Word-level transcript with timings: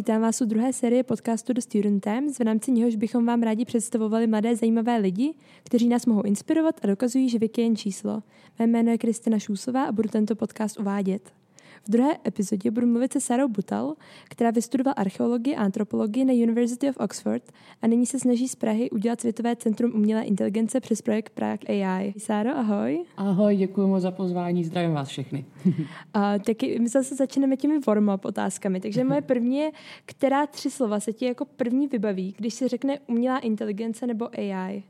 vítám 0.00 0.22
vás 0.22 0.40
u 0.40 0.44
druhé 0.44 0.72
série 0.72 1.02
podcastu 1.02 1.52
The 1.52 1.60
Student 1.60 2.04
Times, 2.04 2.38
v 2.38 2.42
rámci 2.42 2.72
něhož 2.72 2.96
bychom 2.96 3.26
vám 3.26 3.42
rádi 3.42 3.64
představovali 3.64 4.26
mladé 4.26 4.56
zajímavé 4.56 4.96
lidi, 4.96 5.34
kteří 5.64 5.88
nás 5.88 6.06
mohou 6.06 6.22
inspirovat 6.22 6.80
a 6.82 6.86
dokazují, 6.86 7.28
že 7.28 7.38
věk 7.38 7.58
je 7.58 7.64
jen 7.64 7.76
číslo. 7.76 8.22
Mé 8.58 8.66
jméno 8.66 8.90
je 8.90 8.98
Kristina 8.98 9.38
Šůsová 9.38 9.84
a 9.84 9.92
budu 9.92 10.08
tento 10.08 10.36
podcast 10.36 10.80
uvádět. 10.80 11.39
V 11.86 11.90
druhé 11.90 12.16
epizodě 12.26 12.70
budu 12.70 12.86
mluvit 12.86 13.12
se 13.12 13.20
Sarou 13.20 13.48
Butal, 13.48 13.94
která 14.24 14.50
vystudovala 14.50 14.94
archeologii 14.94 15.56
a 15.56 15.62
antropologii 15.62 16.24
na 16.24 16.32
University 16.32 16.90
of 16.90 16.96
Oxford 16.96 17.42
a 17.82 17.86
nyní 17.86 18.06
se 18.06 18.18
snaží 18.18 18.48
z 18.48 18.54
Prahy 18.56 18.90
udělat 18.90 19.20
Světové 19.20 19.56
centrum 19.56 19.92
umělé 19.94 20.22
inteligence 20.22 20.80
přes 20.80 21.02
projekt 21.02 21.30
Prague 21.30 21.84
AI. 21.84 22.14
Sáro, 22.18 22.50
ahoj. 22.56 23.04
Ahoj, 23.16 23.56
děkuji 23.56 23.86
moc 23.86 24.02
za 24.02 24.10
pozvání, 24.10 24.64
zdravím 24.64 24.92
vás 24.92 25.08
všechny. 25.08 25.44
a, 26.14 26.38
taky 26.38 26.78
my 26.78 26.88
zase 26.88 27.14
začneme 27.14 27.56
těmi 27.56 27.78
warm-up 27.78 28.24
otázkami, 28.24 28.80
takže 28.80 29.04
moje 29.04 29.22
první 29.22 29.56
je, 29.56 29.70
která 30.06 30.46
tři 30.46 30.70
slova 30.70 31.00
se 31.00 31.12
ti 31.12 31.24
jako 31.24 31.44
první 31.44 31.86
vybaví, 31.86 32.34
když 32.38 32.54
se 32.54 32.68
řekne 32.68 32.98
umělá 33.06 33.38
inteligence 33.38 34.06
nebo 34.06 34.28
AI? 34.38 34.82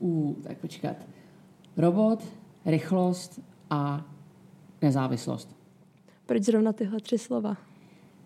U, 0.00 0.36
tak 0.42 0.58
počkat. 0.58 0.96
Robot, 1.76 2.24
rychlost 2.64 3.40
a 3.70 4.06
nezávislost. 4.82 5.57
Proč 6.28 6.42
zrovna 6.42 6.72
tyhle 6.72 7.00
tři 7.00 7.18
slova? 7.18 7.56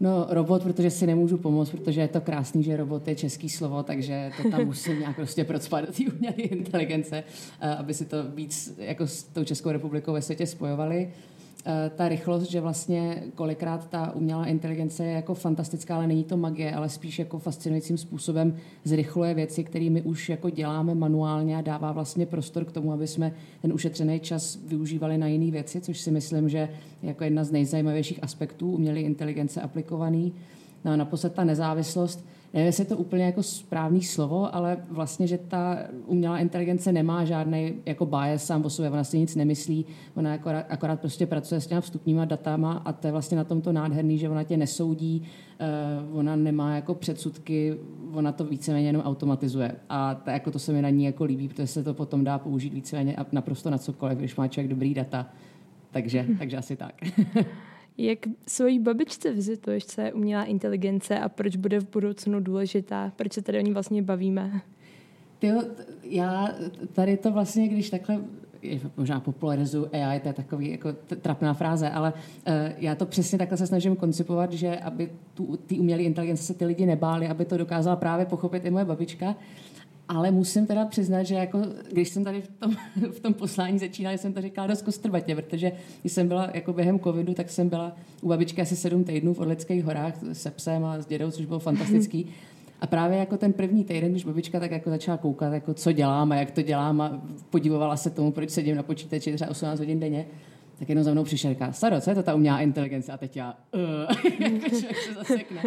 No, 0.01 0.27
robot, 0.31 0.63
protože 0.63 0.91
si 0.91 1.07
nemůžu 1.07 1.39
pomoct, 1.39 1.71
protože 1.71 2.01
je 2.01 2.09
to 2.09 2.21
krásný, 2.21 2.63
že 2.63 2.77
robot 2.77 3.09
je 3.09 3.15
český 3.15 3.49
slovo, 3.49 3.83
takže 3.83 4.31
to 4.43 4.51
tam 4.51 4.65
musím 4.67 4.99
nějak 4.99 5.17
prostě 5.17 5.45
procpat 5.45 5.85
do 5.85 5.93
té 5.93 6.05
umělé 6.17 6.35
inteligence, 6.37 7.25
eh, 7.61 7.75
aby 7.75 7.95
si 7.95 8.05
to 8.05 8.17
víc 8.35 8.75
jako 8.79 9.07
s 9.07 9.23
tou 9.23 9.45
Českou 9.45 9.71
republikou 9.71 10.13
ve 10.13 10.23
světě 10.23 10.47
spojovali. 10.47 11.11
Eh, 11.65 11.91
ta 11.97 12.09
rychlost, 12.09 12.51
že 12.51 12.61
vlastně 12.61 13.23
kolikrát 13.35 13.89
ta 13.89 14.15
umělá 14.15 14.47
inteligence 14.47 15.05
je 15.05 15.13
jako 15.13 15.35
fantastická, 15.35 15.97
ale 15.97 16.07
není 16.07 16.25
to 16.25 16.37
magie, 16.37 16.75
ale 16.75 16.89
spíš 16.89 17.19
jako 17.19 17.39
fascinujícím 17.39 17.99
způsobem 17.99 18.57
zrychluje 18.85 19.35
věci, 19.35 19.65
kterými 19.65 20.03
už 20.03 20.29
jako 20.29 20.51
děláme 20.51 20.95
manuálně 20.95 21.57
a 21.57 21.61
dává 21.61 21.93
vlastně 21.93 22.27
prostor 22.27 22.65
k 22.65 22.73
tomu, 22.73 22.93
aby 22.93 23.07
jsme 23.07 23.33
ten 23.63 23.73
ušetřený 23.73 24.21
čas 24.21 24.59
využívali 24.67 25.19
na 25.19 25.27
jiné 25.27 25.51
věci, 25.51 25.81
což 25.81 26.01
si 26.01 26.11
myslím, 26.11 26.49
že 26.49 26.59
je 26.59 26.69
jako 27.03 27.25
jedna 27.25 27.45
z 27.45 27.53
nejzajímavějších 27.53 28.23
aspektů 28.23 28.71
umělé 28.71 29.01
inteligence 29.01 29.61
aplikovaný. 29.61 30.33
No 30.85 30.93
a 30.93 30.97
naposled 30.97 31.35
ta 31.35 31.45
nezávislost, 31.45 32.25
nevím, 32.55 32.67
jestli 32.67 32.81
je 32.81 32.87
to 32.87 32.97
úplně 32.97 33.25
jako 33.25 33.43
správný 33.43 34.03
slovo, 34.03 34.55
ale 34.55 34.77
vlastně, 34.91 35.27
že 35.27 35.39
ta 35.39 35.79
umělá 36.07 36.39
inteligence 36.39 36.93
nemá 36.93 37.25
žádný 37.25 37.75
jako 37.87 38.07
bias 38.07 38.47
sám 38.47 38.65
o 38.65 38.71
sobě, 38.71 38.91
ona 38.91 39.05
si 39.05 39.19
nic 39.19 39.37
nemyslí, 39.37 39.87
ona 40.15 40.33
akorát, 40.33 40.67
akorát 40.69 41.01
prostě 41.01 41.27
pracuje 41.27 41.61
s 41.61 41.67
těma 41.67 41.81
vstupníma 41.81 42.25
datama 42.25 42.83
a 42.85 42.93
to 42.93 43.07
je 43.07 43.13
vlastně 43.13 43.37
na 43.37 43.45
tomto 43.45 43.73
nádherný, 43.73 44.19
že 44.19 44.29
ona 44.29 44.45
tě 44.45 44.57
nesoudí, 44.57 45.23
uh, 46.11 46.19
ona 46.19 46.37
nemá 46.37 46.75
jako 46.75 46.95
předsudky, 46.95 47.77
ona 48.13 48.33
to 48.33 48.45
víceméně 48.45 48.87
jenom 48.87 49.03
automatizuje. 49.03 49.75
A 49.89 50.15
to, 50.15 50.31
jako 50.31 50.51
to 50.51 50.59
se 50.59 50.73
mi 50.73 50.83
na 50.83 50.91
ní 50.91 51.05
jako 51.05 51.25
líbí, 51.25 51.49
protože 51.49 51.67
se 51.67 51.83
to 51.83 51.95
potom 51.95 52.25
dá 52.25 52.39
použít 52.39 52.75
víceméně 52.75 53.17
naprosto 53.33 53.71
na 53.71 53.79
cokoliv, 53.79 54.19
když 54.19 54.37
má 54.37 54.49
člověk 54.49 54.71
dobrý 54.71 54.95
data. 54.95 55.27
Takže, 55.91 56.27
takže 56.39 56.57
asi 56.57 56.77
tak. 56.77 56.95
Jak 57.99 58.19
svojí 58.47 58.79
babičce 58.79 59.33
vizituješ, 59.33 59.87
co 59.87 60.01
je 60.01 60.13
umělá 60.13 60.45
inteligence 60.45 61.19
a 61.19 61.29
proč 61.29 61.57
bude 61.57 61.81
v 61.81 61.91
budoucnu 61.91 62.41
důležitá? 62.41 63.13
Proč 63.17 63.33
se 63.33 63.43
tady 63.43 63.59
o 63.59 63.63
ní 63.63 63.73
vlastně 63.73 64.03
bavíme? 64.03 64.61
Tyjo, 65.39 65.63
já 66.03 66.49
tady 66.93 67.17
to 67.17 67.31
vlastně, 67.33 67.69
když 67.69 67.91
takhle 67.91 68.21
možná 68.97 69.21
popularizuju 69.21 69.89
AI, 69.93 70.21
to 70.21 70.29
je 70.29 70.33
takový 70.33 70.71
jako 70.71 70.93
trapná 71.21 71.55
fráze, 71.55 71.91
ale 71.91 72.13
uh, 72.13 72.53
já 72.79 72.95
to 72.95 73.07
přesně 73.07 73.39
takhle 73.39 73.59
se 73.59 73.67
snažím 73.67 73.97
koncipovat, 73.97 74.53
že 74.53 74.77
aby 74.77 75.11
tu, 75.35 75.57
ty 75.57 75.79
umělé 75.79 76.03
inteligence 76.03 76.43
se 76.43 76.55
ty 76.55 76.65
lidi 76.65 76.87
nebáli, 76.87 77.29
aby 77.29 77.45
to 77.45 77.57
dokázala 77.57 77.97
právě 77.97 78.27
pochopit 78.27 78.65
i 78.65 78.71
moje 78.71 78.85
babička. 78.85 79.37
Ale 80.09 80.31
musím 80.31 80.67
teda 80.67 80.87
přiznat, 80.87 81.23
že 81.23 81.35
jako, 81.35 81.63
když 81.93 82.09
jsem 82.09 82.25
tady 82.25 82.43
v 82.43 82.49
tom, 82.49 82.77
v 83.11 83.21
tom 83.21 83.35
poslání 83.35 83.79
začínala, 83.79 84.17
jsem 84.17 84.33
to 84.33 84.41
říkala 84.41 84.67
dost 84.67 84.83
kostrbatě, 84.83 85.37
protože 85.37 85.73
když 86.01 86.13
jsem 86.13 86.29
byla 86.29 86.51
jako 86.55 86.73
během 86.73 87.01
covidu, 87.01 87.35
tak 87.35 87.51
jsem 87.51 87.69
byla 87.69 87.97
u 88.21 88.29
babičky 88.29 88.63
asi 88.63 88.77
sedm 88.77 89.05
týdnů 89.05 89.35
v 89.35 89.41
Orlických 89.41 89.85
horách 89.85 90.15
se 90.33 90.51
psem 90.51 90.85
a 90.85 91.01
s 91.01 91.07
dědou, 91.07 91.31
což 91.31 91.47
bylo 91.47 91.59
fantastický. 91.59 92.27
A 92.81 92.87
právě 92.87 93.19
jako 93.19 93.37
ten 93.37 93.53
první 93.53 93.85
týden, 93.85 94.11
když 94.11 94.25
babička 94.25 94.61
tak 94.61 94.71
jako 94.71 94.91
začala 94.91 95.17
koukat, 95.17 95.53
jako 95.53 95.75
co 95.75 95.93
dělám 95.93 96.33
a 96.33 96.37
jak 96.37 96.51
to 96.51 96.63
dělám 96.63 97.01
a 97.01 97.23
podivovala 97.51 97.97
se 97.97 98.11
tomu, 98.11 98.33
proč 98.33 98.51
sedím 98.51 98.77
na 98.77 98.83
počítači 98.83 99.33
třeba 99.33 99.51
18 99.51 99.79
hodin 99.79 100.01
denně, 100.01 100.27
tak 100.79 100.89
jenom 100.89 101.05
za 101.05 101.13
mnou 101.13 101.25
přišel 101.25 101.51
říká, 101.51 101.73
Saro, 101.73 102.01
co 102.01 102.11
je 102.11 102.15
to 102.15 102.23
ta 102.23 102.35
umělá 102.35 102.61
inteligence? 102.61 103.13
A 103.13 103.17
teď 103.17 103.37
já, 103.37 103.57
uh, 103.75 104.63
se 104.69 105.15
zasekne. 105.15 105.63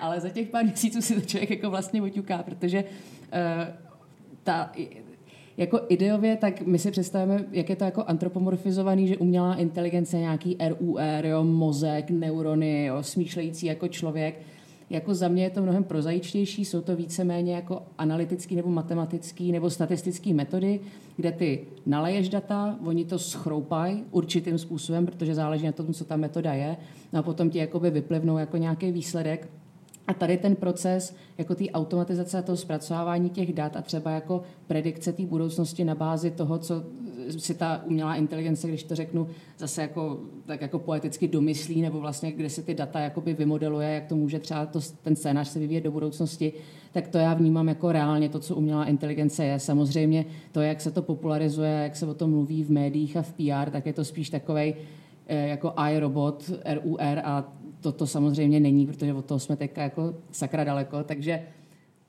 Ale 0.00 0.20
za 0.20 0.28
těch 0.28 0.48
pár 0.48 0.64
měsíců 0.64 1.02
si 1.02 1.14
to 1.14 1.20
člověk 1.20 1.50
jako 1.50 1.70
vlastně 1.70 2.02
oťuká, 2.02 2.42
protože 2.42 2.84
ta, 4.42 4.72
jako 5.56 5.80
ideově, 5.88 6.36
tak 6.36 6.62
my 6.66 6.78
si 6.78 6.90
představíme, 6.90 7.44
jak 7.52 7.68
je 7.68 7.76
to 7.76 7.84
jako 7.84 8.04
antropomorfizovaný, 8.06 9.08
že 9.08 9.16
umělá 9.16 9.54
inteligence, 9.54 10.18
nějaký 10.18 10.56
RUR, 10.68 11.26
jo, 11.26 11.44
mozek, 11.44 12.10
neurony, 12.10 12.84
jo, 12.84 13.02
smýšlející 13.02 13.66
jako 13.66 13.88
člověk. 13.88 14.40
Jako 14.90 15.14
za 15.14 15.28
mě 15.28 15.42
je 15.42 15.50
to 15.50 15.62
mnohem 15.62 15.84
prozajičtější, 15.84 16.64
jsou 16.64 16.80
to 16.80 16.96
víceméně 16.96 17.54
jako 17.54 17.82
analytický 17.98 18.56
nebo 18.56 18.70
matematický 18.70 19.52
nebo 19.52 19.70
statistický 19.70 20.34
metody, 20.34 20.80
kde 21.16 21.32
ty 21.32 21.60
naleješ 21.86 22.28
data, 22.28 22.78
oni 22.84 23.04
to 23.04 23.18
schroupají 23.18 24.04
určitým 24.10 24.58
způsobem, 24.58 25.06
protože 25.06 25.34
záleží 25.34 25.66
na 25.66 25.72
tom, 25.72 25.92
co 25.92 26.04
ta 26.04 26.16
metoda 26.16 26.52
je, 26.52 26.76
no 27.12 27.18
a 27.18 27.22
potom 27.22 27.50
ti 27.50 27.58
jakoby 27.58 27.90
vyplivnou 27.90 28.38
jako 28.38 28.56
nějaký 28.56 28.92
výsledek 28.92 29.48
a 30.10 30.14
tady 30.14 30.36
ten 30.36 30.56
proces 30.56 31.14
jako 31.38 31.54
té 31.54 31.64
automatizace 31.70 32.38
a 32.38 32.42
toho 32.42 32.56
zpracovávání 32.56 33.30
těch 33.30 33.52
dat 33.52 33.76
a 33.76 33.82
třeba 33.82 34.10
jako 34.10 34.42
predikce 34.66 35.12
té 35.12 35.26
budoucnosti 35.26 35.84
na 35.84 35.94
bázi 35.94 36.30
toho, 36.30 36.58
co 36.58 36.82
si 37.38 37.54
ta 37.54 37.82
umělá 37.86 38.14
inteligence, 38.14 38.68
když 38.68 38.82
to 38.82 38.94
řeknu, 38.94 39.28
zase 39.58 39.82
jako, 39.82 40.20
tak 40.46 40.60
jako 40.60 40.78
poeticky 40.78 41.28
domyslí, 41.28 41.82
nebo 41.82 42.00
vlastně 42.00 42.32
kde 42.32 42.50
si 42.50 42.62
ty 42.62 42.74
data 42.74 43.00
jakoby 43.00 43.34
vymodeluje, 43.34 43.88
jak 43.88 44.06
to 44.06 44.16
může 44.16 44.38
třeba 44.38 44.66
to, 44.66 44.80
ten 45.02 45.16
scénář 45.16 45.48
se 45.48 45.58
vyvíjet 45.58 45.80
do 45.80 45.90
budoucnosti, 45.90 46.52
tak 46.92 47.08
to 47.08 47.18
já 47.18 47.34
vnímám 47.34 47.68
jako 47.68 47.92
reálně 47.92 48.28
to, 48.28 48.38
co 48.38 48.56
umělá 48.56 48.84
inteligence 48.84 49.44
je. 49.44 49.58
Samozřejmě 49.58 50.24
to, 50.52 50.60
jak 50.60 50.80
se 50.80 50.90
to 50.90 51.02
popularizuje, 51.02 51.70
jak 51.70 51.96
se 51.96 52.06
o 52.06 52.14
tom 52.14 52.30
mluví 52.30 52.64
v 52.64 52.70
médiích 52.70 53.16
a 53.16 53.22
v 53.22 53.32
PR, 53.32 53.70
tak 53.70 53.86
je 53.86 53.92
to 53.92 54.04
spíš 54.04 54.30
takovej 54.30 54.74
eh, 55.26 55.48
jako 55.48 55.74
iRobot, 55.90 56.50
RUR 56.64 57.18
a 57.24 57.59
toto 57.80 58.06
samozřejmě 58.06 58.60
není, 58.60 58.86
protože 58.86 59.14
od 59.14 59.24
toho 59.24 59.38
jsme 59.38 59.56
teďka 59.56 59.82
jako 59.82 60.14
sakra 60.30 60.64
daleko, 60.64 61.04
takže 61.04 61.42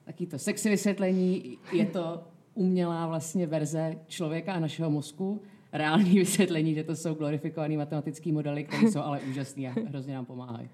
taky 0.05 0.25
to 0.25 0.39
sexy 0.39 0.69
vysvětlení, 0.69 1.57
je 1.73 1.85
to 1.85 2.23
umělá 2.53 3.07
vlastně 3.07 3.47
verze 3.47 3.95
člověka 4.07 4.53
a 4.53 4.59
našeho 4.59 4.89
mozku, 4.89 5.41
reální 5.73 6.13
vysvětlení, 6.19 6.75
že 6.75 6.83
to 6.83 6.95
jsou 6.95 7.13
glorifikované 7.13 7.77
matematické 7.77 8.31
modely, 8.31 8.63
které 8.63 8.91
jsou 8.91 8.99
ale 8.99 9.19
úžasné 9.19 9.67
a 9.67 9.73
hrozně 9.87 10.13
nám 10.13 10.25
pomáhají. 10.25 10.69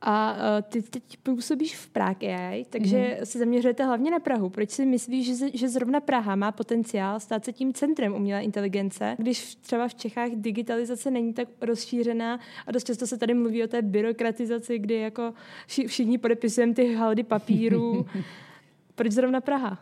A 0.00 0.32
uh, 0.32 0.38
ty 0.62 0.82
teď 0.82 1.02
působíš 1.22 1.76
v 1.76 1.88
Prague 1.88 2.36
AI, 2.36 2.64
takže 2.70 2.96
mm-hmm. 2.96 3.24
se 3.24 3.38
zaměřujete 3.38 3.84
hlavně 3.84 4.10
na 4.10 4.18
Prahu. 4.18 4.50
Proč 4.50 4.70
si 4.70 4.86
myslíš, 4.86 5.38
že, 5.38 5.46
že 5.54 5.68
zrovna 5.68 6.00
Praha 6.00 6.36
má 6.36 6.52
potenciál 6.52 7.20
stát 7.20 7.44
se 7.44 7.52
tím 7.52 7.72
centrem 7.72 8.14
umělé 8.14 8.42
inteligence, 8.42 9.16
když 9.18 9.54
třeba 9.54 9.88
v 9.88 9.94
Čechách 9.94 10.30
digitalizace 10.34 11.10
není 11.10 11.32
tak 11.32 11.48
rozšířená 11.60 12.40
a 12.66 12.72
dost 12.72 12.84
často 12.84 13.06
se 13.06 13.18
tady 13.18 13.34
mluví 13.34 13.64
o 13.64 13.66
té 13.66 13.82
byrokratizaci, 13.82 14.78
kdy 14.78 14.94
jako 14.94 15.34
všichni 15.66 16.18
podepisujeme 16.18 16.74
ty 16.74 16.94
haldy 16.94 17.22
papíru. 17.22 18.06
Proč 18.94 19.12
zrovna 19.12 19.40
Praha? 19.40 19.78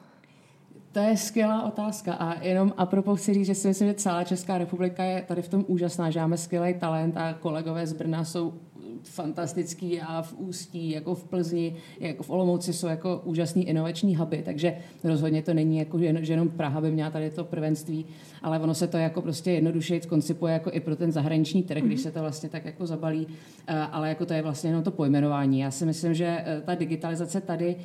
To 0.92 1.00
je 1.00 1.16
skvělá 1.16 1.62
otázka 1.62 2.14
a 2.14 2.42
jenom 2.42 2.75
a 2.76 2.86
propos 2.86 3.20
chci 3.20 3.34
říct, 3.34 3.46
že 3.46 3.54
si 3.54 3.69
myslím, 3.69 3.88
že 3.88 3.94
celá 3.94 4.25
Česká 4.25 4.58
republika 4.58 5.04
je 5.04 5.22
tady 5.22 5.42
v 5.42 5.48
tom 5.48 5.64
úžasná, 5.69 6.10
že 6.10 6.20
máme 6.20 6.36
skvělý 6.36 6.75
talent 6.75 7.16
a 7.16 7.34
kolegové 7.34 7.86
z 7.86 7.92
Brna 7.92 8.25
jsou 8.25 8.55
fantastický 9.02 10.00
a 10.00 10.23
v 10.23 10.35
Ústí, 10.38 10.91
jako 10.91 11.14
v 11.14 11.25
Plzni, 11.25 11.76
jako 12.00 12.23
v 12.23 12.31
Olomouci 12.31 12.73
jsou 12.73 12.87
jako 12.87 13.20
úžasný 13.25 13.69
inovační 13.69 14.17
huby, 14.17 14.43
takže 14.44 14.76
rozhodně 15.05 15.43
to 15.43 15.55
není 15.55 15.79
jako, 15.79 15.99
že 15.99 16.32
jenom 16.32 16.49
Praha 16.49 16.81
by 16.81 16.91
měla 16.91 17.11
tady 17.11 17.31
to 17.31 17.44
prvenství, 17.44 18.06
ale 18.43 18.58
ono 18.58 18.75
se 18.75 18.87
to 18.87 18.96
jako 18.96 19.23
prostě 19.23 19.50
jednoduše 19.50 20.00
koncipuje 20.00 20.52
jako 20.52 20.70
i 20.73 20.81
pro 20.81 20.96
ten 20.96 21.12
zahraniční 21.12 21.62
trh, 21.62 21.82
když 21.82 22.00
se 22.00 22.11
to 22.11 22.20
vlastně 22.20 22.49
tak 22.49 22.64
jako 22.64 22.87
zabalí, 22.87 23.26
eh, 23.67 23.75
ale 23.75 24.08
jako 24.08 24.26
to 24.26 24.35
je 24.35 24.43
vlastně 24.43 24.70
jenom 24.70 24.82
to 24.82 24.91
pojmenování. 24.91 25.61
Já 25.61 25.70
si 25.70 25.87
myslím, 25.87 26.14
že 26.14 26.26
eh, 26.26 26.62
ta 26.64 26.75
digitalizace 26.75 27.41
tady 27.41 27.76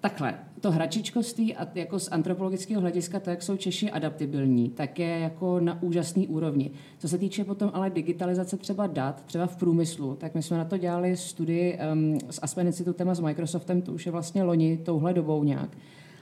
Takhle, 0.00 0.34
to 0.60 0.70
hračičkovství 0.70 1.56
a 1.56 1.68
jako 1.74 1.98
z 1.98 2.08
antropologického 2.08 2.80
hlediska, 2.80 3.20
to, 3.20 3.30
jak 3.30 3.42
jsou 3.42 3.56
Češi 3.56 3.90
adaptibilní, 3.90 4.70
tak 4.70 4.98
je 4.98 5.18
jako 5.18 5.60
na 5.60 5.82
úžasný 5.82 6.28
úrovni. 6.28 6.70
Co 6.98 7.08
se 7.08 7.18
týče 7.18 7.44
potom 7.44 7.70
ale 7.74 7.90
digitalizace 7.90 8.56
třeba 8.56 8.86
dat, 8.86 9.24
třeba 9.24 9.46
v 9.46 9.56
průmyslu, 9.56 10.14
tak 10.14 10.34
my 10.34 10.42
jsme 10.42 10.58
na 10.58 10.64
to 10.64 10.76
dělali 10.76 11.16
studii 11.16 11.78
um, 11.92 12.18
s 12.30 12.38
Aspen 12.42 12.66
Institutem 12.66 13.08
a 13.08 13.14
s 13.14 13.20
Microsoftem, 13.20 13.82
to 13.82 13.92
už 13.92 14.06
je 14.06 14.12
vlastně 14.12 14.42
loni, 14.42 14.76
touhle 14.76 15.14
dobou 15.14 15.44
nějak. 15.44 15.70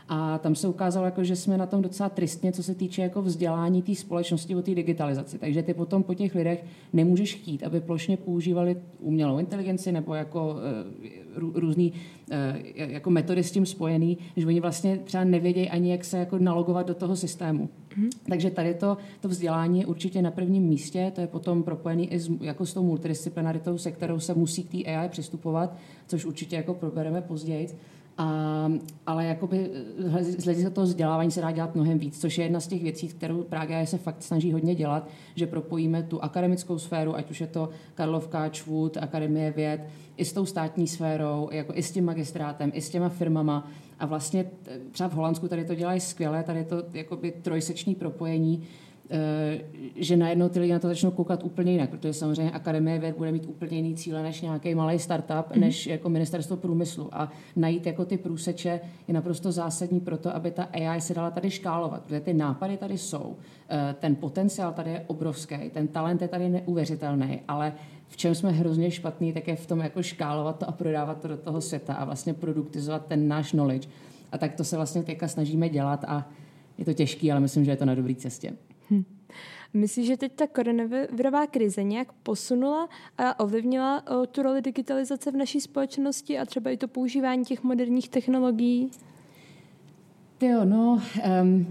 A 0.09 0.39
tam 0.39 0.55
se 0.55 0.69
ukázalo, 0.69 1.07
jako, 1.07 1.25
že 1.25 1.37
jsme 1.37 1.59
na 1.59 1.67
tom 1.67 1.83
docela 1.83 2.09
tristně, 2.09 2.53
co 2.53 2.63
se 2.63 2.75
týče 2.75 3.03
jako 3.03 3.23
vzdělání 3.23 3.83
té 3.83 3.95
společnosti 3.95 4.57
o 4.57 4.63
té 4.63 4.75
digitalizaci. 4.75 5.39
Takže 5.39 5.63
ty 5.63 5.75
potom 5.75 6.03
po 6.03 6.15
těch 6.15 6.35
lidech 6.35 6.65
nemůžeš 6.93 7.35
chtít, 7.35 7.63
aby 7.63 7.81
plošně 7.81 8.17
používali 8.17 8.77
umělou 9.01 9.39
inteligenci 9.39 9.93
nebo 9.93 10.15
jako 10.15 10.55
uh, 10.55 11.51
různý 11.55 11.93
uh, 11.93 12.37
jako 12.77 13.11
metody 13.11 13.43
s 13.43 13.51
tím 13.51 13.67
spojený, 13.67 14.19
že 14.37 14.47
oni 14.47 14.61
vlastně 14.61 14.99
třeba 15.05 15.25
nevědějí 15.25 15.69
ani, 15.69 15.91
jak 15.91 16.05
se 16.05 16.19
jako 16.19 16.39
nalogovat 16.39 16.87
do 16.87 16.95
toho 16.95 17.17
systému. 17.17 17.69
Mm-hmm. 17.99 18.09
Takže 18.29 18.51
tady 18.51 18.75
to, 18.75 18.97
to 19.21 19.29
vzdělání 19.29 19.81
je 19.81 19.87
určitě 19.87 20.23
na 20.23 20.31
prvním 20.31 20.63
místě, 20.63 21.13
to 21.15 21.21
je 21.21 21.27
potom 21.27 21.63
propojený 21.63 22.13
i 22.13 22.19
s, 22.19 22.31
jako 22.41 22.67
s 22.67 22.75
tou 22.75 22.83
multidisciplinaritou, 22.83 23.79
se 23.79 23.91
kterou 23.91 24.21
se 24.21 24.35
musí 24.35 24.65
k 24.65 24.71
té 24.71 24.91
AI 24.91 25.09
přistupovat, 25.09 25.77
což 26.07 26.25
určitě 26.25 26.57
jako 26.57 26.75
probereme 26.75 27.21
později. 27.21 27.69
A, 28.19 28.71
ale 29.07 29.27
jakoby 29.27 29.71
z 30.21 30.45
hlediska 30.45 30.71
toho 30.71 30.87
vzdělávání 30.87 31.31
se 31.31 31.41
dá 31.41 31.51
dělat 31.51 31.75
mnohem 31.75 31.99
víc, 31.99 32.21
což 32.21 32.39
je 32.39 32.45
jedna 32.45 32.61
z 32.61 32.67
těch 32.67 32.83
věcí, 32.83 33.09
kterou 33.09 33.43
Praga 33.43 33.87
se 33.87 33.99
fakt 33.99 34.23
snaží 34.23 34.53
hodně 34.53 34.75
dělat, 34.75 35.09
že 35.35 35.47
propojíme 35.47 36.03
tu 36.03 36.25
akademickou 36.25 36.79
sféru, 36.79 37.17
ať 37.17 37.31
už 37.31 37.41
je 37.41 37.47
to 37.47 37.69
Karlovka, 37.95 38.49
Čvůd, 38.49 38.97
Akademie 38.97 39.51
věd, 39.51 39.81
i 40.17 40.25
s 40.25 40.33
tou 40.33 40.47
státní 40.47 40.87
sférou, 40.87 41.49
jako 41.53 41.73
i 41.75 41.83
s 41.83 41.91
tím 41.91 42.05
magistrátem, 42.05 42.71
i 42.75 42.81
s 42.81 42.91
těma 42.91 43.09
firmama. 43.09 43.71
A 43.99 44.07
vlastně 44.07 44.51
třeba 44.91 45.09
v 45.09 45.13
Holandsku 45.13 45.49
tady 45.49 45.65
to 45.65 45.75
dělají 45.75 46.01
skvěle, 46.01 46.43
tady 46.43 46.65
to 46.65 46.83
jakoby 46.93 47.33
trojseční 47.43 47.95
propojení, 47.95 48.63
Eh, 48.63 48.86
že 49.97 50.17
najednou 50.17 50.49
ty 50.49 50.61
lidi 50.61 50.73
na 50.73 50.79
to 50.79 50.89
začnou 50.89 51.11
koukat 51.11 51.45
úplně 51.45 51.73
jinak, 51.73 51.91
protože 51.91 52.13
samozřejmě 52.13 52.53
Akademie 52.53 52.99
věd 52.99 53.17
bude 53.17 53.33
mít 53.33 53.47
úplně 53.47 53.77
jiný 53.77 53.95
cíle 53.95 54.23
než 54.23 54.41
nějaký 54.41 54.75
malý 54.75 54.99
startup, 54.99 55.31
mm-hmm. 55.31 55.61
než 55.61 55.87
jako 55.87 56.09
ministerstvo 56.09 56.57
průmyslu. 56.57 57.09
A 57.13 57.33
najít 57.57 57.87
jako 57.87 58.05
ty 58.05 58.17
průseče 58.19 58.81
je 59.09 59.15
naprosto 59.15 59.53
zásadní 59.53 60.01
pro 60.01 60.19
to, 60.19 60.37
aby 60.37 60.51
ta 60.51 60.69
AI 60.73 61.01
se 61.01 61.15
dala 61.15 61.31
tady 61.31 61.51
škálovat, 61.51 62.03
protože 62.03 62.21
ty 62.21 62.35
nápady 62.35 62.77
tady 62.77 62.99
jsou, 62.99 63.37
eh, 63.69 63.95
ten 64.01 64.17
potenciál 64.17 64.73
tady 64.73 64.91
je 64.91 65.05
obrovský, 65.07 65.57
ten 65.73 65.89
talent 65.89 66.23
je 66.23 66.29
tady 66.29 66.49
neuvěřitelný, 66.49 67.41
ale 67.49 67.73
v 68.09 68.17
čem 68.17 68.35
jsme 68.35 68.51
hrozně 68.51 68.91
špatní, 68.91 69.33
tak 69.33 69.49
je 69.49 69.57
v 69.57 69.67
tom 69.67 69.81
jako 69.81 70.03
škálovat 70.03 70.59
to 70.59 70.69
a 70.69 70.73
prodávat 70.73 71.21
to 71.21 71.29
do 71.29 71.37
toho 71.37 71.61
světa 71.61 71.95
a 71.95 72.05
vlastně 72.05 72.35
produktizovat 72.35 73.07
ten 73.07 73.29
náš 73.29 73.51
knowledge. 73.51 73.89
A 74.33 74.39
tak 74.39 74.55
to 74.55 74.65
se 74.65 74.77
vlastně 74.77 75.03
teďka 75.03 75.29
snažíme 75.29 75.69
dělat 75.69 76.05
a 76.09 76.29
je 76.79 76.85
to 76.85 76.93
těžké, 76.93 77.33
ale 77.33 77.41
myslím, 77.41 77.65
že 77.65 77.71
je 77.71 77.77
to 77.77 77.85
na 77.85 77.95
dobré 77.95 78.15
cestě. 78.15 78.53
Hm. 78.91 79.05
Myslíš, 79.75 80.07
že 80.07 80.17
teď 80.17 80.33
ta 80.33 80.47
koronavirová 80.47 81.47
krize 81.47 81.83
nějak 81.83 82.13
posunula 82.13 82.89
a 83.19 83.41
ovlivnila 83.41 84.03
tu 84.31 84.43
roli 84.43 84.63
digitalizace 84.63 85.31
v 85.31 85.37
naší 85.37 85.61
společnosti 85.61 86.39
a 86.39 86.45
třeba 86.45 86.71
i 86.71 86.77
to 86.77 86.89
používání 86.89 87.45
těch 87.45 87.63
moderních 87.63 88.09
technologií? 88.09 88.91
Jo, 90.41 90.65
no, 90.65 91.03
um, 91.43 91.67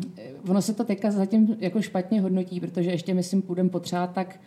ono 0.49 0.61
se 0.61 0.73
to 0.73 0.83
teďka 0.83 1.11
zatím 1.11 1.57
jako 1.59 1.81
špatně 1.81 2.21
hodnotí, 2.21 2.59
protože 2.59 2.91
ještě, 2.91 3.13
myslím, 3.13 3.41
půjdeme 3.41 3.69
potřebovat 3.69 4.13
tak 4.13 4.39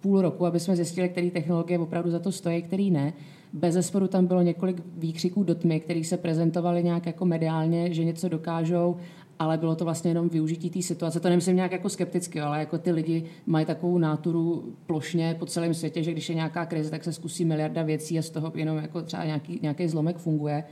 půl 0.00 0.22
roku, 0.22 0.46
aby 0.46 0.60
jsme 0.60 0.76
zjistili, 0.76 1.08
které 1.08 1.30
technologie 1.30 1.78
opravdu 1.78 2.10
za 2.10 2.18
to 2.18 2.32
stojí, 2.32 2.62
který 2.62 2.90
ne. 2.90 3.12
Bez 3.52 3.74
zesporu 3.74 4.08
tam 4.08 4.26
bylo 4.26 4.42
několik 4.42 4.82
výkřiků 4.96 5.42
do 5.42 5.54
tmy, 5.54 5.80
které 5.80 6.04
se 6.04 6.16
prezentovaly 6.16 6.84
nějak 6.84 7.06
jako 7.06 7.24
mediálně, 7.24 7.94
že 7.94 8.04
něco 8.04 8.28
dokážou 8.28 8.96
ale 9.40 9.58
bylo 9.58 9.76
to 9.76 9.84
vlastně 9.84 10.10
jenom 10.10 10.28
využití 10.28 10.70
té 10.70 10.82
situace. 10.82 11.20
To 11.20 11.28
nemyslím 11.28 11.56
nějak 11.56 11.72
jako 11.72 11.88
skepticky, 11.88 12.40
ale 12.40 12.58
jako 12.58 12.78
ty 12.78 12.92
lidi 12.92 13.24
mají 13.46 13.66
takovou 13.66 13.98
náturu 13.98 14.74
plošně 14.86 15.36
po 15.38 15.46
celém 15.46 15.74
světě, 15.74 16.02
že 16.02 16.12
když 16.12 16.28
je 16.28 16.34
nějaká 16.34 16.66
krize, 16.66 16.90
tak 16.90 17.04
se 17.04 17.12
zkusí 17.12 17.44
miliarda 17.44 17.82
věcí 17.82 18.18
a 18.18 18.22
z 18.22 18.30
toho 18.30 18.52
jenom 18.54 18.76
jako 18.76 19.02
třeba 19.02 19.24
nějaký, 19.24 19.58
nějaký 19.62 19.88
zlomek 19.88 20.18
funguje. 20.18 20.64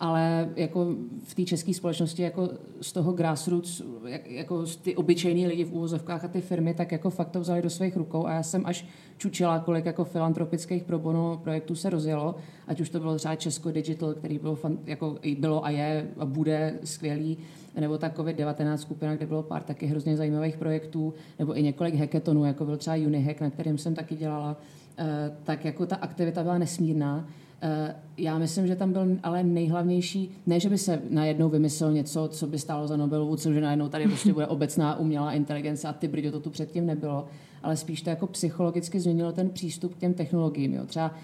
Ale 0.00 0.48
jako 0.56 0.94
v 1.24 1.34
té 1.34 1.44
české 1.44 1.74
společnosti 1.74 2.22
jako 2.22 2.48
z 2.80 2.92
toho 2.92 3.12
grassroots, 3.12 3.82
jako 4.26 4.64
ty 4.82 4.96
obyčejní 4.96 5.46
lidi 5.46 5.64
v 5.64 5.72
úvozovkách 5.72 6.24
a 6.24 6.28
ty 6.28 6.40
firmy, 6.40 6.74
tak 6.74 6.92
jako 6.92 7.10
fakt 7.10 7.30
to 7.30 7.40
vzali 7.40 7.62
do 7.62 7.70
svých 7.70 7.96
rukou. 7.96 8.26
A 8.26 8.32
já 8.32 8.42
jsem 8.42 8.66
až 8.66 8.86
čučila, 9.18 9.58
kolik 9.58 9.84
jako 9.86 10.04
filantropických 10.04 10.84
pro 10.84 10.98
bono 10.98 11.40
projektů 11.42 11.74
se 11.74 11.90
rozjelo, 11.90 12.34
ať 12.66 12.80
už 12.80 12.90
to 12.90 13.00
bylo 13.00 13.16
třeba 13.16 13.36
Česko 13.36 13.70
Digital, 13.70 14.14
který 14.14 14.38
bylo, 14.38 14.58
jako 14.86 15.18
bylo 15.38 15.64
a 15.64 15.70
je 15.70 16.08
a 16.18 16.24
bude 16.24 16.78
skvělý, 16.84 17.38
nebo 17.80 17.98
ta 17.98 18.08
COVID-19 18.08 18.76
skupina, 18.76 19.16
kde 19.16 19.26
bylo 19.26 19.42
pár 19.42 19.62
taky 19.62 19.86
hrozně 19.86 20.16
zajímavých 20.16 20.56
projektů, 20.56 21.14
nebo 21.38 21.58
i 21.58 21.62
několik 21.62 21.94
hackathonů, 21.94 22.44
jako 22.44 22.64
byl 22.64 22.76
třeba 22.76 22.96
Unihack, 22.96 23.40
na 23.40 23.50
kterým 23.50 23.78
jsem 23.78 23.94
taky 23.94 24.16
dělala, 24.16 24.56
eh, 24.98 25.32
tak 25.44 25.64
jako 25.64 25.86
ta 25.86 25.96
aktivita 25.96 26.42
byla 26.42 26.58
nesmírná. 26.58 27.28
Eh, 27.62 27.94
já 28.16 28.38
myslím, 28.38 28.66
že 28.66 28.76
tam 28.76 28.92
byl 28.92 29.06
ale 29.22 29.42
nejhlavnější, 29.42 30.30
ne, 30.46 30.60
že 30.60 30.68
by 30.68 30.78
se 30.78 31.02
najednou 31.10 31.48
vymyslel 31.48 31.92
něco, 31.92 32.28
co 32.28 32.46
by 32.46 32.58
stálo 32.58 32.86
za 32.86 32.96
Nobelovu 32.96 33.36
cenu, 33.36 33.54
že 33.54 33.60
najednou 33.60 33.88
tady 33.88 34.06
prostě 34.06 34.32
bude 34.32 34.46
obecná 34.46 34.98
umělá 34.98 35.32
inteligence 35.32 35.88
a 35.88 35.92
ty 35.92 36.08
brďo, 36.08 36.30
to 36.30 36.40
tu 36.40 36.50
předtím 36.50 36.86
nebylo, 36.86 37.26
ale 37.62 37.76
spíš 37.76 38.02
to 38.02 38.10
jako 38.10 38.26
psychologicky 38.26 39.00
změnilo 39.00 39.32
ten 39.32 39.50
přístup 39.50 39.94
k 39.94 39.98
těm 39.98 40.14
technologiím. 40.14 40.74
Jo. 40.74 40.86
Třeba 40.86 41.14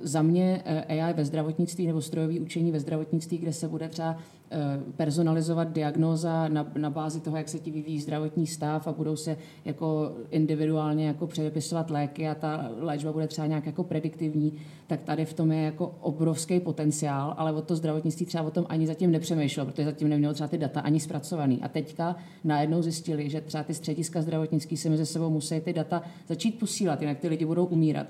za 0.00 0.22
mě 0.22 0.62
eh, 0.64 1.02
AI 1.02 1.12
ve 1.12 1.24
zdravotnictví 1.24 1.86
nebo 1.86 2.00
strojové 2.00 2.40
učení 2.40 2.72
ve 2.72 2.80
zdravotnictví, 2.80 3.38
kde 3.38 3.52
se 3.52 3.68
bude 3.68 3.88
třeba 3.88 4.16
eh, 4.50 4.56
personalizovat 4.96 5.72
diagnóza 5.72 6.48
na, 6.48 6.72
na 6.78 6.90
bázi 6.90 7.20
toho, 7.20 7.36
jak 7.36 7.48
se 7.48 7.58
ti 7.58 7.70
vyvíjí 7.70 8.00
zdravotní 8.00 8.46
stav 8.46 8.86
a 8.86 8.92
budou 8.92 9.16
se 9.16 9.36
jako 9.64 10.12
individuálně 10.30 11.06
jako 11.06 11.26
předepisovat 11.26 11.90
léky 11.90 12.28
a 12.28 12.34
ta 12.34 12.70
léčba 12.78 13.12
bude 13.12 13.28
třeba 13.28 13.46
nějak 13.46 13.66
jako 13.66 13.84
prediktivní, 13.84 14.52
tak 14.86 15.02
tady 15.02 15.24
v 15.24 15.34
tom 15.34 15.52
je 15.52 15.62
jako 15.62 15.94
obrovský 16.00 16.60
potenciál, 16.60 17.34
ale 17.36 17.52
o 17.52 17.62
to 17.62 17.76
zdravotnictví 17.76 18.26
třeba 18.26 18.44
o 18.44 18.50
tom 18.50 18.66
ani 18.68 18.86
zatím 18.86 19.10
nepřemýšlelo, 19.10 19.70
protože 19.70 19.84
zatím 19.84 20.08
nemělo 20.08 20.34
třeba 20.34 20.48
ty 20.48 20.58
data 20.58 20.80
ani 20.80 21.00
zpracovaný. 21.00 21.62
A 21.62 21.68
teďka 21.68 22.16
najednou 22.44 22.82
zjistili, 22.82 23.30
že 23.30 23.40
třeba 23.40 23.64
ty 23.64 23.74
střediska 23.74 24.22
zdravotnický 24.22 24.76
si 24.76 24.90
mezi 24.90 25.06
sebou 25.06 25.30
musí 25.30 25.60
ty 25.60 25.72
data 25.72 26.02
začít 26.28 26.58
posílat, 26.58 27.00
jinak 27.00 27.18
ty 27.18 27.28
lidi 27.28 27.46
budou 27.46 27.64
umírat. 27.64 28.06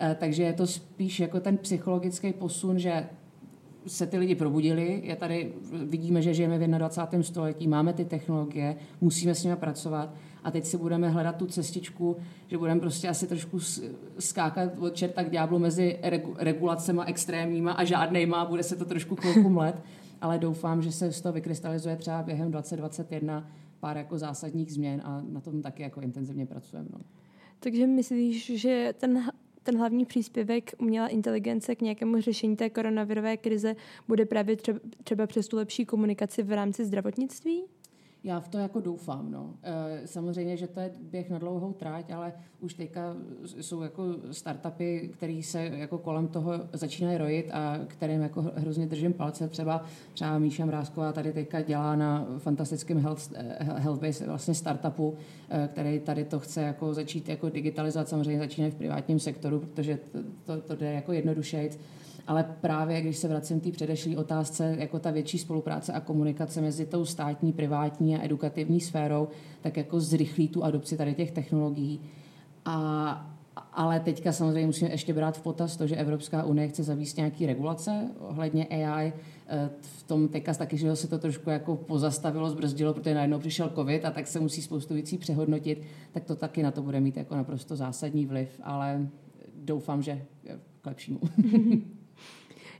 Eh, 0.00 0.16
takže 0.20 0.42
je 0.42 0.52
to 0.52 0.66
spíš 0.66 1.20
jako 1.20 1.40
ten 1.40 1.56
psychologický 1.56 2.32
posun, 2.32 2.78
že 2.78 3.08
se 3.86 4.06
ty 4.06 4.18
lidi 4.18 4.34
probudili, 4.34 5.00
je 5.04 5.16
tady, 5.16 5.52
vidíme, 5.84 6.22
že 6.22 6.34
žijeme 6.34 6.58
v 6.58 6.78
21. 6.78 7.22
století, 7.22 7.68
máme 7.68 7.92
ty 7.92 8.04
technologie, 8.04 8.76
musíme 9.00 9.34
s 9.34 9.44
nimi 9.44 9.56
pracovat 9.56 10.14
a 10.44 10.50
teď 10.50 10.64
si 10.64 10.76
budeme 10.76 11.10
hledat 11.10 11.36
tu 11.36 11.46
cestičku, 11.46 12.16
že 12.46 12.58
budeme 12.58 12.80
prostě 12.80 13.08
asi 13.08 13.26
trošku 13.26 13.58
skákat 14.18 14.78
od 14.78 14.94
čerta 14.94 15.24
k 15.24 15.30
ďáblu 15.30 15.58
mezi 15.58 15.98
regulacemi 16.38 17.00
extrémníma 17.06 17.72
a 17.72 17.84
žádnejma, 17.84 18.44
bude 18.44 18.62
se 18.62 18.76
to 18.76 18.84
trošku 18.84 19.16
chvilku 19.16 19.48
mlet, 19.48 19.82
ale 20.20 20.38
doufám, 20.38 20.82
že 20.82 20.92
se 20.92 21.12
z 21.12 21.20
toho 21.20 21.32
vykrystalizuje 21.32 21.96
třeba 21.96 22.22
během 22.22 22.50
2021 22.50 23.50
pár 23.80 23.96
jako 23.96 24.18
zásadních 24.18 24.72
změn 24.72 25.00
a 25.04 25.22
na 25.32 25.40
tom 25.40 25.62
taky 25.62 25.82
jako 25.82 26.00
intenzivně 26.00 26.46
pracujeme. 26.46 26.88
No. 26.92 27.00
Takže 27.60 27.86
myslíš, 27.86 28.52
že 28.60 28.94
ten 28.98 29.30
ten 29.66 29.78
hlavní 29.78 30.04
příspěvek 30.04 30.70
umělá 30.78 31.08
inteligence 31.08 31.74
k 31.74 31.82
nějakému 31.82 32.20
řešení 32.20 32.56
té 32.56 32.70
koronavirové 32.70 33.36
krize 33.36 33.76
bude 34.08 34.26
právě 34.26 34.56
třeba, 34.56 34.80
třeba 35.04 35.26
přes 35.26 35.48
tu 35.48 35.56
lepší 35.56 35.84
komunikaci 35.84 36.42
v 36.42 36.52
rámci 36.52 36.84
zdravotnictví? 36.84 37.64
Já 38.24 38.40
v 38.40 38.48
to 38.48 38.58
jako 38.58 38.80
doufám. 38.80 39.30
No. 39.30 39.54
Eh, 39.62 40.06
samozřejmě, 40.06 40.56
že 40.56 40.66
to 40.66 40.80
je 40.80 40.90
běh 41.00 41.30
na 41.30 41.38
dlouhou 41.38 41.72
tráť, 41.72 42.10
ale 42.10 42.32
už 42.60 42.74
teďka 42.74 43.16
jsou 43.44 43.82
jako 43.82 44.04
startupy, 44.30 45.10
které 45.12 45.40
se 45.42 45.62
jako 45.64 45.98
kolem 45.98 46.28
toho 46.28 46.52
začínají 46.72 47.18
rojit 47.18 47.50
a 47.52 47.78
kterým 47.86 48.20
jako 48.20 48.42
hrozně 48.56 48.86
držím 48.86 49.12
palce. 49.12 49.48
Třeba, 49.48 49.84
třeba 50.14 50.38
Míša 50.38 50.66
Mrázková 50.66 51.12
tady 51.12 51.32
teďka 51.32 51.60
dělá 51.60 51.96
na 51.96 52.26
fantastickém 52.38 52.98
health, 52.98 53.32
eh, 53.34 53.56
health 53.60 54.00
base 54.00 54.26
vlastně 54.26 54.54
startupu, 54.54 55.14
eh, 55.50 55.68
který 55.72 56.00
tady 56.00 56.24
to 56.24 56.40
chce 56.40 56.62
jako 56.62 56.94
začít 56.94 57.28
jako 57.28 57.48
digitalizovat. 57.48 58.08
Samozřejmě 58.08 58.38
začíná 58.38 58.70
v 58.70 58.74
privátním 58.74 59.20
sektoru, 59.20 59.60
protože 59.60 59.98
to, 60.12 60.18
to, 60.44 60.60
to 60.60 60.76
jde 60.76 60.92
jako 60.92 61.12
jednodušejc 61.12 61.78
ale 62.26 62.54
právě 62.60 63.00
když 63.00 63.16
se 63.16 63.28
vracím 63.28 63.60
k 63.60 63.64
té 63.64 63.70
předešlé 63.70 64.16
otázce, 64.16 64.76
jako 64.78 64.98
ta 64.98 65.10
větší 65.10 65.38
spolupráce 65.38 65.92
a 65.92 66.00
komunikace 66.00 66.60
mezi 66.60 66.86
tou 66.86 67.04
státní, 67.04 67.52
privátní 67.52 68.16
a 68.16 68.24
edukativní 68.24 68.80
sférou, 68.80 69.28
tak 69.60 69.76
jako 69.76 70.00
zrychlí 70.00 70.48
tu 70.48 70.64
adopci 70.64 70.96
tady 70.96 71.14
těch 71.14 71.30
technologií. 71.30 72.00
A, 72.64 73.36
ale 73.72 74.00
teďka 74.00 74.32
samozřejmě 74.32 74.66
musíme 74.66 74.90
ještě 74.90 75.14
brát 75.14 75.38
v 75.38 75.42
potaz 75.42 75.76
to, 75.76 75.86
že 75.86 75.96
Evropská 75.96 76.44
unie 76.44 76.68
chce 76.68 76.82
zavíst 76.82 77.16
nějaký 77.16 77.46
regulace 77.46 78.10
ohledně 78.18 78.66
AI. 78.66 79.12
V 79.80 80.02
tom 80.02 80.28
teďka 80.28 80.54
taky, 80.54 80.76
že 80.76 80.96
se 80.96 81.08
to 81.08 81.18
trošku 81.18 81.50
jako 81.50 81.76
pozastavilo, 81.76 82.50
zbrzdilo, 82.50 82.94
protože 82.94 83.14
najednou 83.14 83.38
přišel 83.38 83.72
covid 83.74 84.04
a 84.04 84.10
tak 84.10 84.26
se 84.26 84.40
musí 84.40 84.62
spoustu 84.62 84.94
věcí 84.94 85.18
přehodnotit, 85.18 85.82
tak 86.12 86.24
to 86.24 86.36
taky 86.36 86.62
na 86.62 86.70
to 86.70 86.82
bude 86.82 87.00
mít 87.00 87.16
jako 87.16 87.36
naprosto 87.36 87.76
zásadní 87.76 88.26
vliv, 88.26 88.60
ale 88.62 89.06
doufám, 89.54 90.02
že 90.02 90.22
k 90.80 90.86
lepšímu. 90.86 91.20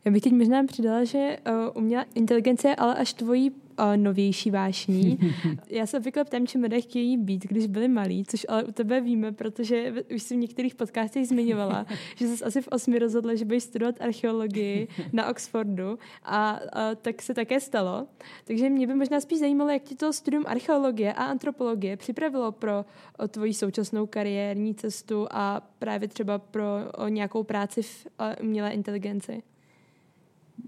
Já 0.07 0.13
bych 0.13 0.23
teď 0.23 0.33
možná 0.33 0.65
přidala, 0.65 1.05
že 1.05 1.37
uh, 1.49 1.55
umělá 1.75 2.05
inteligence 2.15 2.69
je 2.69 2.77
ale 2.77 2.95
až 2.95 3.13
tvojí 3.13 3.51
uh, 3.51 3.57
novější 3.97 4.51
vášní. 4.51 5.19
Já 5.69 5.87
se 5.87 5.99
obvykle 5.99 6.25
ptám, 6.25 6.47
čím 6.47 6.63
lidé 6.63 6.81
chtějí 6.81 7.17
být, 7.17 7.47
když 7.47 7.67
byli 7.67 7.89
malí, 7.89 8.25
což 8.25 8.47
ale 8.49 8.65
u 8.65 8.73
tebe 8.73 9.01
víme, 9.01 9.33
protože 9.33 9.93
už 10.15 10.23
jsi 10.23 10.35
v 10.35 10.39
některých 10.39 10.75
podcastech 10.75 11.29
zmiňovala, 11.29 11.87
že 12.17 12.27
jsi 12.27 12.45
asi 12.45 12.63
v 12.63 12.69
osmi 12.69 12.99
rozhodla, 12.99 13.35
že 13.35 13.45
budeš 13.45 13.63
studovat 13.63 14.01
archeologii 14.01 14.89
na 15.13 15.31
Oxfordu 15.31 15.99
a, 16.23 16.51
a 16.51 16.95
tak 16.95 17.23
se 17.23 17.35
také 17.35 17.61
stalo. 17.61 18.07
Takže 18.45 18.71
mě 18.71 18.87
by 18.87 18.95
možná 18.95 19.21
spíš 19.21 19.39
zajímalo, 19.39 19.71
jak 19.71 19.83
ti 19.83 19.95
to 19.95 20.13
studium 20.13 20.45
archeologie 20.47 21.13
a 21.13 21.25
antropologie 21.25 21.97
připravilo 21.97 22.53
pro 22.53 22.85
tvoji 23.29 23.55
současnou 23.55 24.07
kariérní 24.07 24.75
cestu 24.75 25.27
a 25.31 25.69
právě 25.79 26.09
třeba 26.09 26.39
pro 26.39 26.67
nějakou 27.09 27.43
práci 27.43 27.83
v 27.83 28.07
umělé 28.41 28.71
inteligenci. 28.71 29.43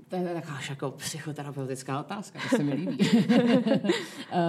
To 0.09 0.17
je 0.17 0.35
taková 0.35 0.59
jako 0.71 0.91
psychoterapeutická 0.91 2.01
otázka, 2.01 2.39
to 2.51 2.57
se 2.57 2.63
mi 2.63 2.75
líbí. 2.75 2.99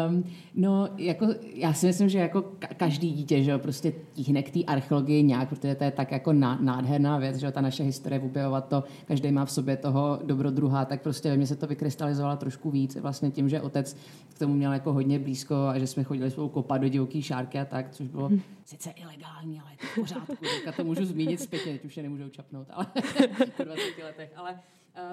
um, 0.09 0.23
no, 0.55 0.89
jako, 0.97 1.27
já 1.53 1.73
si 1.73 1.85
myslím, 1.85 2.09
že 2.09 2.19
jako 2.19 2.45
každý 2.77 3.11
dítě, 3.11 3.43
že 3.43 3.51
jo, 3.51 3.59
prostě 3.59 3.93
tíhne 4.13 4.43
k 4.43 4.51
té 4.51 4.63
archeologii 4.63 5.23
nějak, 5.23 5.49
protože 5.49 5.75
to 5.75 5.83
je 5.83 5.91
tak 5.91 6.11
jako 6.11 6.33
nádherná 6.33 7.17
věc, 7.17 7.37
že 7.37 7.45
jo, 7.45 7.51
ta 7.51 7.61
naše 7.61 7.83
historie, 7.83 8.19
objevovat 8.19 8.67
to, 8.67 8.83
každý 9.05 9.31
má 9.31 9.45
v 9.45 9.51
sobě 9.51 9.77
toho 9.77 10.19
dobrodruha, 10.23 10.85
tak 10.85 11.01
prostě 11.01 11.29
ve 11.29 11.37
mně 11.37 11.47
se 11.47 11.55
to 11.55 11.67
vykrystalizovalo 11.67 12.37
trošku 12.37 12.71
víc, 12.71 12.95
vlastně 12.95 13.31
tím, 13.31 13.49
že 13.49 13.61
otec 13.61 13.97
k 14.35 14.39
tomu 14.39 14.53
měl 14.53 14.73
jako 14.73 14.93
hodně 14.93 15.19
blízko 15.19 15.55
a 15.55 15.79
že 15.79 15.87
jsme 15.87 16.03
chodili 16.03 16.31
spolu 16.31 16.49
kopat 16.49 16.81
do 16.81 16.87
divoký 16.87 17.21
šárky 17.21 17.59
a 17.59 17.65
tak, 17.65 17.91
což 17.91 18.07
bylo 18.07 18.27
hmm. 18.27 18.41
sice 18.65 18.89
ilegální, 18.89 19.59
ale 19.59 19.71
je 19.71 19.77
to 19.77 19.85
v 19.85 19.95
pořádku, 19.95 20.35
to 20.75 20.83
můžu 20.83 21.05
zmínit 21.05 21.41
zpětně, 21.41 21.71
teď 21.71 21.85
už 21.85 21.97
je 21.97 22.03
nemůžu 22.03 22.29
čapnout, 22.29 22.67
ale 22.71 22.85
po 23.57 23.63
20 23.63 23.83
letech, 24.03 24.31
ale 24.35 24.59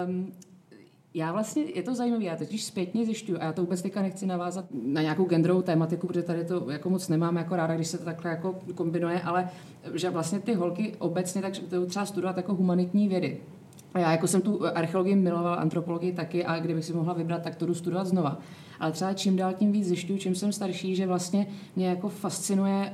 Um, 0.07 0.31
já 1.13 1.31
vlastně, 1.31 1.63
je 1.63 1.83
to 1.83 1.95
zajímavé, 1.95 2.23
já 2.23 2.35
totiž 2.35 2.63
zpětně 2.63 3.05
zjišťuju, 3.05 3.37
a 3.41 3.43
já 3.43 3.53
to 3.53 3.61
vůbec 3.61 3.81
teďka 3.81 4.01
nechci 4.01 4.25
navázat 4.25 4.65
na 4.83 5.01
nějakou 5.01 5.25
genderovou 5.25 5.61
tématiku, 5.61 6.07
protože 6.07 6.23
tady 6.23 6.45
to 6.45 6.71
jako 6.71 6.89
moc 6.89 7.07
nemám 7.07 7.37
jako 7.37 7.55
ráda, 7.55 7.75
když 7.75 7.87
se 7.87 7.97
to 7.97 8.05
takhle 8.05 8.31
jako 8.31 8.59
kombinuje, 8.75 9.21
ale 9.21 9.49
že 9.93 10.09
vlastně 10.09 10.39
ty 10.39 10.53
holky 10.53 10.95
obecně 10.99 11.41
tak 11.41 11.53
to 11.69 11.85
třeba 11.85 12.05
studovat 12.05 12.37
jako 12.37 12.55
humanitní 12.55 13.07
vědy. 13.07 13.37
A 13.93 13.99
já 13.99 14.11
jako 14.11 14.27
jsem 14.27 14.41
tu 14.41 14.67
archeologii 14.67 15.15
milovala, 15.15 15.55
antropologii 15.55 16.11
taky 16.11 16.45
a 16.45 16.59
kdybych 16.59 16.85
si 16.85 16.93
mohla 16.93 17.13
vybrat, 17.13 17.41
tak 17.41 17.55
to 17.55 17.65
jdu 17.65 17.73
studovat 17.73 18.07
znova. 18.07 18.39
Ale 18.79 18.91
třeba 18.91 19.13
čím 19.13 19.35
dál 19.35 19.53
tím 19.53 19.71
víc 19.71 19.87
zjišťuju, 19.87 20.19
čím 20.19 20.35
jsem 20.35 20.51
starší, 20.51 20.95
že 20.95 21.07
vlastně 21.07 21.47
mě 21.75 21.87
jako 21.87 22.09
fascinuje 22.09 22.91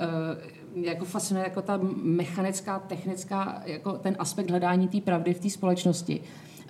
uh, 0.76 0.84
jako 0.84 1.06
fascinuje 1.06 1.46
jako 1.46 1.62
ta 1.62 1.80
mechanická, 2.04 2.80
technická, 2.80 3.62
jako 3.66 3.92
ten 3.92 4.16
aspekt 4.20 4.50
hledání 4.50 4.88
té 4.88 5.02
pravdy 5.02 5.34
v 5.34 5.40
té 5.40 5.50
společnosti. 5.50 6.22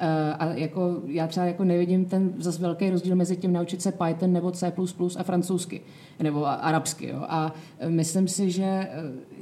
Eh, 0.03 0.33
a 0.33 0.45
jako, 0.45 1.01
já 1.05 1.27
třeba 1.27 1.45
jako 1.45 1.63
nevidím 1.63 2.05
ten 2.05 2.33
zase 2.37 2.61
velký 2.61 2.89
rozdíl 2.89 3.15
mezi 3.15 3.37
tím 3.37 3.53
naučit 3.53 3.81
se 3.81 3.91
Python 3.91 4.33
nebo 4.33 4.51
C++ 4.51 4.73
a 5.17 5.23
francouzsky 5.23 5.81
nebo 6.19 6.45
arabsky. 6.45 7.07
Jo. 7.07 7.17
A 7.27 7.53
eh, 7.79 7.89
myslím 7.89 8.27
si, 8.27 8.51
že 8.51 8.63
eh, 8.63 8.89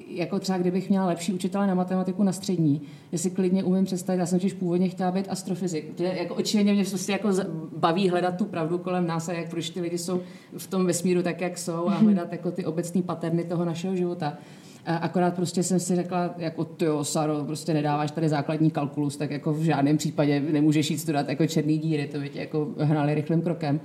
jako 0.07 0.39
třeba 0.39 0.57
kdybych 0.57 0.89
měla 0.89 1.05
lepší 1.05 1.33
učitele 1.33 1.67
na 1.67 1.73
matematiku 1.73 2.23
na 2.23 2.31
střední, 2.31 2.81
že 3.11 3.17
si 3.17 3.29
klidně 3.29 3.63
umím 3.63 3.85
představit, 3.85 4.19
já 4.19 4.25
jsem 4.25 4.39
totiž 4.39 4.53
původně 4.53 4.89
chtěla 4.89 5.11
být 5.11 5.27
astrofyzik. 5.29 5.95
To 5.95 6.03
je 6.03 6.17
jako 6.17 6.35
očividně 6.35 6.73
mě 6.73 6.85
prostě 6.85 7.11
jako 7.11 7.29
baví 7.77 8.09
hledat 8.09 8.37
tu 8.37 8.45
pravdu 8.45 8.77
kolem 8.77 9.07
nás 9.07 9.29
a 9.29 9.33
jak 9.33 9.49
proč 9.49 9.69
ty 9.69 9.81
lidi 9.81 9.97
jsou 9.97 10.21
v 10.57 10.67
tom 10.67 10.85
vesmíru 10.85 11.23
tak, 11.23 11.41
jak 11.41 11.57
jsou 11.57 11.87
a 11.87 11.93
hledat 11.93 12.31
jako 12.31 12.51
ty 12.51 12.65
obecné 12.65 13.01
paterny 13.01 13.43
toho 13.43 13.65
našeho 13.65 13.95
života. 13.95 14.37
Akorát 14.85 15.33
prostě 15.33 15.63
jsem 15.63 15.79
si 15.79 15.95
řekla, 15.95 16.33
jako 16.37 16.65
ty 16.65 16.85
jo, 16.85 17.03
Saro, 17.03 17.43
prostě 17.45 17.73
nedáváš 17.73 18.11
tady 18.11 18.29
základní 18.29 18.71
kalkulus, 18.71 19.17
tak 19.17 19.31
jako 19.31 19.53
v 19.53 19.63
žádném 19.63 19.97
případě 19.97 20.39
nemůžeš 20.39 20.91
jít 20.91 20.97
studovat 20.97 21.29
jako 21.29 21.47
černý 21.47 21.77
díry, 21.77 22.07
to 22.07 22.19
by 22.19 22.29
tě 22.29 22.39
jako 22.39 22.67
hnali 22.77 23.13
rychlým 23.13 23.41
krokem 23.41 23.79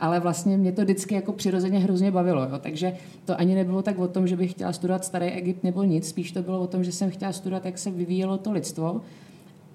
ale 0.00 0.20
vlastně 0.20 0.56
mě 0.56 0.72
to 0.72 0.82
vždycky 0.82 1.14
jako 1.14 1.32
přirozeně 1.32 1.78
hrozně 1.78 2.10
bavilo. 2.10 2.42
Jo. 2.42 2.58
Takže 2.60 2.96
to 3.24 3.40
ani 3.40 3.54
nebylo 3.54 3.82
tak 3.82 3.98
o 3.98 4.08
tom, 4.08 4.26
že 4.26 4.36
bych 4.36 4.50
chtěla 4.50 4.72
studovat 4.72 5.04
starý 5.04 5.26
Egypt 5.26 5.64
nebo 5.64 5.82
nic, 5.82 6.08
spíš 6.08 6.32
to 6.32 6.42
bylo 6.42 6.60
o 6.60 6.66
tom, 6.66 6.84
že 6.84 6.92
jsem 6.92 7.10
chtěla 7.10 7.32
studovat, 7.32 7.64
jak 7.64 7.78
se 7.78 7.90
vyvíjelo 7.90 8.38
to 8.38 8.52
lidstvo. 8.52 9.00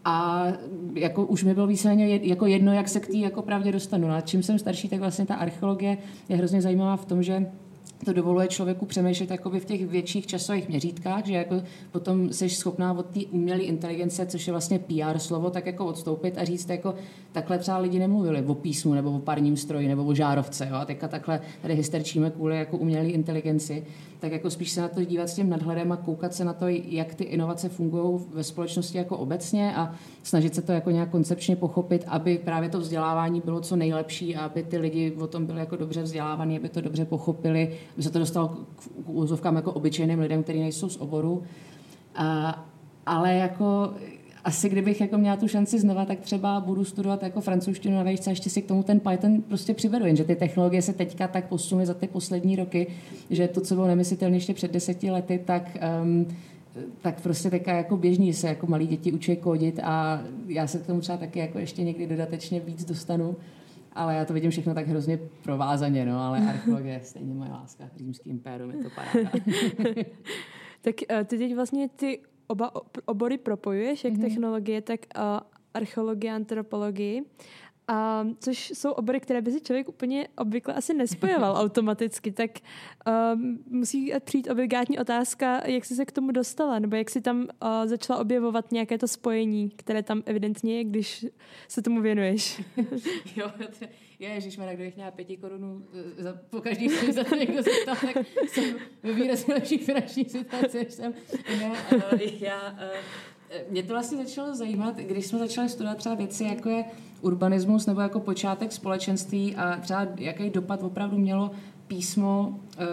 A 0.05 0.47
jako 0.93 1.25
už 1.25 1.43
mi 1.43 1.53
bylo 1.53 1.67
víceméně 1.67 2.19
jako 2.23 2.45
jedno, 2.45 2.73
jak 2.73 2.89
se 2.89 2.99
k 2.99 3.07
té 3.07 3.17
jako 3.17 3.41
pravdě 3.41 3.71
dostanu. 3.71 4.11
A 4.11 4.21
čím 4.21 4.43
jsem 4.43 4.59
starší, 4.59 4.89
tak 4.89 4.99
vlastně 4.99 5.25
ta 5.25 5.35
archeologie 5.35 5.97
je 6.29 6.37
hrozně 6.37 6.61
zajímavá 6.61 6.97
v 6.97 7.05
tom, 7.05 7.23
že 7.23 7.45
to 8.05 8.13
dovoluje 8.13 8.47
člověku 8.47 8.85
přemýšlet 8.85 9.31
jakoby 9.31 9.59
v 9.59 9.65
těch 9.65 9.85
větších 9.85 10.27
časových 10.27 10.69
měřítkách, 10.69 11.25
že 11.25 11.33
jako 11.33 11.55
potom 11.91 12.33
jsi 12.33 12.49
schopná 12.49 12.93
od 12.93 13.05
té 13.05 13.19
umělé 13.31 13.59
inteligence, 13.59 14.25
což 14.25 14.47
je 14.47 14.51
vlastně 14.51 14.79
PR 14.79 15.19
slovo, 15.19 15.49
tak 15.49 15.65
jako 15.65 15.85
odstoupit 15.85 16.37
a 16.37 16.43
říct, 16.43 16.69
jako 16.69 16.95
takhle 17.31 17.57
třeba 17.59 17.77
lidi 17.77 17.99
nemluvili 17.99 18.41
o 18.41 18.55
písmu 18.55 18.93
nebo 18.93 19.11
o 19.11 19.19
parním 19.19 19.57
stroji 19.57 19.87
nebo 19.87 20.05
o 20.05 20.13
žárovce. 20.13 20.67
Jo? 20.69 20.75
A 20.75 20.85
teďka 20.85 21.07
takhle 21.07 21.41
tady 21.61 21.75
hysterčíme 21.75 22.29
kvůli 22.29 22.57
jako 22.57 22.77
umělé 22.77 23.07
inteligenci 23.07 23.83
tak 24.21 24.31
jako 24.31 24.49
spíš 24.49 24.71
se 24.71 24.81
na 24.81 24.87
to 24.87 25.03
dívat 25.03 25.29
s 25.29 25.35
tím 25.35 25.49
nadhledem 25.49 25.91
a 25.91 25.97
koukat 25.97 26.33
se 26.33 26.45
na 26.45 26.53
to, 26.53 26.65
jak 26.67 27.15
ty 27.15 27.23
inovace 27.23 27.69
fungují 27.69 28.19
ve 28.33 28.43
společnosti 28.43 28.97
jako 28.97 29.17
obecně 29.17 29.75
a 29.75 29.95
snažit 30.23 30.55
se 30.55 30.61
to 30.61 30.71
jako 30.71 30.91
nějak 30.91 31.09
koncepčně 31.09 31.55
pochopit, 31.55 32.03
aby 32.07 32.37
právě 32.37 32.69
to 32.69 32.79
vzdělávání 32.79 33.41
bylo 33.45 33.61
co 33.61 33.75
nejlepší 33.75 34.35
a 34.35 34.45
aby 34.45 34.63
ty 34.63 34.77
lidi 34.77 35.11
o 35.11 35.27
tom 35.27 35.45
byli 35.45 35.59
jako 35.59 35.75
dobře 35.75 36.01
vzdělávaní, 36.01 36.57
aby 36.57 36.69
to 36.69 36.81
dobře 36.81 37.05
pochopili, 37.05 37.77
aby 37.93 38.03
se 38.03 38.09
to 38.09 38.19
dostalo 38.19 38.47
k 39.05 39.09
úzovkám 39.09 39.55
jako 39.55 39.71
obyčejným 39.71 40.19
lidem, 40.19 40.43
kteří 40.43 40.59
nejsou 40.59 40.89
z 40.89 40.97
oboru. 40.97 41.43
A, 42.15 42.65
ale 43.05 43.35
jako 43.35 43.93
asi 44.43 44.69
kdybych 44.69 45.01
jako 45.01 45.17
měla 45.17 45.37
tu 45.37 45.47
šanci 45.47 45.79
znova, 45.79 46.05
tak 46.05 46.19
třeba 46.19 46.59
budu 46.59 46.85
studovat 46.85 47.23
jako 47.23 47.41
francouzštinu 47.41 47.95
na 47.95 48.03
vejšce 48.03 48.29
a 48.29 48.31
ještě 48.31 48.49
si 48.49 48.61
k 48.61 48.67
tomu 48.67 48.83
ten 48.83 48.99
Python 48.99 49.41
prostě 49.41 49.73
přivedu. 49.73 50.05
Jenže 50.05 50.23
ty 50.23 50.35
technologie 50.35 50.81
se 50.81 50.93
teďka 50.93 51.27
tak 51.27 51.47
posunuly 51.47 51.85
za 51.85 51.93
ty 51.93 52.07
poslední 52.07 52.55
roky, 52.55 52.87
že 53.29 53.47
to, 53.47 53.61
co 53.61 53.75
bylo 53.75 53.87
nemyslitelné 53.87 54.37
ještě 54.37 54.53
před 54.53 54.71
deseti 54.71 55.11
lety, 55.11 55.39
tak 55.45 55.77
um, 56.03 56.27
tak 57.01 57.21
prostě 57.21 57.49
teďka 57.49 57.73
jako 57.73 57.97
běžný 57.97 58.33
se 58.33 58.47
jako 58.47 58.67
malí 58.67 58.87
děti 58.87 59.11
učí 59.11 59.35
kodit 59.35 59.79
a 59.83 60.21
já 60.47 60.67
se 60.67 60.79
k 60.79 60.85
tomu 60.85 61.01
třeba 61.01 61.17
taky 61.17 61.39
jako 61.39 61.59
ještě 61.59 61.83
někdy 61.83 62.07
dodatečně 62.07 62.59
víc 62.59 62.85
dostanu. 62.85 63.35
Ale 63.93 64.15
já 64.15 64.25
to 64.25 64.33
vidím 64.33 64.51
všechno 64.51 64.73
tak 64.73 64.87
hrozně 64.87 65.19
provázaně, 65.43 66.05
no, 66.05 66.19
ale 66.19 66.39
archeologie 66.39 66.93
je 66.93 67.03
stejně 67.03 67.33
moje 67.33 67.51
láska. 67.51 67.89
Římský 67.95 68.29
impérium 68.29 68.71
je 68.71 68.83
to 68.83 68.89
paráda. 68.89 69.31
tak 70.81 70.95
uh, 71.11 71.23
ty 71.23 71.37
teď 71.37 71.55
vlastně 71.55 71.89
ty 71.89 72.19
oba 72.47 72.71
obory 73.05 73.37
propojuješ, 73.37 74.03
jak 74.03 74.13
mm-hmm. 74.13 74.21
technologie, 74.21 74.81
tak 74.81 74.99
uh, 75.17 75.23
archeologie, 75.73 76.33
antropologii. 76.33 77.21
A, 77.91 78.27
což 78.39 78.69
jsou 78.69 78.91
obory, 78.91 79.19
které 79.19 79.41
by 79.41 79.51
si 79.51 79.61
člověk 79.61 79.89
úplně 79.89 80.27
obvykle 80.37 80.73
asi 80.73 80.93
nespojoval 80.93 81.55
automaticky, 81.57 82.31
tak 82.31 82.51
um, 83.33 83.59
musí 83.69 84.13
přijít 84.19 84.49
obligátní 84.49 84.99
otázka, 84.99 85.67
jak 85.67 85.85
jsi 85.85 85.95
se 85.95 86.05
k 86.05 86.11
tomu 86.11 86.31
dostala, 86.31 86.79
nebo 86.79 86.95
jak 86.95 87.09
jsi 87.09 87.21
tam 87.21 87.41
uh, 87.41 87.47
začala 87.85 88.19
objevovat 88.19 88.71
nějaké 88.71 88.97
to 88.97 89.07
spojení, 89.07 89.69
které 89.69 90.03
tam 90.03 90.23
evidentně 90.25 90.77
je, 90.77 90.83
když 90.83 91.25
se 91.67 91.81
tomu 91.81 92.01
věnuješ. 92.01 92.61
jo, 93.35 93.51
to, 93.57 93.85
je, 94.19 94.29
ježišmarja, 94.29 94.73
kdybych 94.73 94.95
měla 94.95 95.11
pěti 95.11 95.37
korunů 95.37 95.87
eh, 95.93 96.23
za, 96.23 96.33
po 96.49 96.61
každý 96.61 96.89
film 96.89 97.11
za 97.11 97.23
to 97.23 97.35
někdo 97.35 97.63
zeptal, 97.63 97.95
tak 98.13 98.25
jsem 98.47 98.75
ve 99.03 99.13
výrazně 99.13 99.53
lepší 99.53 99.77
finanční 99.77 100.25
situaci, 100.25 100.77
než 100.77 100.93
jsem. 100.93 101.13
Ne, 101.59 101.71
uh, 101.95 102.19
já, 102.39 102.71
uh, 102.71 102.77
mě 103.69 103.83
to 103.83 103.93
vlastně 103.93 104.25
začalo 104.25 104.55
zajímat, 104.55 104.95
když 104.97 105.25
jsme 105.25 105.39
začali 105.39 105.69
studovat 105.69 105.97
třeba 105.97 106.15
věci, 106.15 106.43
jako 106.43 106.69
je 106.69 106.85
urbanismus 107.21 107.85
nebo 107.85 108.01
jako 108.01 108.19
počátek 108.19 108.71
společenství 108.71 109.55
a 109.55 109.77
třeba 109.81 110.07
jaký 110.17 110.49
dopad 110.49 110.83
opravdu 110.83 111.17
mělo 111.17 111.51
písmo 111.91 112.59
eh, 112.77 112.85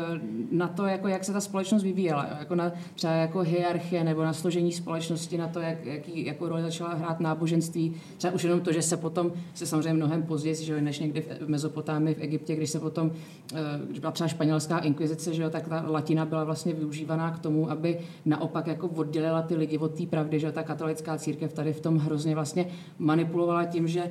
na 0.50 0.68
to, 0.68 0.86
jako 0.86 1.08
jak 1.08 1.24
se 1.24 1.32
ta 1.32 1.40
společnost 1.40 1.82
vyvíjela, 1.82 2.26
jako 2.38 2.54
na 2.54 2.72
třeba 2.94 3.12
jako 3.12 3.38
hierarchie 3.40 4.04
nebo 4.04 4.22
na 4.22 4.32
složení 4.32 4.72
společnosti, 4.72 5.38
na 5.38 5.48
to, 5.48 5.60
jak, 5.60 5.86
jaký 5.86 6.26
jako 6.26 6.48
roli 6.48 6.62
začala 6.62 6.94
hrát 6.94 7.20
náboženství. 7.20 7.94
Třeba 8.16 8.34
už 8.34 8.44
jenom 8.44 8.60
to, 8.60 8.72
že 8.72 8.82
se 8.82 8.96
potom, 8.96 9.32
se 9.54 9.66
samozřejmě 9.66 9.92
mnohem 9.92 10.22
později, 10.22 10.54
že 10.54 10.80
než 10.80 10.98
někdy 10.98 11.24
v 11.40 11.48
Mezopotámii, 11.48 12.14
v 12.14 12.20
Egyptě, 12.20 12.56
když 12.56 12.70
se 12.70 12.80
potom, 12.80 13.10
eh, 13.54 13.56
když 13.86 13.98
byla 13.98 14.12
třeba 14.12 14.28
španělská 14.28 14.78
inkvizice, 14.78 15.34
že 15.34 15.42
jo, 15.42 15.50
tak 15.50 15.68
ta 15.68 15.84
latina 15.88 16.24
byla 16.24 16.44
vlastně 16.44 16.74
využívaná 16.74 17.30
k 17.30 17.38
tomu, 17.38 17.70
aby 17.70 17.98
naopak 18.24 18.66
jako 18.66 18.88
oddělila 18.88 19.42
ty 19.42 19.56
lidi 19.56 19.78
od 19.78 19.94
té 19.94 20.06
pravdy, 20.06 20.40
že 20.40 20.52
ta 20.52 20.62
katolická 20.62 21.18
církev 21.18 21.52
tady 21.52 21.72
v 21.72 21.80
tom 21.80 21.98
hrozně 21.98 22.34
vlastně 22.34 22.66
manipulovala 22.98 23.64
tím, 23.64 23.88
že 23.88 24.10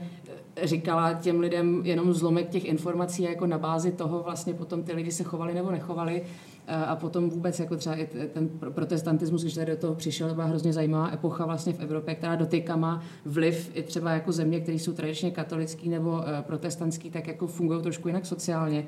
říkala 0.64 1.14
těm 1.14 1.40
lidem 1.40 1.82
jenom 1.84 2.14
zlomek 2.14 2.50
těch 2.50 2.66
informací 2.66 3.24
jako 3.24 3.48
na 3.48 3.58
bázi 3.58 3.92
toho 3.92 4.24
vlastně 4.24 4.54
potom 4.54 4.84
ty 4.84 4.94
lidi 4.94 5.12
se 5.12 5.24
chovali 5.24 5.54
nebo 5.54 5.72
nechovali 5.72 6.24
a 6.68 6.96
potom 6.96 7.30
vůbec 7.30 7.60
jako 7.60 7.76
třeba 7.76 7.96
i 7.96 8.08
ten 8.34 8.50
protestantismus, 8.74 9.42
když 9.42 9.54
tady 9.54 9.72
do 9.72 9.78
toho 9.78 9.96
přišel, 9.96 10.30
to 10.30 10.36
byla 10.36 10.48
hrozně 10.48 10.74
zajímavá 10.74 11.12
epocha 11.14 11.46
vlastně 11.46 11.74
v 11.74 11.80
Evropě, 11.80 12.16
která 12.16 12.36
dotýká 12.36 12.76
má 12.76 13.04
vliv 13.26 13.72
i 13.74 13.84
třeba 13.84 14.12
jako 14.12 14.32
země, 14.32 14.60
které 14.60 14.80
jsou 14.80 14.94
tradičně 14.94 15.32
katolický 15.32 15.90
nebo 15.90 16.24
e, 16.28 16.42
protestantský, 16.42 17.12
tak 17.12 17.28
jako 17.28 17.48
fungují 17.48 17.82
trošku 17.82 18.08
jinak 18.08 18.26
sociálně. 18.26 18.86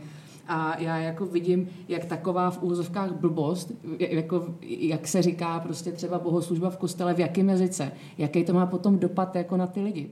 A 0.48 0.80
já 0.80 0.98
jako 0.98 1.26
vidím, 1.26 1.70
jak 1.88 2.06
taková 2.06 2.52
v 2.52 2.64
úzovkách 2.64 3.12
blbost, 3.12 3.72
jako, 4.00 4.56
jak 4.68 5.08
se 5.08 5.22
říká 5.22 5.60
prostě 5.60 5.92
třeba 5.92 6.20
bohoslužba 6.20 6.70
v 6.70 6.78
kostele, 6.78 7.14
v 7.14 7.20
jakém 7.20 7.50
jazyce, 7.50 7.92
jaký 8.18 8.44
to 8.44 8.54
má 8.54 8.66
potom 8.66 9.00
dopad 9.00 9.36
jako 9.36 9.58
na 9.58 9.68
ty 9.68 9.82
lidi. 9.82 10.12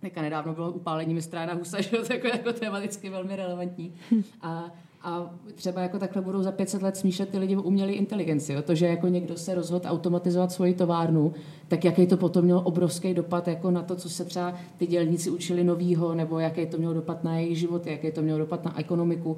Teďka 0.00 0.22
nedávno 0.22 0.54
bylo 0.54 0.72
upálení 0.72 1.14
mistra 1.14 1.46
na 1.46 1.54
husa, 1.54 1.80
že 1.82 1.90
to 1.90 2.12
jako, 2.12 2.52
tematicky 2.52 3.10
velmi 3.10 3.36
relevantní. 3.36 3.94
A 4.40 4.72
a 5.06 5.30
třeba 5.54 5.80
jako 5.82 5.98
takhle 5.98 6.22
budou 6.22 6.42
za 6.42 6.52
500 6.52 6.82
let 6.82 6.96
smýšlet 6.96 7.28
ty 7.28 7.38
lidi 7.38 7.56
umělé 7.56 7.92
inteligenci. 7.92 8.52
Jo? 8.52 8.62
To, 8.62 8.74
že 8.74 8.86
jako 8.86 9.08
někdo 9.08 9.36
se 9.36 9.54
rozhodl 9.54 9.88
automatizovat 9.88 10.52
svoji 10.52 10.74
továrnu, 10.74 11.32
tak 11.68 11.84
jaký 11.84 12.06
to 12.06 12.16
potom 12.16 12.44
mělo 12.44 12.62
obrovský 12.62 13.14
dopad 13.14 13.48
jako 13.48 13.70
na 13.70 13.82
to, 13.82 13.96
co 13.96 14.10
se 14.10 14.24
třeba 14.24 14.54
ty 14.76 14.86
dělníci 14.86 15.30
učili 15.30 15.64
novýho, 15.64 16.14
nebo 16.14 16.38
jaký 16.38 16.66
to 16.66 16.78
mělo 16.78 16.94
dopad 16.94 17.24
na 17.24 17.38
jejich 17.38 17.58
život, 17.58 17.86
jaký 17.86 18.12
to 18.12 18.22
mělo 18.22 18.38
dopad 18.38 18.64
na 18.64 18.78
ekonomiku. 18.78 19.36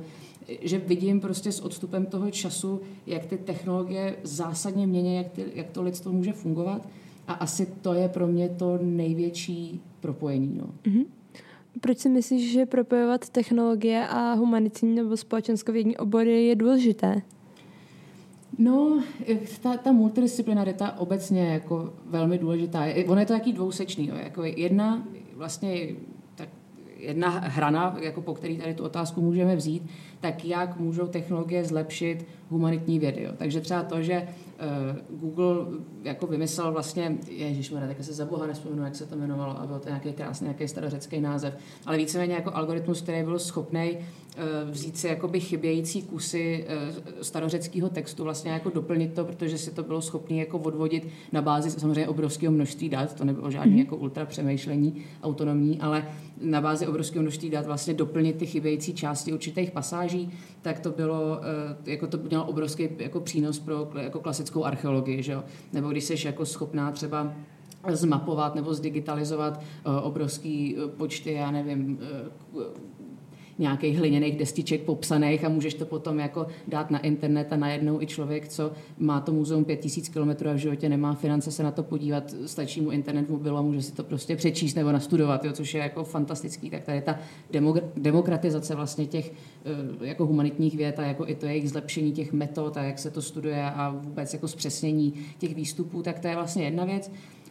Že 0.62 0.78
vidím 0.78 1.20
prostě 1.20 1.52
s 1.52 1.60
odstupem 1.60 2.06
toho 2.06 2.30
času, 2.30 2.80
jak 3.06 3.26
ty 3.26 3.36
technologie 3.36 4.16
zásadně 4.22 4.86
mění, 4.86 5.16
jak, 5.16 5.28
ty, 5.28 5.44
jak 5.54 5.70
to 5.70 5.82
lidstvo 5.82 6.12
může 6.12 6.32
fungovat. 6.32 6.88
A 7.26 7.32
asi 7.32 7.66
to 7.66 7.94
je 7.94 8.08
pro 8.08 8.26
mě 8.26 8.48
to 8.48 8.78
největší 8.82 9.80
propojení. 10.00 10.54
No. 10.58 10.70
Mm-hmm. 10.84 11.04
Proč 11.80 11.98
si 11.98 12.08
myslíš, 12.08 12.52
že 12.52 12.66
propojovat 12.66 13.28
technologie 13.28 14.06
a 14.08 14.32
humanitní 14.32 14.94
nebo 14.94 15.16
společenskovědní 15.16 15.96
obory 15.96 16.44
je 16.44 16.56
důležité? 16.56 17.22
No, 18.58 19.02
ta, 19.62 19.76
ta 19.76 19.92
multidisciplinarita 19.92 20.98
obecně 20.98 21.40
je 21.40 21.52
jako 21.52 21.92
velmi 22.06 22.38
důležitá. 22.38 22.84
Ono 23.06 23.20
je 23.20 23.26
to 23.26 23.32
taký 23.32 23.52
dvousečný. 23.52 24.06
Jo. 24.08 24.14
Jako 24.22 24.44
jedna 24.44 25.08
vlastně 25.34 25.88
tak 26.34 26.48
jedna 26.96 27.28
hrana, 27.28 27.96
jako 28.00 28.22
po 28.22 28.34
který 28.34 28.56
tady 28.56 28.74
tu 28.74 28.84
otázku 28.84 29.20
můžeme 29.20 29.56
vzít, 29.56 29.82
tak 30.20 30.44
jak 30.44 30.80
můžou 30.80 31.06
technologie 31.06 31.64
zlepšit 31.64 32.26
humanitní 32.50 32.98
vědy. 32.98 33.22
Jo. 33.22 33.32
Takže 33.36 33.60
třeba 33.60 33.82
to, 33.82 34.02
že 34.02 34.28
Google 35.10 35.56
jako 36.02 36.26
vymyslel 36.26 36.72
vlastně, 36.72 37.18
ježišmarja, 37.28 37.88
tak 37.88 38.04
se 38.04 38.12
za 38.12 38.24
boha 38.24 38.46
nespomenu, 38.46 38.84
jak 38.84 38.96
se 38.96 39.06
to 39.06 39.14
jmenovalo, 39.14 39.60
a 39.60 39.66
byl 39.66 39.78
to 39.78 39.88
nějaký 39.88 40.12
krásný, 40.12 40.44
nějaký 40.44 40.68
starořecký 40.68 41.20
název, 41.20 41.54
ale 41.86 41.96
víceméně 41.96 42.34
jako 42.34 42.54
algoritmus, 42.54 43.02
který 43.02 43.22
byl 43.22 43.38
schopný 43.38 43.98
vzít 44.70 44.96
si 44.96 45.06
jakoby 45.06 45.40
chybějící 45.40 46.02
kusy 46.02 46.66
uh, 46.68 47.22
starořeckého 47.22 47.88
textu, 47.88 48.24
vlastně 48.24 48.50
jako 48.50 48.70
doplnit 48.70 49.14
to, 49.14 49.24
protože 49.24 49.58
si 49.58 49.70
to 49.70 49.82
bylo 49.82 50.02
schopné 50.02 50.36
jako 50.36 50.58
odvodit 50.58 51.08
na 51.32 51.42
bázi 51.42 51.70
samozřejmě 51.70 52.08
obrovského 52.08 52.52
množství 52.52 52.88
dat, 52.88 53.14
to 53.14 53.24
nebylo 53.24 53.50
žádný 53.50 53.72
mm-hmm. 53.72 53.78
jako 53.78 53.96
ultra 53.96 54.26
přemýšlení 54.26 55.04
autonomní, 55.22 55.80
ale 55.80 56.08
na 56.40 56.60
bázi 56.60 56.86
obrovského 56.86 57.22
množství 57.22 57.50
dat 57.50 57.66
vlastně 57.66 57.94
doplnit 57.94 58.36
ty 58.36 58.46
chybějící 58.46 58.94
části 58.94 59.32
určitých 59.32 59.70
pasáží, 59.70 60.30
tak 60.62 60.80
to 60.80 60.90
bylo, 60.90 61.40
jako 61.86 62.06
to 62.06 62.18
mělo 62.18 62.44
obrovský 62.44 62.88
jako 62.98 63.20
přínos 63.20 63.58
pro 63.58 63.90
jako 64.00 64.20
klasickou 64.20 64.64
archeologii, 64.64 65.22
že 65.22 65.32
jo? 65.32 65.44
nebo 65.72 65.88
když 65.88 66.04
jsi 66.04 66.26
jako 66.26 66.46
schopná 66.46 66.92
třeba 66.92 67.32
zmapovat 67.88 68.54
nebo 68.54 68.74
zdigitalizovat 68.74 69.62
obrovský 70.02 70.76
počty, 70.96 71.32
já 71.32 71.50
nevím, 71.50 71.98
nějakých 73.58 73.98
hliněných 73.98 74.36
destiček 74.36 74.82
popsaných 74.82 75.44
a 75.44 75.48
můžeš 75.48 75.74
to 75.74 75.86
potom 75.86 76.18
jako 76.18 76.46
dát 76.68 76.90
na 76.90 76.98
internet 76.98 77.52
a 77.52 77.56
najednou 77.56 78.02
i 78.02 78.06
člověk, 78.06 78.48
co 78.48 78.72
má 78.98 79.20
to 79.20 79.32
muzeum 79.32 79.64
5000 79.64 80.08
km 80.08 80.48
a 80.48 80.52
v 80.52 80.56
životě 80.56 80.88
nemá 80.88 81.14
finance 81.14 81.52
se 81.52 81.62
na 81.62 81.70
to 81.70 81.82
podívat, 81.82 82.34
stačí 82.46 82.80
mu 82.80 82.90
internet 82.90 83.30
mobilu 83.30 83.56
a 83.56 83.62
může 83.62 83.82
si 83.82 83.92
to 83.92 84.04
prostě 84.04 84.36
přečíst 84.36 84.74
nebo 84.74 84.92
nastudovat, 84.92 85.44
jo, 85.44 85.52
což 85.52 85.74
je 85.74 85.80
jako 85.80 86.04
fantastický. 86.04 86.70
Tak 86.70 86.82
tady 86.82 87.00
ta 87.00 87.18
demokratizace 87.96 88.74
vlastně 88.74 89.06
těch 89.06 89.32
eh, 89.64 90.06
jako 90.06 90.26
humanitních 90.26 90.76
věd 90.76 90.98
a 90.98 91.02
jako 91.02 91.28
i 91.28 91.34
to 91.34 91.46
jejich 91.46 91.70
zlepšení 91.70 92.12
těch 92.12 92.32
metod 92.32 92.76
a 92.76 92.82
jak 92.82 92.98
se 92.98 93.10
to 93.10 93.22
studuje 93.22 93.64
a 93.64 93.90
vůbec 93.90 94.32
jako 94.32 94.48
zpřesnění 94.48 95.14
těch 95.38 95.54
výstupů, 95.54 96.02
tak 96.02 96.18
to 96.18 96.28
je 96.28 96.34
vlastně 96.34 96.64
jedna 96.64 96.84
věc. 96.84 97.10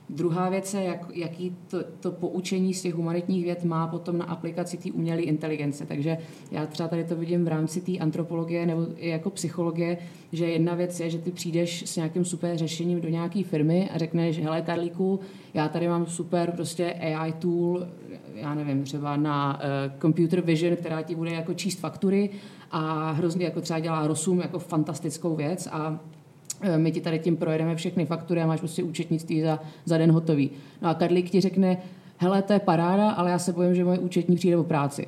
Druhá 0.10 0.50
věc 0.50 0.74
je, 0.74 0.84
jak, 0.84 1.12
jaký 1.14 1.56
to, 1.68 1.78
to 2.00 2.12
poučení 2.12 2.74
z 2.74 2.82
těch 2.82 2.94
humanitních 2.94 3.44
věd 3.44 3.64
má 3.64 3.88
potom 3.88 4.18
na 4.18 4.26
aplikaci 4.26 4.78
té 4.78 4.92
umělé 4.92 5.22
inteligence. 5.22 5.86
Takže 5.86 6.18
já 6.52 6.66
třeba 6.66 6.90
tady 6.90 7.04
to 7.04 7.16
vidím 7.16 7.46
v 7.46 7.48
rámci 7.48 7.82
té 7.82 7.98
antropologie 7.98 8.66
nebo 8.66 8.88
i 8.96 9.10
jako 9.10 9.30
psychologie, 9.30 9.98
že 10.32 10.46
jedna 10.46 10.76
věc 10.76 11.00
je, 11.00 11.10
že 11.10 11.18
ty 11.18 11.32
přijdeš 11.32 11.90
s 11.90 11.96
nějakým 11.96 12.26
super 12.26 12.58
řešením 12.58 13.02
do 13.02 13.10
nějaké 13.10 13.44
firmy 13.44 13.90
a 13.94 13.98
řekneš, 13.98 14.40
hele 14.40 14.62
Karlíku, 14.62 15.20
já 15.54 15.70
tady 15.70 15.88
mám 15.88 16.06
super 16.06 16.52
prostě 16.52 16.94
AI 16.94 17.32
tool, 17.32 17.88
já 18.36 18.56
nevím, 18.56 18.84
třeba 18.84 19.18
na 19.18 19.60
uh, 19.60 20.00
computer 20.02 20.42
vision, 20.42 20.76
která 20.76 21.02
ti 21.02 21.16
bude 21.16 21.32
jako 21.32 21.54
číst 21.54 21.80
faktury 21.80 22.30
a 22.72 23.12
hrozně 23.12 23.46
jako 23.46 23.62
třeba 23.62 23.80
dělá 23.80 24.08
Rosum 24.08 24.40
jako 24.40 24.60
fantastickou 24.60 25.36
věc 25.36 25.68
a 25.72 26.00
my 26.78 26.92
ti 26.92 27.02
tady 27.02 27.20
tím 27.20 27.38
projedeme 27.38 27.76
všechny 27.76 28.06
faktury 28.06 28.42
a 28.42 28.48
máš 28.48 28.60
prostě 28.60 28.84
účetnictví 28.84 29.42
za, 29.42 29.60
za 29.86 29.98
den 29.98 30.12
hotový. 30.12 30.50
No 30.82 30.90
a 30.90 30.94
Karlík 30.94 31.30
ti 31.30 31.42
řekne, 31.42 31.78
hele, 32.18 32.42
to 32.42 32.54
je 32.54 32.60
paráda, 32.60 33.12
ale 33.12 33.32
já 33.32 33.40
se 33.40 33.54
bojím, 33.54 33.76
že 33.76 33.84
moje 33.84 34.00
účetní 34.00 34.36
přijde 34.36 34.58
o 34.58 34.64
práci. 34.64 35.08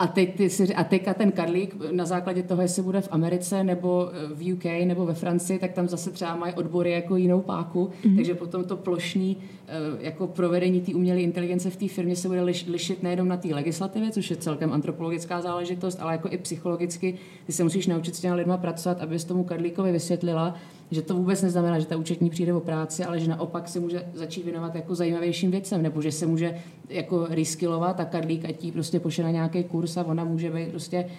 A, 0.00 0.06
teď 0.06 0.36
ty 0.36 0.50
si, 0.50 0.74
a 0.74 0.84
teďka 0.84 1.14
ten 1.14 1.32
Karlík 1.32 1.76
na 1.90 2.04
základě 2.04 2.42
toho, 2.42 2.62
jestli 2.62 2.82
bude 2.82 3.00
v 3.00 3.08
Americe 3.10 3.64
nebo 3.64 4.10
eh, 4.12 4.34
v 4.34 4.52
UK 4.52 4.64
nebo 4.84 5.06
ve 5.06 5.14
Francii, 5.14 5.58
tak 5.58 5.72
tam 5.72 5.88
zase 5.88 6.10
třeba 6.10 6.36
mají 6.36 6.54
odbory 6.54 6.90
jako 6.90 7.16
jinou 7.16 7.40
páku, 7.40 7.90
mm-hmm. 8.02 8.16
takže 8.16 8.34
potom 8.34 8.64
to 8.64 8.76
plošní 8.76 9.36
eh, 9.68 9.72
jako 10.00 10.26
provedení 10.26 10.80
té 10.80 10.94
umělé 10.94 11.20
inteligence 11.20 11.70
v 11.70 11.76
té 11.76 11.88
firmě 11.88 12.16
se 12.16 12.28
bude 12.28 12.42
liš, 12.42 12.66
lišit 12.66 13.02
nejenom 13.02 13.28
na 13.28 13.36
té 13.36 13.48
legislativě, 13.48 14.10
což 14.10 14.30
je 14.30 14.36
celkem 14.36 14.72
antropologická 14.72 15.40
záležitost, 15.40 15.98
ale 16.00 16.12
jako 16.12 16.28
i 16.30 16.38
psychologicky. 16.38 17.18
Ty 17.46 17.52
se 17.52 17.64
musíš 17.64 17.86
naučit 17.86 18.16
s 18.16 18.20
těmi 18.20 18.34
lidma 18.34 18.56
pracovat, 18.56 19.00
abys 19.00 19.24
tomu 19.24 19.44
Karlíkovi 19.44 19.92
vysvětlila, 19.92 20.54
že 20.90 21.02
to 21.02 21.14
vůbec 21.14 21.42
neznamená, 21.42 21.78
že 21.78 21.86
ta 21.86 21.96
účetní 21.96 22.30
přijde 22.30 22.54
o 22.54 22.60
práci, 22.60 23.04
ale 23.04 23.20
že 23.20 23.30
naopak 23.30 23.68
se 23.68 23.80
může 23.80 24.04
začít 24.14 24.44
věnovat 24.44 24.74
jako 24.74 24.94
zajímavějším 24.94 25.50
věcem, 25.50 25.82
nebo 25.82 26.02
že 26.02 26.12
se 26.12 26.26
může 26.26 26.58
jako 26.88 27.26
riskilovat 27.30 28.00
a 28.00 28.04
Karlík 28.04 28.44
ať 28.44 28.64
jí 28.64 28.72
prostě 28.72 29.00
pošle 29.00 29.24
na 29.24 29.30
nějaký 29.30 29.64
kurz 29.64 29.96
a 29.96 30.04
ona 30.04 30.24
může 30.24 30.50
být 30.50 30.68
prostě, 30.68 31.10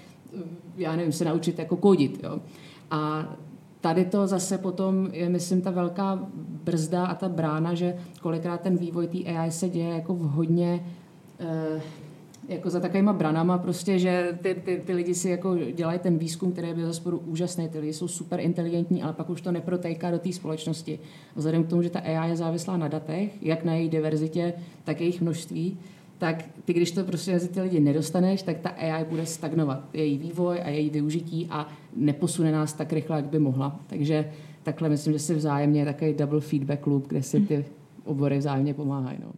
já 0.77 0.95
nevím, 0.95 1.12
se 1.12 1.25
naučit 1.25 1.60
jako 1.60 1.77
kodit. 1.77 2.19
Jo. 2.23 2.39
A 2.91 3.29
tady 3.81 4.05
to 4.05 4.27
zase 4.27 4.57
potom 4.57 5.10
je, 5.12 5.29
myslím, 5.29 5.62
ta 5.62 5.71
velká 5.71 6.27
brzda 6.63 7.05
a 7.05 7.15
ta 7.15 7.29
brána, 7.29 7.73
že 7.73 7.95
kolikrát 8.21 8.62
ten 8.62 8.77
vývoj 8.77 9.07
té 9.07 9.17
AI 9.17 9.51
se 9.51 9.69
děje 9.69 9.89
jako 9.89 10.13
v 10.13 10.19
hodně 10.19 10.86
eh, 11.39 11.81
jako 12.47 12.69
za 12.69 12.80
takovýma 12.80 13.13
branama 13.13 13.58
prostě, 13.58 13.99
že 13.99 14.38
ty, 14.41 14.56
ty, 14.56 14.82
ty 14.86 14.93
lidi 14.93 15.15
si 15.15 15.30
jako 15.30 15.58
dělají 15.58 15.99
ten 15.99 16.17
výzkum, 16.17 16.51
který 16.51 16.73
byl 16.73 16.88
zase 16.88 17.10
úžasný, 17.10 17.69
ty 17.69 17.80
lidi 17.80 17.93
jsou 17.93 18.08
super 18.08 18.39
inteligentní, 18.39 19.04
ale 19.04 19.13
pak 19.13 19.30
už 19.30 19.41
to 19.41 19.51
neprotejká 19.51 20.12
do 20.12 20.19
té 20.19 20.34
společnosti. 20.34 20.99
Vzhledem 21.36 21.63
k 21.63 21.67
tomu, 21.67 21.82
že 21.82 21.89
ta 21.89 21.99
AI 21.99 22.30
je 22.30 22.36
závislá 22.36 22.77
na 22.77 22.88
datech, 22.88 23.43
jak 23.43 23.63
na 23.63 23.73
její 23.73 23.89
diverzitě, 23.89 24.54
tak 24.84 25.01
jejich 25.01 25.21
množství, 25.21 25.77
tak 26.17 26.45
ty, 26.65 26.73
když 26.73 26.91
to 26.91 27.04
prostě 27.04 27.32
mezi 27.32 27.47
ty 27.47 27.62
lidi 27.62 27.80
nedostaneš, 27.80 28.41
tak 28.41 28.60
ta 28.60 28.69
AI 28.69 29.06
bude 29.06 29.25
stagnovat. 29.25 29.89
Její 29.93 30.17
vývoj 30.17 30.62
a 30.63 30.69
její 30.69 30.89
využití 30.89 31.47
a 31.49 31.67
neposune 31.95 32.51
nás 32.51 32.73
tak 32.73 32.93
rychle, 32.93 33.15
jak 33.15 33.25
by 33.25 33.39
mohla. 33.39 33.80
Takže 33.88 34.32
takhle 34.63 34.89
myslím, 34.89 35.13
že 35.13 35.19
si 35.19 35.36
vzájemně 35.36 35.82
je 35.82 35.86
takový 35.86 36.13
double 36.13 36.41
feedback 36.41 36.88
loop, 36.88 37.08
kde 37.08 37.23
si 37.23 37.39
ty 37.39 37.65
obory 38.06 38.38
vzájemně 38.38 38.73
pomáhají. 38.73 39.17
No. 39.23 39.32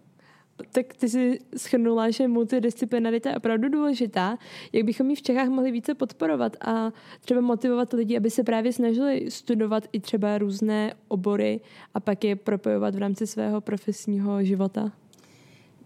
Tak 0.71 0.93
ty 0.93 1.09
si 1.09 1.39
schrnula, 1.57 2.09
že 2.09 2.27
multidisciplinarita 2.27 3.29
je 3.29 3.37
opravdu 3.37 3.69
důležitá. 3.69 4.37
Jak 4.71 4.85
bychom 4.85 5.09
ji 5.09 5.15
v 5.15 5.21
Čechách 5.21 5.49
mohli 5.49 5.71
více 5.71 5.93
podporovat 5.95 6.57
a 6.65 6.91
třeba 7.21 7.41
motivovat 7.41 7.93
lidi, 7.93 8.17
aby 8.17 8.29
se 8.29 8.43
právě 8.43 8.73
snažili 8.73 9.31
studovat 9.31 9.83
i 9.91 9.99
třeba 9.99 10.37
různé 10.37 10.93
obory 11.07 11.61
a 11.93 11.99
pak 11.99 12.23
je 12.23 12.35
propojovat 12.35 12.95
v 12.95 12.97
rámci 12.97 13.27
svého 13.27 13.61
profesního 13.61 14.43
života? 14.43 14.91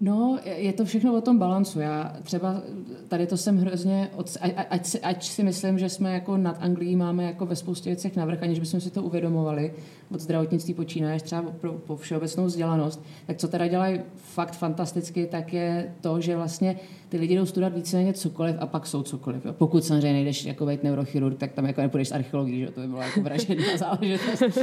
No, 0.01 0.39
je 0.45 0.73
to 0.73 0.85
všechno 0.85 1.17
o 1.17 1.21
tom 1.21 1.37
balancu. 1.37 1.79
Já 1.79 2.15
třeba 2.23 2.61
tady 3.07 3.27
to 3.27 3.37
jsem 3.37 3.57
hrozně, 3.57 4.09
od, 4.15 4.37
ať, 4.69 4.85
si, 4.85 4.99
ať 4.99 5.23
si 5.23 5.43
myslím, 5.43 5.79
že 5.79 5.89
jsme 5.89 6.13
jako 6.13 6.37
nad 6.37 6.57
Anglií 6.59 6.95
máme 6.95 7.23
jako 7.23 7.45
ve 7.45 7.55
spoustě 7.55 7.89
věcech 7.89 8.15
navrh, 8.15 8.43
aniž 8.43 8.59
bychom 8.59 8.81
si 8.81 8.89
to 8.89 9.03
uvědomovali, 9.03 9.73
od 10.11 10.21
zdravotnictví 10.21 10.73
počínaje 10.73 11.19
třeba 11.19 11.41
po, 11.41 11.73
po 11.73 11.95
všeobecnou 11.95 12.45
vzdělanost, 12.45 13.03
tak 13.27 13.37
co 13.37 13.47
teda 13.47 13.67
dělají 13.67 14.01
fakt 14.15 14.53
fantasticky, 14.53 15.25
tak 15.25 15.53
je 15.53 15.93
to, 16.01 16.21
že 16.21 16.35
vlastně 16.35 16.79
ty 17.09 17.17
lidi 17.17 17.35
jdou 17.35 17.45
studovat 17.45 17.75
víceméně 17.75 18.13
cokoliv 18.13 18.55
a 18.59 18.65
pak 18.65 18.87
jsou 18.87 19.03
cokoliv. 19.03 19.45
Jo. 19.45 19.53
Pokud 19.53 19.83
samozřejmě 19.83 20.13
nejdeš 20.13 20.45
jako 20.45 20.65
být 20.65 20.83
neurochirurg, 20.83 21.37
tak 21.37 21.51
tam 21.51 21.65
jako 21.65 21.81
nepůjdeš 21.81 22.11
archeologií, 22.11 22.59
že 22.59 22.71
to 22.71 22.81
by 22.81 22.87
bylo 22.87 23.01
jako 23.01 23.21
vražedná 23.21 23.65
záležitost. 23.77 24.59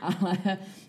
ale, 0.02 0.38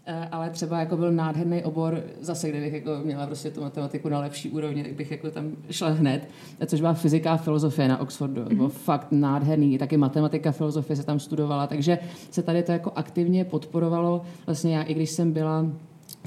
eh, 0.06 0.28
ale 0.32 0.50
třeba 0.50 0.80
jako 0.80 0.98
byl 0.98 1.12
nádherný 1.12 1.64
obor, 1.64 2.04
zase 2.22 2.50
kdybych 2.50 2.74
jako 2.74 2.92
měla 3.04 3.26
prostě 3.26 3.52
tu 3.52 3.62
matematiku 3.62 4.10
na 4.10 4.20
lepší 4.20 4.50
úrovni, 4.50 4.84
tak 4.84 4.94
bych 4.94 5.12
jako 5.12 5.32
tam 5.32 5.52
šla 5.72 5.90
hned, 5.90 6.30
což 6.66 6.80
byla 6.80 6.94
fyzika 6.94 7.34
a 7.34 7.38
filozofie 7.38 7.88
na 7.88 8.02
Oxfordu. 8.02 8.42
Mm-hmm. 8.42 8.56
Bylo 8.56 8.70
fakt 8.70 9.08
nádherný, 9.12 9.78
taky 9.78 9.98
matematika, 9.98 10.52
filozofie 10.52 10.98
se 10.98 11.06
tam 11.06 11.20
studovala, 11.20 11.68
takže 11.68 12.00
se 12.32 12.44
tady 12.44 12.64
to 12.64 12.72
jako 12.72 12.92
aktivně 12.96 13.46
podporovalo. 13.46 14.22
Vlastně 14.46 14.76
já, 14.76 14.84
i 14.84 14.94
když 14.94 15.10
jsem 15.10 15.32
byla 15.32 15.66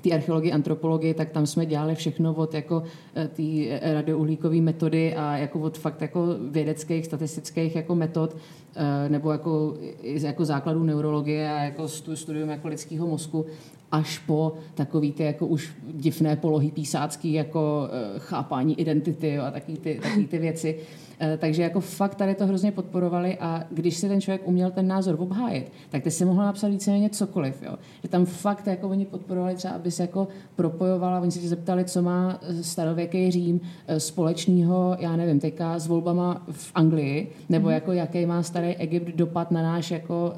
té 0.01 0.11
archeologii, 0.11 0.53
antropologii, 0.53 1.15
tak 1.15 1.31
tam 1.31 1.47
jsme 1.47 1.67
dělali 1.67 1.95
všechno 1.95 2.35
od 2.35 2.55
jako 2.55 2.83
eh, 3.15 3.29
té 3.29 3.81
radiouhlíkové 3.95 4.61
metody 4.61 5.15
a 5.15 5.37
jako 5.37 5.61
od 5.61 5.79
fakt 5.79 6.03
jako 6.03 6.27
vědeckých, 6.51 7.07
statistických 7.07 7.77
jako 7.77 7.95
metod 7.95 8.37
eh, 8.77 9.09
nebo 9.09 9.33
jako, 9.33 9.75
jako 10.03 10.45
základů 10.45 10.83
neurologie 10.83 11.53
a 11.53 11.63
jako 11.63 11.89
studium 11.89 12.49
jako 12.49 12.69
lidského 12.69 13.07
mozku 13.07 13.47
až 13.93 14.19
po 14.19 14.55
takový 14.75 15.13
ty 15.13 15.23
jako 15.23 15.47
už 15.47 15.73
divné 15.93 16.37
polohy 16.37 16.71
písácký, 16.71 17.33
jako 17.33 17.89
uh, 18.13 18.19
chápání 18.19 18.81
identity 18.81 19.35
jo, 19.35 19.43
a 19.45 19.51
takový 19.51 19.77
ty, 19.77 20.01
takový 20.03 20.27
ty 20.27 20.39
věci. 20.39 20.79
Uh, 21.21 21.27
takže 21.39 21.63
jako 21.63 21.81
fakt 21.81 22.15
tady 22.15 22.35
to 22.35 22.47
hrozně 22.47 22.73
podporovali 22.73 23.39
a 23.39 23.65
když 23.71 23.97
si 23.97 24.09
ten 24.09 24.21
člověk 24.21 24.49
uměl 24.49 24.71
ten 24.71 24.89
názor 24.89 25.17
obhájit, 25.19 25.73
tak 25.91 26.03
ty 26.03 26.11
si 26.11 26.25
mohl 26.25 26.43
napsat 26.43 26.69
víceméně 26.69 27.11
cokoliv. 27.11 27.63
Jo. 27.63 27.75
Že 28.03 28.09
tam 28.09 28.25
fakt 28.25 28.67
jako 28.67 28.89
oni 28.89 29.05
podporovali 29.05 29.55
třeba, 29.55 29.75
aby 29.75 29.91
se 29.91 30.03
jako 30.03 30.29
propojovala, 30.57 31.21
oni 31.21 31.31
se 31.31 31.39
tě 31.39 31.49
zeptali, 31.49 31.85
co 31.85 32.03
má 32.03 32.41
starověký 32.61 33.31
Řím 33.31 33.61
společného, 33.99 34.97
já 35.01 35.17
nevím, 35.17 35.41
teďka 35.41 35.79
s 35.79 35.87
volbama 35.87 36.43
v 36.51 36.71
Anglii, 36.75 37.33
nebo 37.49 37.69
mm. 37.69 37.75
jako 37.75 37.93
jaký 37.93 38.27
má 38.27 38.43
starý 38.43 38.77
Egypt 38.77 39.17
dopad 39.17 39.51
na 39.51 39.63
náš 39.63 39.91
jako 39.91 40.35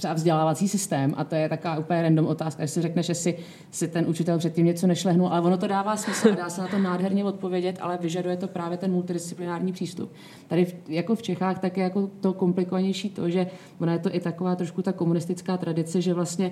třeba 0.00 0.14
vzdělávací 0.14 0.68
systém 0.68 1.14
a 1.16 1.24
to 1.24 1.34
je 1.34 1.48
taková 1.48 1.78
úplně 1.78 2.02
random 2.02 2.26
otázka, 2.26 2.64
že 2.64 2.72
si 2.72 2.82
řekneš, 2.82 3.06
že 3.06 3.14
si, 3.14 3.38
si 3.70 3.88
ten 3.88 4.08
učitel 4.08 4.38
předtím 4.38 4.66
něco 4.66 4.86
nešlehnul, 4.86 5.28
ale 5.28 5.40
ono 5.40 5.56
to 5.56 5.66
dává 5.66 5.96
smysl 5.96 6.28
a 6.32 6.34
dá 6.34 6.48
se 6.50 6.60
na 6.60 6.68
to 6.68 6.78
nádherně 6.78 7.24
odpovědět, 7.24 7.78
ale 7.80 7.98
vyžaduje 8.00 8.36
to 8.36 8.48
právě 8.48 8.78
ten 8.78 8.92
multidisciplinární 8.92 9.72
přístup. 9.72 10.12
Tady 10.48 10.64
v, 10.64 10.74
jako 10.88 11.14
v 11.14 11.22
Čechách 11.22 11.58
tak 11.58 11.76
je 11.76 11.84
jako 11.84 12.10
to 12.20 12.32
komplikovanější 12.32 13.10
to, 13.10 13.30
že 13.30 13.46
ona 13.80 13.92
je 13.92 13.98
to 13.98 14.14
i 14.14 14.20
taková 14.20 14.56
trošku 14.56 14.82
ta 14.82 14.92
komunistická 14.92 15.56
tradice, 15.56 16.00
že 16.00 16.14
vlastně 16.14 16.50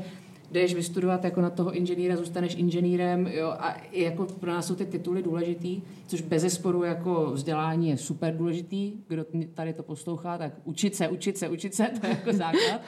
jdeš 0.51 0.75
vystudovat 0.75 1.25
jako 1.25 1.41
na 1.41 1.51
toho 1.51 1.73
inženýra, 1.73 2.17
zůstaneš 2.17 2.55
inženýrem 2.55 3.27
jo, 3.27 3.49
a 3.49 3.77
jako 3.93 4.27
pro 4.41 4.51
nás 4.51 4.67
jsou 4.67 4.75
ty 4.75 4.87
tituly 4.87 5.23
důležitý, 5.23 5.83
což 6.07 6.21
bez 6.21 6.43
zesporu 6.43 6.85
jako 6.85 7.31
vzdělání 7.33 7.89
je 7.89 7.97
super 7.97 8.37
důležitý. 8.37 8.93
Kdo 9.09 9.25
tady 9.55 9.73
to 9.73 9.83
poslouchá, 9.83 10.39
tak 10.39 10.53
učit 10.65 10.95
se, 10.95 11.09
učit 11.09 11.39
se, 11.39 11.49
učit 11.49 11.75
se, 11.75 11.87
to 12.01 12.07
je 12.07 12.11
jako 12.11 12.33
základ. 12.37 12.81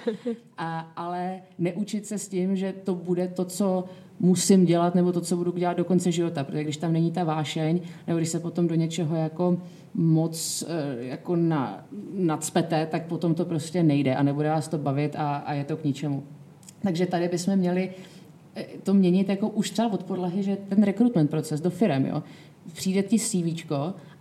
A, 0.58 0.80
ale 0.96 1.40
neučit 1.58 2.06
se 2.06 2.18
s 2.18 2.28
tím, 2.28 2.56
že 2.56 2.72
to 2.72 2.94
bude 2.94 3.28
to, 3.28 3.44
co 3.44 3.84
musím 4.20 4.64
dělat, 4.64 4.94
nebo 4.94 5.12
to, 5.12 5.20
co 5.20 5.36
budu 5.36 5.52
dělat 5.52 5.76
do 5.76 5.84
konce 5.84 6.12
života, 6.12 6.44
protože 6.44 6.64
když 6.64 6.76
tam 6.76 6.92
není 6.92 7.12
ta 7.12 7.24
vášeň, 7.24 7.80
nebo 8.06 8.18
když 8.18 8.28
se 8.28 8.40
potom 8.40 8.68
do 8.68 8.74
něčeho 8.74 9.16
jako 9.16 9.62
moc 9.94 10.64
eh, 10.68 11.04
jako 11.04 11.36
na, 11.36 11.86
nadspete, 12.14 12.86
tak 12.86 13.06
potom 13.06 13.34
to 13.34 13.44
prostě 13.44 13.82
nejde 13.82 14.16
a 14.16 14.22
nebude 14.22 14.48
vás 14.48 14.68
to 14.68 14.78
bavit 14.78 15.16
a, 15.16 15.36
a 15.36 15.52
je 15.52 15.64
to 15.64 15.76
k 15.76 15.84
ničemu. 15.84 16.24
Takže 16.82 17.06
tady 17.06 17.28
bychom 17.28 17.56
měli 17.56 17.90
eh, 18.56 18.64
to 18.82 18.94
měnit 18.94 19.28
jako 19.28 19.48
už 19.48 19.70
třeba 19.70 19.92
od 19.92 20.04
podlahy, 20.04 20.42
že 20.42 20.56
ten 20.56 20.82
recruitment 20.82 21.30
proces 21.30 21.60
do 21.60 21.70
firm, 21.70 22.06
jo, 22.06 22.22
přijde 22.72 23.02
ti 23.02 23.18
CV 23.18 23.72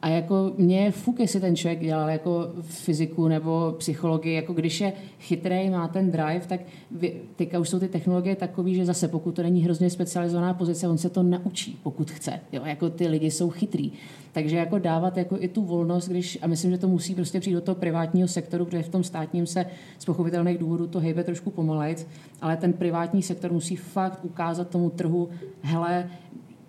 a 0.02 0.10
jako 0.10 0.52
mě 0.58 0.80
je 0.80 0.92
fuk, 0.92 1.20
jestli 1.20 1.40
ten 1.40 1.56
člověk 1.56 1.80
dělal 1.80 2.10
jako 2.10 2.52
fyziku 2.62 3.28
nebo 3.28 3.76
psychologii, 3.78 4.34
jako 4.34 4.54
když 4.54 4.82
je 4.82 4.94
chytrý, 5.20 5.70
má 5.70 5.88
ten 5.88 6.12
drive, 6.12 6.42
tak 6.48 6.60
vy, 6.92 7.22
teďka 7.36 7.60
už 7.60 7.70
jsou 7.70 7.80
ty 7.80 7.88
technologie 7.88 8.36
takové, 8.36 8.74
že 8.74 8.86
zase 8.86 9.08
pokud 9.08 9.36
to 9.36 9.44
není 9.44 9.62
hrozně 9.62 9.90
specializovaná 9.90 10.54
pozice, 10.54 10.88
on 10.88 10.98
se 10.98 11.10
to 11.10 11.24
naučí, 11.24 11.80
pokud 11.84 12.12
chce. 12.12 12.40
Jo? 12.52 12.62
Jako 12.66 12.90
ty 12.90 13.08
lidi 13.08 13.32
jsou 13.32 13.50
chytrý. 13.50 13.92
Takže 14.32 14.58
jako 14.58 14.80
dávat 14.80 15.18
jako 15.18 15.38
i 15.40 15.48
tu 15.48 15.62
volnost, 15.62 16.08
když, 16.08 16.38
a 16.42 16.48
myslím, 16.48 16.72
že 16.72 16.78
to 16.78 16.88
musí 16.88 17.16
prostě 17.16 17.40
přijít 17.40 17.54
do 17.54 17.62
toho 17.62 17.76
privátního 17.76 18.28
sektoru, 18.28 18.66
protože 18.66 18.84
v 18.84 18.90
tom 18.90 19.04
státním 19.04 19.46
se 19.46 19.66
z 20.00 20.06
pochopitelných 20.06 20.58
důvodů 20.58 20.88
to 20.88 21.00
hejbe 21.00 21.24
trošku 21.24 21.52
pomalejc, 21.52 22.08
ale 22.42 22.58
ten 22.58 22.74
privátní 22.74 23.22
sektor 23.22 23.54
musí 23.54 23.76
fakt 23.76 24.20
ukázat 24.24 24.70
tomu 24.70 24.90
trhu, 24.90 25.30
hele, 25.62 26.10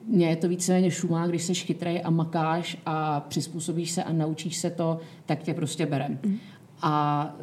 mně 0.07 0.29
je 0.29 0.37
to 0.37 0.49
víceméně 0.49 0.91
šumá, 0.91 1.27
když 1.27 1.43
jsi 1.43 1.55
chytrej 1.55 2.01
a 2.05 2.11
makáš 2.11 2.77
a 2.87 3.21
přizpůsobíš 3.21 3.91
se 3.91 4.05
a 4.05 4.13
naučíš 4.13 4.57
se 4.57 4.71
to, 4.71 4.99
tak 5.27 5.43
tě 5.43 5.55
prostě 5.55 5.87
berem. 5.87 6.19
Mm. 6.23 6.39
A 6.83 7.37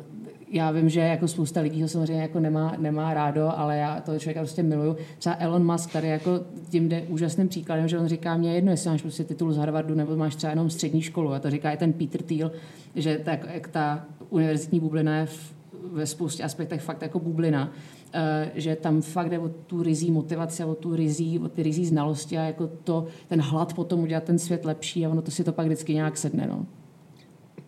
já 0.52 0.72
vím, 0.72 0.89
že 0.89 1.00
jako 1.00 1.28
spousta 1.28 1.62
lidí 1.62 1.82
ho 1.82 1.88
samozřejmě 1.88 2.22
jako 2.22 2.39
nemá, 2.39 2.76
nemá 2.78 3.13
rádo, 3.13 3.60
ale 3.60 3.78
já 3.78 4.02
toho 4.02 4.20
člověka 4.20 4.39
prostě 4.39 4.63
miluju. 4.63 4.96
Třeba 5.17 5.36
Elon 5.39 5.72
Musk 5.72 5.91
tady 5.91 6.08
jako 6.08 6.39
tím 6.70 6.89
jde 6.89 7.02
úžasným 7.02 7.48
příkladem, 7.48 7.88
že 7.88 8.00
on 8.00 8.08
říká, 8.08 8.38
mě 8.38 8.56
jedno, 8.56 8.72
jestli 8.72 8.89
máš 8.89 9.02
prostě 9.02 9.24
titul 9.24 9.52
z 9.52 9.58
Harvardu 9.58 9.96
nebo 9.96 10.15
máš 10.15 10.36
třeba 10.36 10.52
jenom 10.52 10.70
střední 10.70 11.02
školu. 11.02 11.34
A 11.34 11.39
to 11.39 11.50
říká 11.50 11.72
i 11.72 11.78
ten 11.78 11.93
Peter 11.93 12.22
Thiel, 12.22 12.52
že 12.96 13.22
tak, 13.26 13.46
jak 13.54 13.67
ta 13.67 14.06
univerzitní 14.30 14.80
bublina 14.80 15.17
je 15.17 15.26
v, 15.26 15.54
ve 15.91 16.06
spoustě 16.06 16.43
aspektech 16.43 16.82
fakt 16.82 17.02
jako 17.02 17.19
bublina, 17.19 17.71
Eh, 18.13 18.52
že 18.56 18.76
tam 18.76 19.02
fakt 19.02 19.30
jde 19.30 19.39
o 19.39 19.50
tu 19.50 19.84
rizí 19.84 20.12
motivaci, 20.12 20.63
o 20.63 20.76
tu 20.76 20.95
rizí, 20.95 21.39
o 21.39 21.50
ty 21.50 21.63
rizí 21.63 21.86
znalosti 21.86 22.38
a 22.38 22.41
jako 22.41 22.67
to, 22.67 23.08
ten 23.28 23.41
hlad 23.41 23.73
potom 23.73 24.00
udělat 24.00 24.23
ten 24.23 24.39
svět 24.39 24.65
lepší 24.65 25.06
a 25.06 25.10
ono 25.10 25.21
to 25.21 25.32
si 25.32 25.43
to 25.43 25.54
pak 25.54 25.65
vždycky 25.65 25.93
nějak 25.93 26.17
sedne. 26.17 26.47
No. 26.47 26.65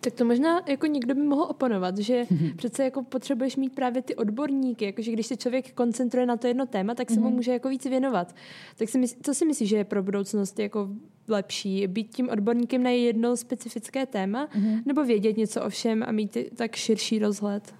Tak 0.00 0.12
to 0.12 0.24
možná 0.24 0.62
jako 0.68 0.86
někdo 0.86 1.14
by 1.14 1.22
mohl 1.22 1.42
oponovat, 1.42 1.98
že 1.98 2.24
přece 2.56 2.84
jako 2.84 3.02
potřebuješ 3.02 3.56
mít 3.56 3.74
právě 3.74 4.02
ty 4.02 4.14
odborníky, 4.16 4.84
jakože 4.84 5.12
když 5.12 5.26
se 5.26 5.36
člověk 5.36 5.72
koncentruje 5.72 6.26
na 6.26 6.36
to 6.36 6.46
jedno 6.46 6.66
téma, 6.66 6.94
tak 6.94 7.10
se 7.10 7.20
mu 7.20 7.26
mhm. 7.26 7.36
může 7.36 7.52
jako 7.52 7.68
víc 7.68 7.84
věnovat. 7.84 8.34
Tak 8.76 8.88
si 8.88 8.98
mysl, 8.98 9.16
co 9.22 9.34
si 9.34 9.46
myslíš, 9.46 9.68
že 9.68 9.76
je 9.76 9.84
pro 9.84 10.02
budoucnost 10.02 10.58
jako 10.58 10.88
lepší? 11.28 11.86
Být 11.86 12.14
tím 12.14 12.28
odborníkem 12.28 12.82
na 12.82 12.90
jedno 12.90 13.36
specifické 13.36 14.06
téma, 14.06 14.46
mm-hmm. 14.46 14.82
nebo 14.86 15.04
vědět 15.04 15.36
něco 15.36 15.62
o 15.62 15.68
všem 15.68 16.02
a 16.06 16.12
mít 16.12 16.36
tak 16.54 16.76
širší 16.76 17.18
rozhled? 17.18 17.79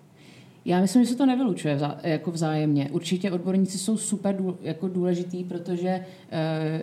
Já 0.64 0.80
myslím, 0.80 1.04
že 1.04 1.10
se 1.10 1.16
to 1.16 1.26
nevylučuje 1.26 1.74
vzá, 1.74 1.98
jako 2.02 2.30
vzájemně. 2.30 2.88
Určitě 2.92 3.30
odborníci 3.30 3.78
jsou 3.78 3.96
super 3.96 4.36
důl, 4.36 4.58
jako 4.62 4.88
důležitý, 4.88 5.44
protože 5.44 6.00
e, 6.30 6.82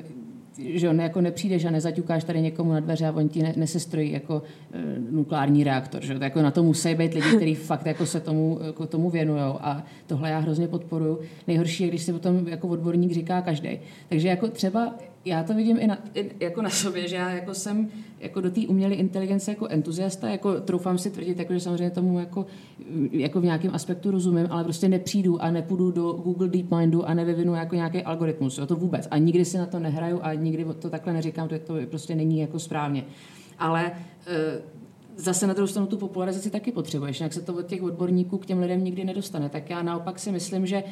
že 0.57 0.89
on 0.89 0.99
jako 0.99 1.21
nepřijdeš 1.21 1.65
a 1.65 1.71
nezaťukáš 1.71 2.23
tady 2.23 2.41
někomu 2.41 2.71
na 2.71 2.79
dveře 2.79 3.07
a 3.07 3.11
oni 3.11 3.29
ti 3.29 3.43
ne, 3.43 3.53
nesestrojí 3.55 4.11
jako 4.11 4.41
e, 4.73 4.99
nukleární 5.11 5.63
reaktor. 5.63 6.05
Že? 6.05 6.17
Jako 6.21 6.41
na 6.41 6.51
to 6.51 6.63
musí 6.63 6.95
být 6.95 7.13
lidi, 7.13 7.35
kteří 7.35 7.55
fakt 7.69 7.85
jako 7.85 8.05
se 8.05 8.19
tomu, 8.19 8.59
jako 8.65 8.87
tomu 8.87 9.09
věnují 9.09 9.41
a 9.41 9.83
tohle 10.07 10.29
já 10.29 10.39
hrozně 10.39 10.67
podporuji. 10.67 11.19
Nejhorší 11.47 11.83
je, 11.83 11.89
když 11.89 12.01
si 12.01 12.13
potom 12.13 12.47
jako 12.47 12.67
odborník 12.67 13.11
říká 13.11 13.41
každý. 13.41 13.79
Takže 14.09 14.27
jako 14.27 14.47
třeba 14.47 14.95
já 15.27 15.43
to 15.43 15.53
vidím 15.53 15.77
i, 15.79 15.87
na, 15.87 15.97
i 16.13 16.31
jako 16.39 16.61
na 16.61 16.69
sobě, 16.69 17.07
že 17.07 17.15
já 17.15 17.29
jako 17.29 17.53
jsem 17.53 17.89
jako 18.19 18.41
do 18.41 18.51
té 18.51 18.61
umělé 18.67 18.93
inteligence 18.93 19.51
jako 19.51 19.67
entuziasta, 19.67 20.29
jako 20.29 20.61
troufám 20.61 20.97
si 20.97 21.11
tvrdit, 21.11 21.39
jako, 21.39 21.53
že 21.53 21.59
samozřejmě 21.59 21.89
tomu 21.89 22.19
jako, 22.19 22.45
jako 23.11 23.41
v 23.41 23.43
nějakém 23.43 23.75
aspektu 23.75 24.11
rozumím, 24.11 24.47
ale 24.49 24.63
prostě 24.63 24.89
nepřijdu 24.89 25.41
a 25.41 25.51
nepůjdu 25.51 25.91
do 25.91 26.13
Google 26.13 26.47
DeepMindu 26.47 27.05
a 27.05 27.13
nevyvinu 27.13 27.55
jako 27.55 27.75
nějaký 27.75 28.03
algoritmus, 28.03 28.57
jo, 28.57 28.65
to 28.65 28.75
vůbec. 28.75 29.07
A 29.11 29.17
nikdy 29.17 29.45
si 29.45 29.57
na 29.57 29.65
to 29.65 29.79
nehraju 29.79 30.19
a 30.23 30.33
nikdy 30.33 30.65
to 30.79 30.89
takhle 30.89 31.13
neříkám, 31.13 31.49
že 31.49 31.59
to 31.59 31.75
prostě 31.89 32.15
není 32.15 32.39
jako 32.39 32.59
správně. 32.59 33.03
Ale 33.59 33.91
eh, 34.27 34.61
zase 35.17 35.47
na 35.47 35.53
druhou 35.53 35.67
stranu 35.67 35.87
tu 35.87 35.97
popularizaci 35.97 36.49
taky 36.49 36.71
potřebuješ, 36.71 37.21
jak 37.21 37.33
se 37.33 37.41
to 37.41 37.53
od 37.53 37.65
těch 37.65 37.83
odborníků 37.83 38.37
k 38.37 38.45
těm 38.45 38.59
lidem 38.59 38.83
nikdy 38.83 39.05
nedostane. 39.05 39.49
Tak 39.49 39.69
já 39.69 39.83
naopak 39.83 40.19
si 40.19 40.31
myslím, 40.31 40.65
že 40.65 40.83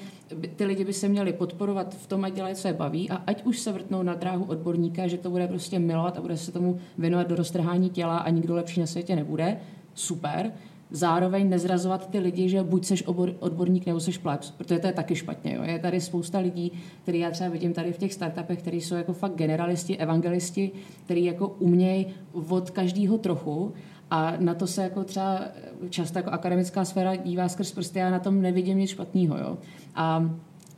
ty 0.55 0.65
lidi 0.65 0.85
by 0.85 0.93
se 0.93 1.07
měli 1.07 1.33
podporovat 1.33 1.95
v 1.95 2.07
tom, 2.07 2.23
ať 2.23 2.33
dělají, 2.33 2.55
co 2.55 2.67
je 2.67 2.73
baví 2.73 3.09
a 3.09 3.15
ať 3.15 3.43
už 3.43 3.59
se 3.59 3.71
vrtnou 3.71 4.03
na 4.03 4.13
dráhu 4.13 4.43
odborníka, 4.43 5.07
že 5.07 5.17
to 5.17 5.29
bude 5.29 5.47
prostě 5.47 5.79
milovat 5.79 6.17
a 6.17 6.21
bude 6.21 6.37
se 6.37 6.51
tomu 6.51 6.77
věnovat 6.97 7.27
do 7.27 7.35
roztrhání 7.35 7.89
těla 7.89 8.17
a 8.17 8.29
nikdo 8.29 8.55
lepší 8.55 8.79
na 8.79 8.85
světě 8.85 9.15
nebude, 9.15 9.57
super. 9.93 10.51
Zároveň 10.91 11.49
nezrazovat 11.49 12.09
ty 12.09 12.19
lidi, 12.19 12.49
že 12.49 12.63
buď 12.63 12.85
seš 12.85 13.07
obor, 13.07 13.35
odborník 13.39 13.85
nebo 13.85 13.99
seš 13.99 14.17
plebs, 14.17 14.51
protože 14.51 14.79
to 14.79 14.87
je 14.87 14.93
taky 14.93 15.15
špatně. 15.15 15.53
Jo. 15.55 15.63
Je 15.63 15.79
tady 15.79 16.01
spousta 16.01 16.39
lidí, 16.39 16.71
který 17.03 17.19
já 17.19 17.31
třeba 17.31 17.49
vidím 17.49 17.73
tady 17.73 17.93
v 17.93 17.97
těch 17.97 18.13
startupech, 18.13 18.59
kteří 18.59 18.81
jsou 18.81 18.95
jako 18.95 19.13
fakt 19.13 19.35
generalisti, 19.35 19.97
evangelisti, 19.97 20.71
který 21.05 21.25
jako 21.25 21.47
umějí 21.47 22.07
od 22.49 22.69
každého 22.69 23.17
trochu 23.17 23.73
a 24.11 24.33
na 24.39 24.53
to 24.53 24.67
se 24.67 24.83
jako 24.83 25.03
třeba 25.03 25.41
často 25.89 26.19
jako 26.19 26.29
akademická 26.29 26.85
sféra 26.85 27.15
dívá 27.15 27.49
skrz 27.49 27.71
prsty, 27.71 27.99
já 27.99 28.09
na 28.09 28.19
tom 28.19 28.41
nevidím 28.41 28.77
nic 28.77 28.89
špatného. 28.89 29.37
Jo. 29.37 29.57
A 29.95 30.29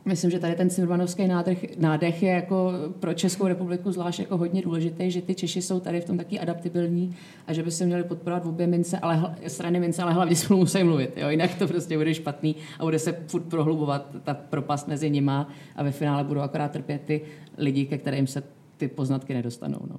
Myslím, 0.08 0.30
že 0.30 0.38
tady 0.38 0.54
ten 0.54 0.70
cimrmanovský 0.70 1.28
nádech, 1.28 1.78
nádech 1.78 2.22
je 2.22 2.30
jako 2.32 2.72
pro 3.00 3.14
Českou 3.14 3.46
republiku 3.46 3.92
zvlášť 3.92 4.20
jako 4.20 4.36
hodně 4.36 4.62
důležitý, 4.62 5.10
že 5.10 5.22
ty 5.22 5.34
Češi 5.34 5.62
jsou 5.62 5.80
tady 5.80 6.00
v 6.00 6.04
tom 6.04 6.18
taky 6.18 6.40
adaptibilní 6.40 7.16
a 7.46 7.52
že 7.52 7.62
by 7.62 7.70
se 7.70 7.86
měli 7.86 8.04
podporovat 8.04 8.46
obě 8.46 8.66
mince, 8.66 8.98
ale 8.98 9.36
strany 9.46 9.80
mince, 9.80 10.02
ale 10.02 10.12
hlavně 10.12 10.36
spolu 10.36 10.60
musí 10.60 10.84
mluvit. 10.84 11.12
Jo? 11.16 11.28
Jinak 11.28 11.54
to 11.54 11.66
prostě 11.66 11.98
bude 11.98 12.14
špatný 12.14 12.56
a 12.78 12.84
bude 12.84 12.98
se 12.98 13.12
furt 13.26 13.42
prohlubovat 13.42 14.06
ta 14.24 14.34
propast 14.34 14.88
mezi 14.88 15.10
nima 15.10 15.48
a 15.76 15.82
ve 15.82 15.90
finále 15.90 16.24
budou 16.24 16.40
akorát 16.40 16.72
trpět 16.72 17.02
ty 17.04 17.20
lidi, 17.58 17.86
ke 17.86 17.98
kterým 17.98 18.26
se 18.26 18.42
ty 18.76 18.88
poznatky 18.88 19.34
nedostanou. 19.34 19.80
No. 19.90 19.96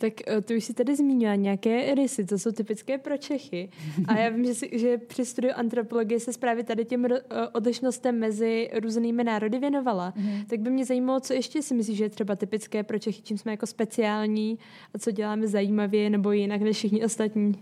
Tak 0.00 0.12
eh, 0.26 0.40
ty 0.40 0.56
už 0.56 0.64
si 0.64 0.74
tady 0.74 0.96
zmínila 0.96 1.34
nějaké 1.34 1.94
rysy, 1.94 2.26
co 2.26 2.38
jsou 2.38 2.52
typické 2.52 2.98
pro 2.98 3.16
Čechy. 3.16 3.68
A 4.08 4.18
já 4.18 4.28
vím, 4.28 4.44
že, 4.44 4.54
si, 4.54 4.70
že 4.72 4.98
při 4.98 5.24
studiu 5.24 5.52
antropologie 5.56 6.20
se 6.20 6.30
právě 6.40 6.64
tady 6.64 6.84
těm 6.84 7.06
eh, 7.06 7.20
odlišnostem 7.52 8.18
mezi 8.18 8.70
různými 8.82 9.24
národy 9.24 9.58
věnovala. 9.58 10.12
Mm. 10.16 10.44
Tak 10.46 10.60
by 10.60 10.70
mě 10.70 10.84
zajímalo, 10.84 11.20
co 11.20 11.32
ještě 11.32 11.62
si 11.62 11.74
myslíš, 11.74 11.98
že 11.98 12.04
je 12.04 12.10
třeba 12.10 12.36
typické 12.36 12.82
pro 12.82 12.98
Čechy, 12.98 13.22
čím 13.22 13.38
jsme 13.38 13.52
jako 13.52 13.66
speciální 13.66 14.58
a 14.94 14.98
co 14.98 15.10
děláme 15.10 15.48
zajímavě 15.48 16.10
nebo 16.10 16.32
jinak 16.32 16.60
než 16.60 16.76
všichni 16.76 17.04
ostatní. 17.04 17.54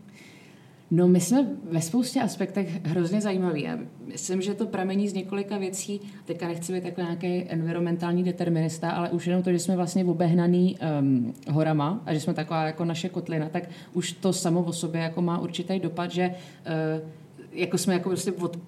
No, 0.91 1.09
my 1.09 1.21
jsme 1.21 1.47
ve 1.71 1.81
spoustě 1.81 2.21
aspektech 2.21 2.85
hrozně 2.85 3.21
zajímaví. 3.21 3.63
Já 3.63 3.79
myslím, 4.07 4.43
že 4.43 4.55
to 4.55 4.67
pramení 4.67 5.09
z 5.09 5.15
několika 5.15 5.59
věcí. 5.59 6.01
Teďka 6.25 6.49
nechci 6.49 6.73
být 6.73 6.83
takový 6.83 7.07
nějaký 7.07 7.51
environmentální 7.51 8.25
determinista, 8.25 8.91
ale 8.91 9.11
už 9.11 9.27
jenom 9.27 9.43
to, 9.43 9.53
že 9.53 9.59
jsme 9.59 9.77
vlastně 9.77 10.05
obehnaný 10.05 10.77
um, 11.01 11.35
horama 11.51 12.03
a 12.07 12.15
že 12.15 12.21
jsme 12.21 12.35
taková 12.35 12.67
jako 12.67 12.85
naše 12.85 13.09
kotlina, 13.09 13.49
tak 13.49 13.63
už 13.93 14.13
to 14.13 14.33
samo 14.33 14.63
o 14.63 14.73
sobě 14.73 15.01
jako 15.01 15.23
má 15.23 15.39
určitý 15.39 15.79
dopad, 15.81 16.11
že 16.11 16.29
uh, 16.31 17.09
jako 17.53 17.79
jsme 17.79 17.95
jako 17.95 18.09
prostě 18.09 18.33
od 18.33 18.59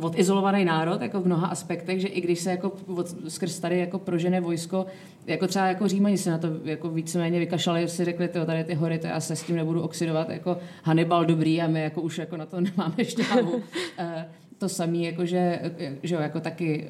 odizolovaný 0.00 0.64
národ 0.64 1.02
jako 1.02 1.20
v 1.20 1.26
mnoha 1.26 1.46
aspektech, 1.46 2.00
že 2.00 2.08
i 2.08 2.20
když 2.20 2.40
se 2.40 2.50
jako 2.50 2.72
od, 2.86 3.14
skrz 3.28 3.58
tady 3.58 3.78
jako 3.78 3.98
prožené 3.98 4.40
vojsko, 4.40 4.86
jako 5.26 5.46
třeba 5.46 5.66
jako 5.66 5.88
Římani 5.88 6.18
se 6.18 6.30
na 6.30 6.38
to 6.38 6.48
jako 6.64 6.90
víceméně 6.90 7.38
vykašlali, 7.38 7.88
si 7.88 8.04
řekli, 8.04 8.28
tyjo, 8.28 8.44
tady 8.44 8.64
ty 8.64 8.74
hory, 8.74 8.98
to 8.98 9.06
já 9.06 9.20
se 9.20 9.36
s 9.36 9.42
tím 9.42 9.56
nebudu 9.56 9.82
oxidovat, 9.82 10.30
jako 10.30 10.58
Hannibal 10.82 11.24
dobrý 11.24 11.62
a 11.62 11.66
my 11.66 11.82
jako 11.82 12.00
už 12.00 12.18
jako 12.18 12.36
na 12.36 12.46
to 12.46 12.60
nemáme 12.60 13.04
šťávu. 13.04 13.62
Eh, 13.98 14.28
to 14.58 14.68
samé, 14.68 14.98
jako 14.98 15.26
že, 15.26 15.60
že 16.02 16.14
jo, 16.14 16.20
jako 16.20 16.40
taky 16.40 16.88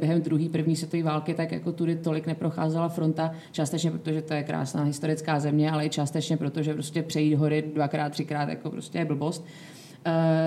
během 0.00 0.22
druhé 0.22 0.48
první 0.48 0.76
světové 0.76 1.02
války, 1.02 1.34
tak 1.34 1.52
jako 1.52 1.72
tudy 1.72 1.96
tolik 1.96 2.26
neprocházela 2.26 2.88
fronta, 2.88 3.30
částečně 3.52 3.90
protože 3.90 4.22
to 4.22 4.34
je 4.34 4.42
krásná 4.42 4.82
historická 4.82 5.40
země, 5.40 5.70
ale 5.70 5.86
i 5.86 5.90
částečně 5.90 6.36
proto, 6.36 6.62
že 6.62 6.74
prostě 6.74 7.02
přejít 7.02 7.34
hory 7.34 7.64
dvakrát, 7.74 8.12
třikrát 8.12 8.48
jako 8.48 8.70
prostě 8.70 8.98
je 8.98 9.04
blbost. 9.04 9.40
Uh, 9.42 9.77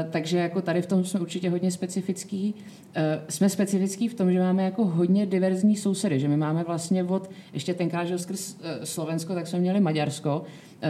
takže 0.09 0.37
jako 0.37 0.61
tady 0.61 0.81
v 0.81 0.85
tom 0.85 1.05
jsme 1.05 1.19
určitě 1.19 1.49
hodně 1.49 1.71
specifický. 1.71 2.53
Uh, 2.55 2.93
jsme 3.29 3.49
specifický 3.49 4.07
v 4.07 4.13
tom, 4.13 4.31
že 4.31 4.39
máme 4.39 4.63
jako 4.63 4.85
hodně 4.85 5.25
diverzní 5.25 5.75
sousedy, 5.75 6.19
že 6.19 6.27
my 6.27 6.37
máme 6.37 6.63
vlastně 6.63 7.03
od, 7.03 7.29
ještě 7.53 7.73
tenkrát, 7.73 8.05
že 8.05 8.17
skrz 8.17 8.55
uh, 8.55 8.65
Slovensko, 8.83 9.33
tak 9.33 9.47
jsme 9.47 9.59
měli 9.59 9.79
Maďarsko, 9.79 10.43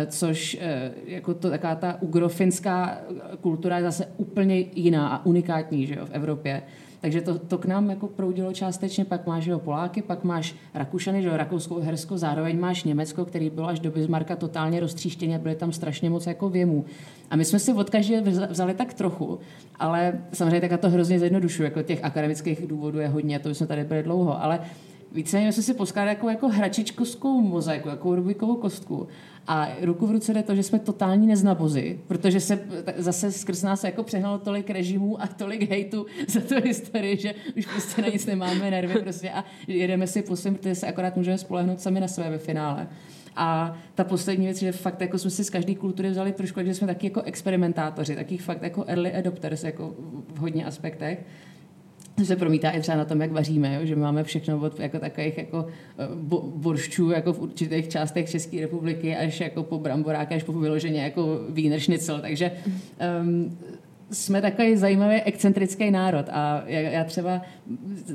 což 0.08 0.58
jako 1.06 1.34
to, 1.34 1.50
taková 1.50 1.76
ta 1.76 2.02
ugrofinská 2.02 3.02
kultura 3.42 3.78
je 3.78 3.84
zase 3.84 4.06
úplně 4.18 4.66
jiná 4.76 5.08
a 5.08 5.26
unikátní 5.26 5.88
že 5.88 5.96
jo, 5.96 6.06
v 6.06 6.12
Evropě. 6.12 6.62
Takže 7.02 7.22
to, 7.22 7.40
to 7.40 7.58
k 7.58 7.66
nám 7.66 7.90
jako 7.90 8.08
proudilo 8.08 8.54
částečně, 8.54 9.06
pak 9.06 9.28
máš 9.28 9.46
jo, 9.46 9.60
Poláky, 9.60 10.02
pak 10.02 10.24
máš 10.24 10.56
Rakušany, 10.74 11.22
že 11.22 11.38
Rakousko, 11.38 11.80
Hersko, 11.80 12.18
zároveň 12.18 12.60
máš 12.60 12.84
Německo, 12.84 13.26
který 13.26 13.50
bylo 13.50 13.68
až 13.68 13.80
do 13.80 13.92
Bismarcka 13.92 14.36
totálně 14.36 14.80
roztříštěně, 14.80 15.40
byly 15.40 15.56
tam 15.56 15.72
strašně 15.72 16.10
moc 16.10 16.28
jako 16.28 16.50
věmů. 16.50 16.86
A 17.30 17.36
my 17.36 17.46
jsme 17.46 17.60
si 17.60 17.74
od 17.74 17.90
každé 17.90 18.22
vzali 18.50 18.74
tak 18.74 18.94
trochu, 18.94 19.40
ale 19.80 20.22
samozřejmě 20.34 20.70
tak 20.70 20.82
to 20.82 20.90
hrozně 20.90 21.20
zjednodušuje, 21.20 21.68
jako 21.68 21.82
těch 21.82 22.04
akademických 22.04 22.68
důvodů 22.68 23.00
je 23.00 23.08
hodně, 23.08 23.40
to 23.40 23.50
jsme 23.50 23.68
tady 23.68 23.84
byli 23.84 24.04
dlouho, 24.04 24.44
ale 24.44 24.60
víceméně 25.12 25.52
jsme 25.52 25.64
si 25.64 25.74
poskládali 25.74 26.10
jako, 26.10 26.30
jako 26.30 26.50
hračičkovskou 26.50 27.42
mozaiku, 27.42 27.90
jako 27.90 28.16
Rubikovou 28.16 28.56
kostku. 28.56 29.08
A 29.48 29.70
ruku 29.82 30.08
v 30.08 30.12
ruce 30.12 30.34
jde 30.34 30.44
to, 30.44 30.56
že 30.56 30.64
jsme 30.64 30.80
totální 30.80 31.28
neznabozy, 31.28 32.00
protože 32.08 32.40
se 32.40 32.60
zase 32.98 33.32
skrz 33.32 33.64
nás 33.64 33.84
jako 33.84 34.04
přehnalo 34.04 34.38
tolik 34.38 34.70
režimů 34.70 35.22
a 35.22 35.28
tolik 35.28 35.70
hejtu 35.70 36.06
za 36.28 36.40
tu 36.40 36.56
historii, 36.64 37.18
že 37.18 37.36
už 37.58 37.66
prostě 37.66 38.02
na 38.02 38.08
nic 38.08 38.26
nemáme 38.26 38.72
nervy 38.72 39.02
prostě 39.02 39.30
a 39.30 39.46
jedeme 39.68 40.08
si 40.08 40.22
po 40.22 40.36
svém, 40.36 40.56
protože 40.56 40.76
se 40.76 40.88
akorát 40.88 41.18
můžeme 41.18 41.38
spolehnout 41.38 41.82
sami 41.82 42.00
na 42.00 42.08
své 42.08 42.30
ve 42.30 42.38
finále. 42.38 42.88
A 43.36 43.78
ta 43.96 44.04
poslední 44.04 44.46
věc, 44.46 44.60
že 44.60 44.72
fakt 44.72 45.02
jako 45.02 45.18
jsme 45.18 45.30
si 45.30 45.44
z 45.44 45.50
každé 45.50 45.76
kultury 45.76 46.10
vzali 46.10 46.32
trošku, 46.32 46.60
že 46.64 46.74
jsme 46.74 46.88
taky 46.88 47.08
jako 47.08 47.22
experimentátoři, 47.22 48.16
taky 48.16 48.38
fakt 48.38 48.64
jako 48.64 48.84
early 48.88 49.14
adopters 49.14 49.64
jako 49.64 49.96
v 50.34 50.38
hodně 50.38 50.66
aspektech 50.66 51.26
se 52.24 52.36
promítá 52.36 52.70
i 52.70 52.82
třeba 52.82 52.98
na 52.98 53.06
tom, 53.06 53.22
jak 53.22 53.32
vaříme, 53.32 53.76
jo? 53.76 53.86
že 53.86 53.96
máme 53.96 54.24
všechno 54.24 54.60
od 54.60 54.80
jako 54.80 55.00
takových 55.00 55.38
jako 55.38 55.68
eh, 56.00 56.08
bo, 56.16 56.42
borščů 56.42 57.12
jako 57.12 57.34
v 57.34 57.40
určitých 57.40 57.88
částech 57.88 58.30
České 58.30 58.62
republiky 58.62 59.16
až 59.16 59.40
jako 59.40 59.64
po 59.64 59.80
bramboráky, 59.80 60.36
až 60.36 60.44
po 60.44 60.54
vyloženě 60.54 61.02
jako 61.02 61.40
schnitzel, 61.80 62.20
takže 62.22 62.52
um, 63.22 63.58
jsme 64.12 64.42
takový 64.42 64.78
zajímavý 64.78 65.16
excentrický 65.22 65.92
národ 65.92 66.26
a 66.32 66.64
já, 66.66 66.80
já 66.80 67.04
třeba, 67.04 67.42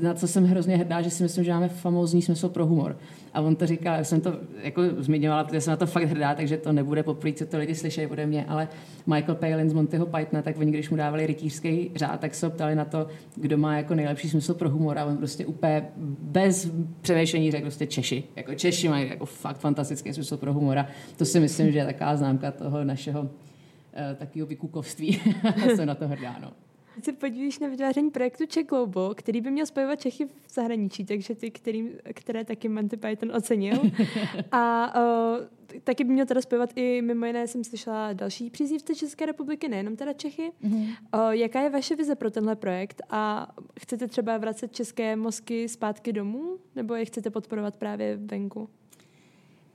na 0.01 0.13
co 0.13 0.27
jsem 0.27 0.45
hrozně 0.45 0.77
hrdá, 0.77 1.01
že 1.01 1.09
si 1.09 1.23
myslím, 1.23 1.43
že 1.43 1.51
máme 1.51 1.69
famózní 1.69 2.21
smysl 2.21 2.49
pro 2.49 2.65
humor. 2.65 2.97
A 3.33 3.41
on 3.41 3.55
to 3.55 3.65
říkal, 3.65 3.95
já 3.97 4.03
jsem 4.03 4.21
to 4.21 4.33
jako 4.63 4.81
zmiňovala, 4.97 5.43
protože 5.43 5.61
jsem 5.61 5.71
na 5.71 5.77
to 5.77 5.85
fakt 5.85 6.03
hrdá, 6.03 6.35
takže 6.35 6.57
to 6.57 6.71
nebude 6.71 7.03
poprvé, 7.03 7.33
co 7.33 7.45
to 7.45 7.57
lidi 7.57 7.75
slyšejí 7.75 8.07
ode 8.07 8.25
mě, 8.25 8.45
ale 8.45 8.67
Michael 9.07 9.35
Palin 9.35 9.69
z 9.69 9.73
Montyho 9.73 10.05
Pythona, 10.05 10.41
tak 10.41 10.57
oni, 10.57 10.71
když 10.71 10.89
mu 10.89 10.97
dávali 10.97 11.27
rytířský 11.27 11.91
řád, 11.95 12.19
tak 12.19 12.35
se 12.35 12.49
ptali 12.49 12.75
na 12.75 12.85
to, 12.85 13.07
kdo 13.35 13.57
má 13.57 13.77
jako 13.77 13.95
nejlepší 13.95 14.29
smysl 14.29 14.53
pro 14.53 14.69
humor 14.69 14.99
a 14.99 15.05
on 15.05 15.17
prostě 15.17 15.45
úplně 15.45 15.87
bez 16.21 16.71
přemýšlení 17.01 17.51
řekl 17.51 17.63
prostě 17.63 17.85
Češi. 17.85 18.23
Jako 18.35 18.53
Češi 18.53 18.89
mají 18.89 19.09
jako 19.09 19.25
fakt 19.25 19.57
fantastický 19.57 20.13
smysl 20.13 20.37
pro 20.37 20.53
humor 20.53 20.77
a 20.77 20.87
to 21.17 21.25
si 21.25 21.39
myslím, 21.39 21.71
že 21.71 21.79
je 21.79 21.85
taková 21.85 22.15
známka 22.15 22.51
toho 22.51 22.83
našeho 22.83 23.29
Eh, 23.29 23.56
takového 24.15 24.47
vykukovství. 24.47 25.21
Jsem 25.75 25.87
na 25.87 25.95
to 25.95 26.07
hrdá, 26.07 26.39
no. 26.39 26.53
Teď 26.97 27.05
se 27.05 27.13
podívíš 27.13 27.59
na 27.59 27.67
vytváření 27.67 28.11
projektu 28.11 28.45
Czech 28.45 28.65
Globo, 28.65 29.13
který 29.15 29.41
by 29.41 29.51
měl 29.51 29.65
spojovat 29.65 30.01
Čechy 30.01 30.25
v 30.25 30.53
zahraničí, 30.53 31.05
takže 31.05 31.35
ty, 31.35 31.51
který, 31.51 31.89
které 32.13 32.45
taky 32.45 32.69
Monty 32.69 32.97
Python 32.97 33.31
ocenil. 33.35 33.81
A 34.51 34.93
uh, 34.95 35.79
taky 35.83 36.03
by 36.03 36.13
měl 36.13 36.25
teda 36.25 36.41
spojovat 36.41 36.69
i, 36.75 37.01
mimo 37.01 37.25
jiné 37.25 37.47
jsem 37.47 37.63
slyšela 37.63 38.13
další 38.13 38.49
příznivce 38.49 38.95
České 38.95 39.25
republiky, 39.25 39.67
nejenom 39.67 39.95
teda 39.95 40.13
Čechy. 40.13 40.51
Mm-hmm. 40.63 40.95
Uh, 41.15 41.31
jaká 41.31 41.61
je 41.61 41.69
vaše 41.69 41.95
vize 41.95 42.15
pro 42.15 42.31
tenhle 42.31 42.55
projekt 42.55 43.01
a 43.09 43.51
chcete 43.79 44.07
třeba 44.07 44.37
vracet 44.37 44.75
české 44.75 45.15
mozky 45.15 45.69
zpátky 45.69 46.13
domů, 46.13 46.57
nebo 46.75 46.95
je 46.95 47.05
chcete 47.05 47.29
podporovat 47.29 47.75
právě 47.75 48.17
venku? 48.17 48.69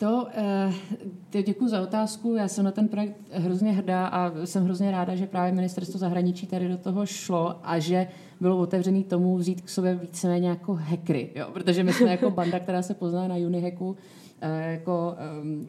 To, 0.02 0.26
eh, 0.34 1.42
děkuji 1.42 1.68
za 1.68 1.82
otázku. 1.82 2.34
Já 2.34 2.48
jsem 2.48 2.64
na 2.64 2.70
ten 2.70 2.88
projekt 2.88 3.16
hrozně 3.32 3.72
hrdá 3.72 4.06
a 4.06 4.46
jsem 4.46 4.64
hrozně 4.64 4.90
ráda, 4.90 5.14
že 5.14 5.26
právě 5.26 5.52
ministerstvo 5.52 5.98
zahraničí 5.98 6.46
tady 6.46 6.68
do 6.68 6.76
toho 6.76 7.06
šlo 7.06 7.60
a 7.62 7.78
že 7.78 8.08
bylo 8.40 8.58
otevřený 8.58 9.04
tomu 9.04 9.36
vzít 9.36 9.60
k 9.60 9.68
sobě 9.68 9.94
víceméně 9.94 10.48
jako 10.48 10.74
hackery, 10.74 11.30
jo? 11.34 11.46
protože 11.52 11.84
my 11.84 11.92
jsme 11.92 12.10
jako 12.10 12.30
banda, 12.30 12.60
která 12.60 12.82
se 12.82 12.94
pozná 12.94 13.28
na 13.28 13.34
Unihacku, 13.34 13.96
eh, 14.40 14.72
jako 14.72 15.16
um, 15.42 15.68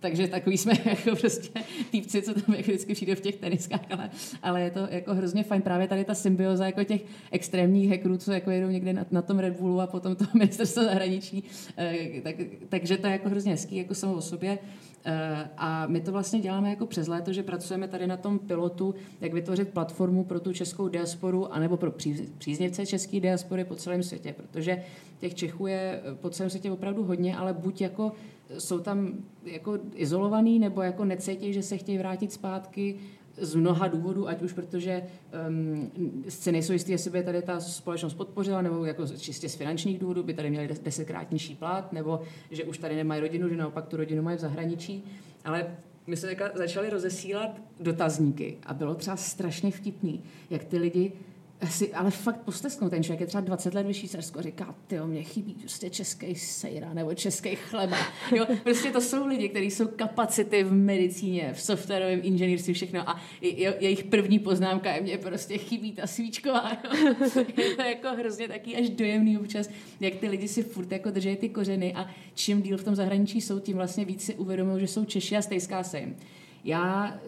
takže 0.00 0.28
takový 0.28 0.58
jsme 0.58 0.72
jako 0.84 1.16
prostě 1.16 1.60
týpci, 1.90 2.22
co 2.22 2.34
tam 2.34 2.54
jako 2.54 2.70
vždycky 2.70 2.94
přijde 2.94 3.14
v 3.14 3.20
těch 3.20 3.36
teniskách, 3.36 3.80
ale, 3.90 4.10
ale 4.42 4.62
je 4.62 4.70
to 4.70 4.86
jako 4.90 5.14
hrozně 5.14 5.42
fajn 5.42 5.62
právě 5.62 5.88
tady 5.88 6.04
ta 6.04 6.14
symbioza 6.14 6.66
jako 6.66 6.84
těch 6.84 7.00
extrémních 7.30 7.90
hackerů, 7.90 8.18
co 8.18 8.32
jako 8.32 8.50
jedou 8.50 8.68
někde 8.68 8.92
na, 8.92 9.06
na 9.10 9.22
tom 9.22 9.38
Red 9.38 9.60
Bullu 9.60 9.80
a 9.80 9.86
potom 9.86 10.16
to 10.16 10.24
ministerstvo 10.34 10.82
zahraničí, 10.82 11.44
e, 11.78 12.20
tak, 12.20 12.34
takže 12.68 12.96
to 12.96 13.06
je 13.06 13.12
jako 13.12 13.28
hrozně 13.28 13.52
hezký 13.52 13.76
jako 13.76 13.94
samo 13.94 14.14
o 14.14 14.20
sobě. 14.20 14.58
E, 15.08 15.48
a 15.56 15.86
my 15.86 16.00
to 16.00 16.12
vlastně 16.12 16.40
děláme 16.40 16.70
jako 16.70 16.86
přes 16.86 17.08
léto, 17.08 17.32
že 17.32 17.42
pracujeme 17.42 17.88
tady 17.88 18.06
na 18.06 18.16
tom 18.16 18.38
pilotu, 18.38 18.94
jak 19.20 19.32
vytvořit 19.32 19.68
platformu 19.68 20.24
pro 20.24 20.40
tu 20.40 20.52
českou 20.52 20.88
diasporu, 20.88 21.52
anebo 21.52 21.76
pro 21.76 21.92
příznivce 22.38 22.86
české 22.86 23.20
diaspory 23.20 23.64
po 23.64 23.74
celém 23.74 24.02
světě, 24.02 24.34
protože 24.36 24.84
těch 25.18 25.34
Čechů 25.34 25.66
je 25.66 26.02
po 26.20 26.30
celém 26.30 26.50
světě 26.50 26.70
opravdu 26.70 27.04
hodně, 27.04 27.36
ale 27.36 27.52
buď 27.52 27.80
jako 27.80 28.12
jsou 28.58 28.78
tam 28.78 29.12
jako 29.44 29.78
izolovaný 29.94 30.58
nebo 30.58 30.82
jako 30.82 31.04
necítí, 31.04 31.52
že 31.52 31.62
se 31.62 31.76
chtějí 31.76 31.98
vrátit 31.98 32.32
zpátky 32.32 32.96
z 33.40 33.54
mnoha 33.54 33.88
důvodů, 33.88 34.28
ať 34.28 34.42
už 34.42 34.52
protože 34.52 35.02
um, 35.48 35.90
si 36.28 36.52
nejsou 36.52 36.72
jistý, 36.72 36.92
jestli 36.92 37.10
by 37.10 37.22
tady 37.22 37.42
ta 37.42 37.60
společnost 37.60 38.14
podpořila, 38.14 38.62
nebo 38.62 38.84
jako 38.84 39.06
čistě 39.06 39.48
z 39.48 39.54
finančních 39.54 39.98
důvodů 39.98 40.22
by 40.22 40.34
tady 40.34 40.50
měli 40.50 40.68
desetkrát 40.82 41.32
nižší 41.32 41.54
plat, 41.54 41.92
nebo 41.92 42.20
že 42.50 42.64
už 42.64 42.78
tady 42.78 42.96
nemají 42.96 43.20
rodinu, 43.20 43.48
že 43.48 43.56
naopak 43.56 43.86
tu 43.86 43.96
rodinu 43.96 44.22
mají 44.22 44.36
v 44.36 44.40
zahraničí. 44.40 45.04
Ale 45.44 45.76
my 46.06 46.16
jsme 46.16 46.36
začali 46.54 46.90
rozesílat 46.90 47.50
dotazníky 47.80 48.58
a 48.66 48.74
bylo 48.74 48.94
třeba 48.94 49.16
strašně 49.16 49.70
vtipný, 49.70 50.22
jak 50.50 50.64
ty 50.64 50.78
lidi 50.78 51.12
si 51.66 51.94
ale 51.94 52.10
fakt 52.10 52.40
postesknout. 52.40 52.90
Ten 52.90 53.02
člověk 53.02 53.20
je 53.20 53.26
třeba 53.26 53.40
20 53.40 53.74
let 53.74 53.86
ve 53.86 53.94
Švýcarsku 53.94 54.38
a 54.38 54.42
říká, 54.42 54.74
ty 54.86 55.00
mě 55.00 55.22
chybí 55.22 55.54
prostě 55.54 55.90
český 55.90 56.34
sejra 56.34 56.94
nebo 56.94 57.14
český 57.14 57.56
chleba. 57.56 57.96
Jo, 58.36 58.46
prostě 58.62 58.90
to 58.90 59.00
jsou 59.00 59.26
lidi, 59.26 59.48
kteří 59.48 59.70
jsou 59.70 59.86
kapacity 59.86 60.62
v 60.62 60.72
medicíně, 60.72 61.52
v 61.54 61.60
softwarovém 61.60 62.20
inženýrství, 62.22 62.74
všechno 62.74 63.10
a 63.10 63.20
je, 63.40 63.76
jejich 63.80 64.04
první 64.04 64.38
poznámka 64.38 64.92
je, 64.92 65.00
mě 65.00 65.18
prostě 65.18 65.58
chybí 65.58 65.92
ta 65.92 66.06
svíčková. 66.06 66.72
Jo. 66.98 67.14
Je 67.56 67.88
jako 67.88 68.08
hrozně 68.08 68.48
taky 68.48 68.76
až 68.76 68.90
dojemný 68.90 69.38
občas, 69.38 69.70
jak 70.00 70.14
ty 70.14 70.28
lidi 70.28 70.48
si 70.48 70.62
furt 70.62 70.92
jako 70.92 71.10
drží 71.10 71.36
ty 71.36 71.48
kořeny 71.48 71.94
a 71.94 72.10
čím 72.34 72.62
díl 72.62 72.78
v 72.78 72.84
tom 72.84 72.94
zahraničí 72.94 73.40
jsou, 73.40 73.58
tím 73.58 73.76
vlastně 73.76 74.04
víc 74.04 74.24
si 74.24 74.34
uvědomují, 74.34 74.80
že 74.80 74.86
jsou 74.86 75.04
Češi 75.04 75.36
a 75.36 75.42
stejská 75.42 75.82
se 75.82 75.98
jim. 75.98 76.16
Já 76.68 77.18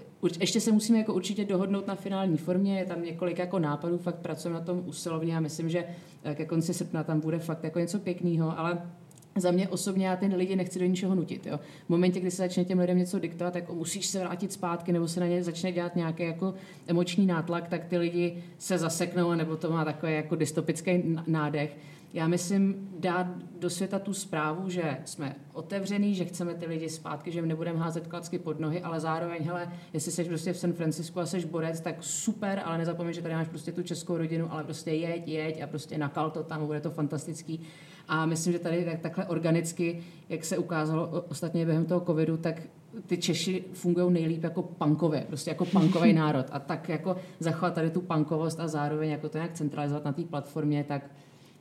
ještě 0.40 0.60
se 0.60 0.72
musíme 0.72 0.98
jako 0.98 1.14
určitě 1.14 1.44
dohodnout 1.44 1.86
na 1.86 1.94
finální 1.94 2.36
formě, 2.36 2.78
je 2.78 2.86
tam 2.86 3.02
několik 3.02 3.38
jako 3.38 3.58
nápadů, 3.58 3.98
fakt 3.98 4.14
pracujeme 4.14 4.58
na 4.58 4.64
tom 4.64 4.82
usilovně 4.86 5.36
a 5.36 5.40
myslím, 5.40 5.68
že 5.68 5.84
eh, 6.24 6.34
ke 6.34 6.44
konci 6.44 6.74
srpna 6.74 7.04
tam 7.04 7.20
bude 7.20 7.38
fakt 7.38 7.64
jako 7.64 7.78
něco 7.78 7.98
pěkného, 7.98 8.58
ale 8.58 8.82
za 9.36 9.50
mě 9.50 9.68
osobně 9.68 10.06
já 10.06 10.16
ten 10.16 10.34
lidi 10.34 10.56
nechci 10.56 10.78
do 10.78 10.86
ničeho 10.86 11.14
nutit. 11.14 11.46
Jo. 11.46 11.60
V 11.86 11.88
momentě, 11.88 12.20
kdy 12.20 12.30
se 12.30 12.36
začne 12.36 12.64
těm 12.64 12.78
lidem 12.78 12.98
něco 12.98 13.18
diktovat, 13.18 13.52
tak 13.52 13.70
musíš 13.70 14.06
se 14.06 14.18
vrátit 14.18 14.52
zpátky, 14.52 14.92
nebo 14.92 15.08
se 15.08 15.20
na 15.20 15.26
ně 15.26 15.42
začne 15.42 15.72
dělat 15.72 15.96
nějaký 15.96 16.22
jako 16.22 16.54
emoční 16.86 17.26
nátlak, 17.26 17.68
tak 17.68 17.84
ty 17.84 17.98
lidi 17.98 18.44
se 18.58 18.78
zaseknou, 18.78 19.34
nebo 19.34 19.56
to 19.56 19.70
má 19.70 19.84
takový 19.84 20.14
jako 20.14 20.36
dystopický 20.36 21.16
nádech. 21.26 21.76
Já 22.12 22.28
myslím, 22.28 22.88
dát 22.98 23.26
do 23.58 23.70
světa 23.70 23.98
tu 23.98 24.14
zprávu, 24.14 24.68
že 24.68 24.98
jsme 25.04 25.36
otevřený, 25.52 26.14
že 26.14 26.24
chceme 26.24 26.54
ty 26.54 26.66
lidi 26.66 26.88
zpátky, 26.88 27.32
že 27.32 27.38
jim 27.38 27.48
nebudeme 27.48 27.78
házet 27.78 28.06
klacky 28.06 28.38
pod 28.38 28.60
nohy, 28.60 28.82
ale 28.82 29.00
zároveň, 29.00 29.42
hele, 29.42 29.72
jestli 29.92 30.12
jsi 30.12 30.24
prostě 30.24 30.52
v 30.52 30.58
San 30.58 30.72
Francisku 30.72 31.20
a 31.20 31.26
jsi 31.26 31.46
borec, 31.46 31.80
tak 31.80 31.96
super, 32.00 32.62
ale 32.64 32.78
nezapomeň, 32.78 33.14
že 33.14 33.22
tady 33.22 33.34
máš 33.34 33.48
prostě 33.48 33.72
tu 33.72 33.82
českou 33.82 34.16
rodinu, 34.16 34.52
ale 34.52 34.64
prostě 34.64 34.90
jeď, 34.90 35.28
jeď 35.28 35.62
a 35.62 35.66
prostě 35.66 35.98
nakal 35.98 36.30
to 36.30 36.42
tam, 36.42 36.66
bude 36.66 36.80
to 36.80 36.90
fantastický. 36.90 37.60
A 38.08 38.26
myslím, 38.26 38.52
že 38.52 38.58
tady 38.58 38.84
tak, 38.84 39.00
takhle 39.00 39.26
organicky, 39.26 40.02
jak 40.28 40.44
se 40.44 40.58
ukázalo 40.58 41.24
ostatně 41.28 41.66
během 41.66 41.84
toho 41.84 42.00
covidu, 42.00 42.36
tak 42.36 42.62
ty 43.06 43.16
Češi 43.16 43.64
fungují 43.72 44.12
nejlíp 44.12 44.44
jako 44.44 44.62
punkově, 44.62 45.24
prostě 45.26 45.50
jako 45.50 45.64
punkový 45.64 46.12
národ. 46.22 46.46
A 46.52 46.58
tak 46.58 46.88
jako 46.88 47.16
zachovat 47.40 47.74
tady 47.74 47.90
tu 47.90 48.00
punkovost 48.00 48.60
a 48.60 48.68
zároveň 48.68 49.10
jako 49.10 49.28
to 49.28 49.38
nějak 49.38 49.52
centralizovat 49.52 50.04
na 50.04 50.12
té 50.12 50.22
platformě, 50.22 50.84
tak 50.84 51.10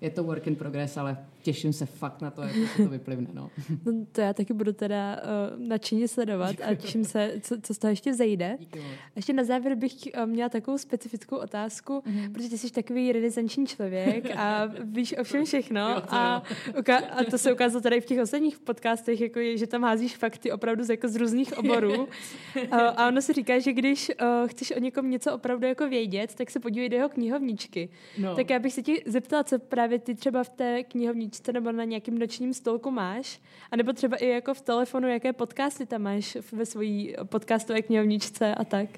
je 0.02 0.10
to 0.10 0.24
work 0.24 0.48
in 0.48 0.56
progress, 0.56 0.98
ale 0.98 1.18
těším 1.54 1.74
se 1.74 1.86
fakt 1.86 2.22
na 2.22 2.32
to, 2.32 2.42
jak 2.42 2.52
se 2.76 2.84
to 2.84 2.90
vyplivne. 2.90 3.28
No. 3.34 3.50
no 3.86 4.06
to 4.12 4.22
já 4.22 4.34
taky 4.34 4.54
budu 4.54 4.74
teda 4.74 5.22
uh, 5.58 5.68
nadšeně 5.68 6.08
sledovat 6.08 6.52
Díky 6.52 6.64
a 6.64 6.76
těším 6.76 7.06
se, 7.06 7.34
co, 7.42 7.62
co 7.62 7.74
z 7.74 7.78
toho 7.78 7.90
ještě 7.90 8.12
vzejde. 8.12 8.58
A 8.76 9.12
ještě 9.16 9.34
na 9.34 9.44
závěr 9.44 9.76
bych 9.76 9.94
uh, 10.18 10.26
měla 10.26 10.50
takovou 10.50 10.78
specifickou 10.78 11.38
otázku, 11.38 12.04
mm-hmm. 12.06 12.32
protože 12.34 12.50
ty 12.50 12.58
jsi 12.58 12.72
takový 12.72 13.12
renesanční 13.12 13.68
člověk 13.68 14.36
a 14.36 14.66
víš 14.84 15.16
o 15.20 15.24
všem 15.24 15.46
všechno 15.46 15.90
jo, 15.90 16.02
to 16.02 16.14
a, 16.14 16.44
uka- 16.72 17.04
a 17.12 17.24
to 17.24 17.38
se 17.38 17.54
ukázalo 17.54 17.82
tady 17.82 18.02
v 18.02 18.06
těch 18.06 18.20
ostatních 18.20 18.60
podcastech, 18.60 19.22
jako 19.22 19.40
je, 19.40 19.58
že 19.58 19.68
tam 19.68 19.84
házíš 19.84 20.18
fakty 20.18 20.52
opravdu 20.52 20.84
z, 20.84 20.90
jako 20.90 21.08
z 21.08 21.16
různých 21.16 21.58
oborů. 21.58 22.04
uh, 22.04 22.64
a 22.72 23.08
ono 23.08 23.22
se 23.22 23.34
říká, 23.34 23.60
že 23.60 23.74
když 23.74 24.12
uh, 24.22 24.48
chceš 24.48 24.72
o 24.72 24.80
někom 24.80 25.10
něco 25.10 25.34
opravdu 25.34 25.68
jako 25.68 25.90
vědět, 25.90 26.36
tak 26.36 26.52
se 26.52 26.60
podívej 26.60 26.90
do 26.90 26.96
jeho 26.96 27.10
knihovničky. 27.10 27.90
No. 28.18 28.36
Tak 28.36 28.50
já 28.50 28.60
bych 28.60 28.74
se 28.74 28.82
ti 28.82 29.04
zeptala, 29.06 29.44
co 29.44 29.60
právě 29.60 30.00
ty 30.00 30.16
třeba 30.16 30.44
v 30.44 30.50
té 30.50 30.84
knihovničce 30.84 31.39
knížce 31.40 31.54
nebo 31.54 31.72
na 31.72 31.84
nějakém 31.84 32.18
nočním 32.18 32.54
stolku 32.54 32.92
máš, 32.92 33.40
a 33.72 33.76
nebo 33.76 33.94
třeba 33.94 34.18
i 34.18 34.28
jako 34.28 34.54
v 34.54 34.62
telefonu, 34.62 35.08
jaké 35.08 35.34
podcasty 35.34 35.86
tam 35.86 36.02
máš 36.02 36.38
ve 36.52 36.66
svojí 36.66 37.16
podcastové 37.24 37.82
knihovničce 37.82 38.56
a 38.56 38.64
tak. 38.64 38.90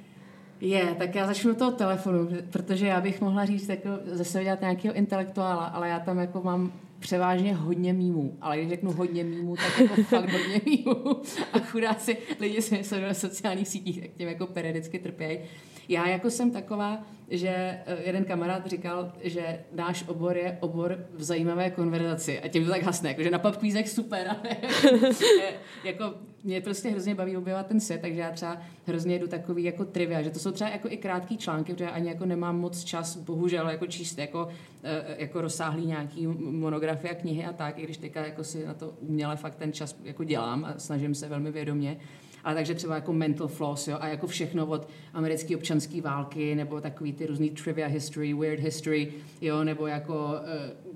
Je, 0.62 0.96
tak 0.98 1.16
já 1.16 1.28
začnu 1.28 1.56
toho 1.56 1.72
telefonu, 1.72 2.30
protože 2.52 2.88
já 2.88 3.02
bych 3.02 3.22
mohla 3.22 3.46
říct 3.46 3.70
jako 3.70 3.90
zase 4.06 4.44
dělat 4.44 4.62
nějakého 4.62 4.94
intelektuála, 4.96 5.66
ale 5.66 5.90
já 5.90 6.00
tam 6.00 6.18
jako 6.20 6.42
mám 6.42 6.72
převážně 7.00 7.56
hodně 7.56 7.94
mýmů, 7.94 8.38
ale 8.42 8.58
když 8.58 8.70
řeknu 8.70 8.92
hodně 8.92 9.24
mýmů, 9.24 9.56
tak 9.56 9.80
jako 9.80 10.04
fakt 10.04 10.32
hodně 10.32 10.62
mýmů 10.66 11.22
a 11.54 11.60
chudáci 11.60 12.18
lidi 12.40 12.62
se 12.62 12.84
sledují 12.84 13.08
na 13.08 13.14
sociálních 13.14 13.68
sítích, 13.68 14.02
tak 14.02 14.12
tím 14.18 14.28
jako 14.28 14.48
periodicky 14.48 15.00
trpějí. 15.00 15.40
Já 15.92 16.08
jako 16.08 16.30
jsem 16.30 16.52
taková, 16.52 17.04
že 17.30 17.50
eh, 17.50 17.98
jeden 18.06 18.26
kamarád 18.26 18.68
říkal, 18.68 19.12
že 19.24 19.60
náš 19.74 20.04
obor 20.08 20.38
je 20.38 20.58
obor 20.60 21.06
v 21.14 21.24
zajímavé 21.24 21.70
konverzaci. 21.70 22.40
A 22.40 22.48
tím 22.48 22.66
to 22.66 22.72
tak 22.72 22.84
hasne, 22.84 23.10
jako, 23.10 23.24
že 23.24 23.32
na 23.32 23.40
papkvízech 23.40 23.90
super, 23.90 24.28
ale 24.28 24.58
jako 25.84 26.14
mě 26.44 26.62
prostě 26.62 26.90
hrozně 26.90 27.16
baví 27.16 27.38
objevovat 27.38 27.68
ten 27.68 27.80
set, 27.80 28.02
takže 28.02 28.22
já 28.22 28.32
třeba 28.32 28.62
hrozně 28.86 29.20
jdu 29.20 29.28
takový 29.28 29.64
jako 29.64 29.86
trivia, 29.86 30.22
že 30.22 30.30
to 30.30 30.40
jsou 30.40 30.52
třeba 30.52 30.70
jako 30.70 30.88
i 30.92 30.98
krátký 30.98 31.38
články, 31.38 31.74
protože 31.74 31.84
já 31.84 31.90
ani 31.90 32.10
jako 32.10 32.26
nemám 32.26 32.60
moc 32.60 32.84
čas, 32.84 33.18
bohužel, 33.18 33.70
jako 33.70 33.88
číst 33.88 34.18
jako, 34.18 34.48
eh, 34.84 35.16
jako 35.18 35.42
rozsáhlý 35.42 35.86
nějaký 35.86 36.28
monografie 36.38 37.12
a 37.12 37.16
knihy 37.16 37.46
a 37.46 37.54
tak, 37.54 37.80
i 37.80 37.84
když 37.84 37.98
teďka 37.98 38.26
jako 38.26 38.44
si 38.44 38.66
na 38.66 38.74
to 38.74 38.94
uměle 39.00 39.36
fakt 39.36 39.56
ten 39.56 39.74
čas 39.74 39.96
jako 40.04 40.24
dělám 40.24 40.66
a 40.66 40.74
snažím 40.78 41.16
se 41.16 41.30
velmi 41.30 41.52
vědomě, 41.52 41.98
ale 42.44 42.56
takže 42.56 42.76
třeba 42.76 42.96
jako 42.96 43.14
mental 43.14 43.48
floss, 43.48 43.88
jo, 43.88 43.98
a 44.00 44.08
jako 44.08 44.28
všechno 44.28 44.66
od 44.66 44.88
americké 45.14 45.56
občanské 45.56 46.02
války, 46.02 46.56
nebo 46.56 46.82
takový 46.82 47.14
ty 47.14 47.26
různý 47.26 47.50
trivia 47.50 47.88
history, 47.88 48.34
weird 48.34 48.60
history, 48.60 49.14
jo, 49.42 49.64
nebo 49.64 49.88
jako 49.88 50.14
uh, 50.14 50.92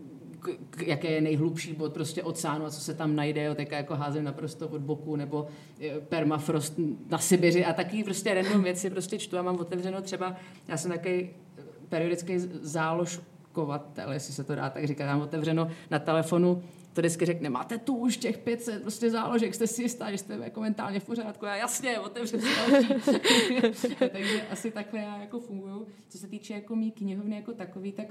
jaké 0.85 1.07
je 1.07 1.21
nejhlubší 1.21 1.73
bod 1.73 1.93
prostě 1.93 2.23
oceánu 2.23 2.65
a 2.65 2.69
co 2.69 2.81
se 2.81 2.93
tam 2.93 3.15
najde, 3.15 3.43
jo, 3.43 3.55
teďka 3.55 3.77
jako 3.77 3.95
házím 3.95 4.23
naprosto 4.23 4.67
od 4.67 4.81
boku, 4.81 5.15
nebo 5.15 5.47
eh, 5.81 5.99
permafrost 5.99 6.79
na 7.09 7.17
Sibiři 7.17 7.65
a 7.65 7.73
taky 7.73 8.03
prostě 8.03 8.33
random 8.33 8.63
věci 8.63 8.89
prostě 8.89 9.19
čtu 9.19 9.37
a 9.37 9.41
mám 9.41 9.55
otevřeno 9.55 10.01
třeba, 10.01 10.35
já 10.67 10.77
jsem 10.77 10.91
takový 10.91 11.29
periodický 11.89 12.33
záložkovatel, 12.61 14.11
jestli 14.11 14.33
se 14.33 14.43
to 14.43 14.55
dá 14.55 14.69
tak 14.69 14.87
říkat, 14.87 15.05
mám 15.05 15.21
otevřeno 15.21 15.67
na 15.91 15.99
telefonu 15.99 16.63
to 16.95 17.01
vždycky 17.01 17.25
řekne, 17.25 17.49
máte 17.49 17.77
tu 17.77 17.95
už 17.95 18.17
těch 18.17 18.37
500 18.37 18.81
prostě 18.81 19.09
záložek, 19.11 19.55
jste 19.55 19.67
si 19.67 19.81
jistá, 19.81 20.11
že 20.11 20.17
jste 20.17 20.37
jako 20.43 20.61
mentálně 20.61 20.99
v 20.99 21.05
pořádku. 21.05 21.45
Já 21.45 21.55
jasně, 21.55 21.99
otevřu 21.99 22.39
si. 22.39 22.47
Takže 24.11 24.41
asi 24.51 24.71
takhle 24.71 24.99
já 24.99 25.17
jako 25.17 25.39
funguju. 25.39 25.87
Co 26.09 26.17
se 26.17 26.27
týče 26.27 26.53
jako 26.53 26.75
mý 26.75 26.91
knihovny 26.91 27.35
jako 27.35 27.53
takový, 27.53 27.91
tak 27.91 28.07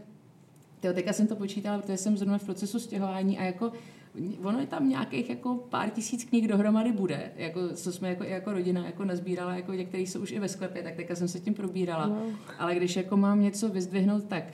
tyjo, 0.81 0.93
teďka 0.95 1.13
jsem 1.13 1.27
to 1.27 1.37
počítala, 1.37 1.79
protože 1.79 1.97
jsem 1.97 2.17
zrovna 2.17 2.39
v 2.39 2.45
procesu 2.45 2.81
stěhování 2.81 3.39
a 3.39 3.45
jako 3.45 3.73
ono 4.43 4.61
je 4.61 4.67
tam 4.67 4.89
nějakých 4.89 5.31
jako 5.31 5.55
pár 5.55 5.91
tisíc 5.91 6.25
knih 6.25 6.49
dohromady 6.49 6.93
bude, 6.93 7.33
jako, 7.37 7.61
co 7.69 7.93
jsme 7.93 8.09
jako, 8.09 8.25
jako 8.25 8.53
rodina 8.53 8.87
jako 8.87 9.05
nazbírala, 9.05 9.57
jako 9.57 9.73
některý 9.73 10.07
jsou 10.07 10.21
už 10.21 10.33
i 10.33 10.39
ve 10.39 10.49
sklepě, 10.49 10.83
tak 10.83 10.95
teďka 10.95 11.15
jsem 11.15 11.29
se 11.29 11.41
tím 11.41 11.55
probírala. 11.55 12.07
No. 12.07 12.23
Ale 12.59 12.75
když 12.75 12.97
jako 12.97 13.17
mám 13.17 13.41
něco 13.41 13.69
vyzdvihnout, 13.69 14.25
tak 14.25 14.45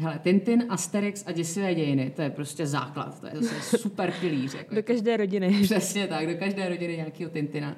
Hele, 0.00 0.20
Tintin, 0.22 0.64
Asterix 0.68 1.24
a 1.26 1.32
děsivé 1.32 1.74
dějiny, 1.74 2.12
to 2.16 2.22
je 2.22 2.30
prostě 2.30 2.66
základ, 2.66 3.20
to 3.20 3.26
je 3.26 3.32
zase 3.42 3.78
super 3.78 4.12
pilíř. 4.20 4.54
Jako, 4.54 4.74
do 4.74 4.82
každé 4.82 5.16
rodiny. 5.16 5.60
Přesně 5.62 6.06
tak, 6.06 6.26
do 6.26 6.34
každé 6.38 6.68
rodiny 6.68 6.96
nějakého 6.96 7.30
Tintina. 7.30 7.76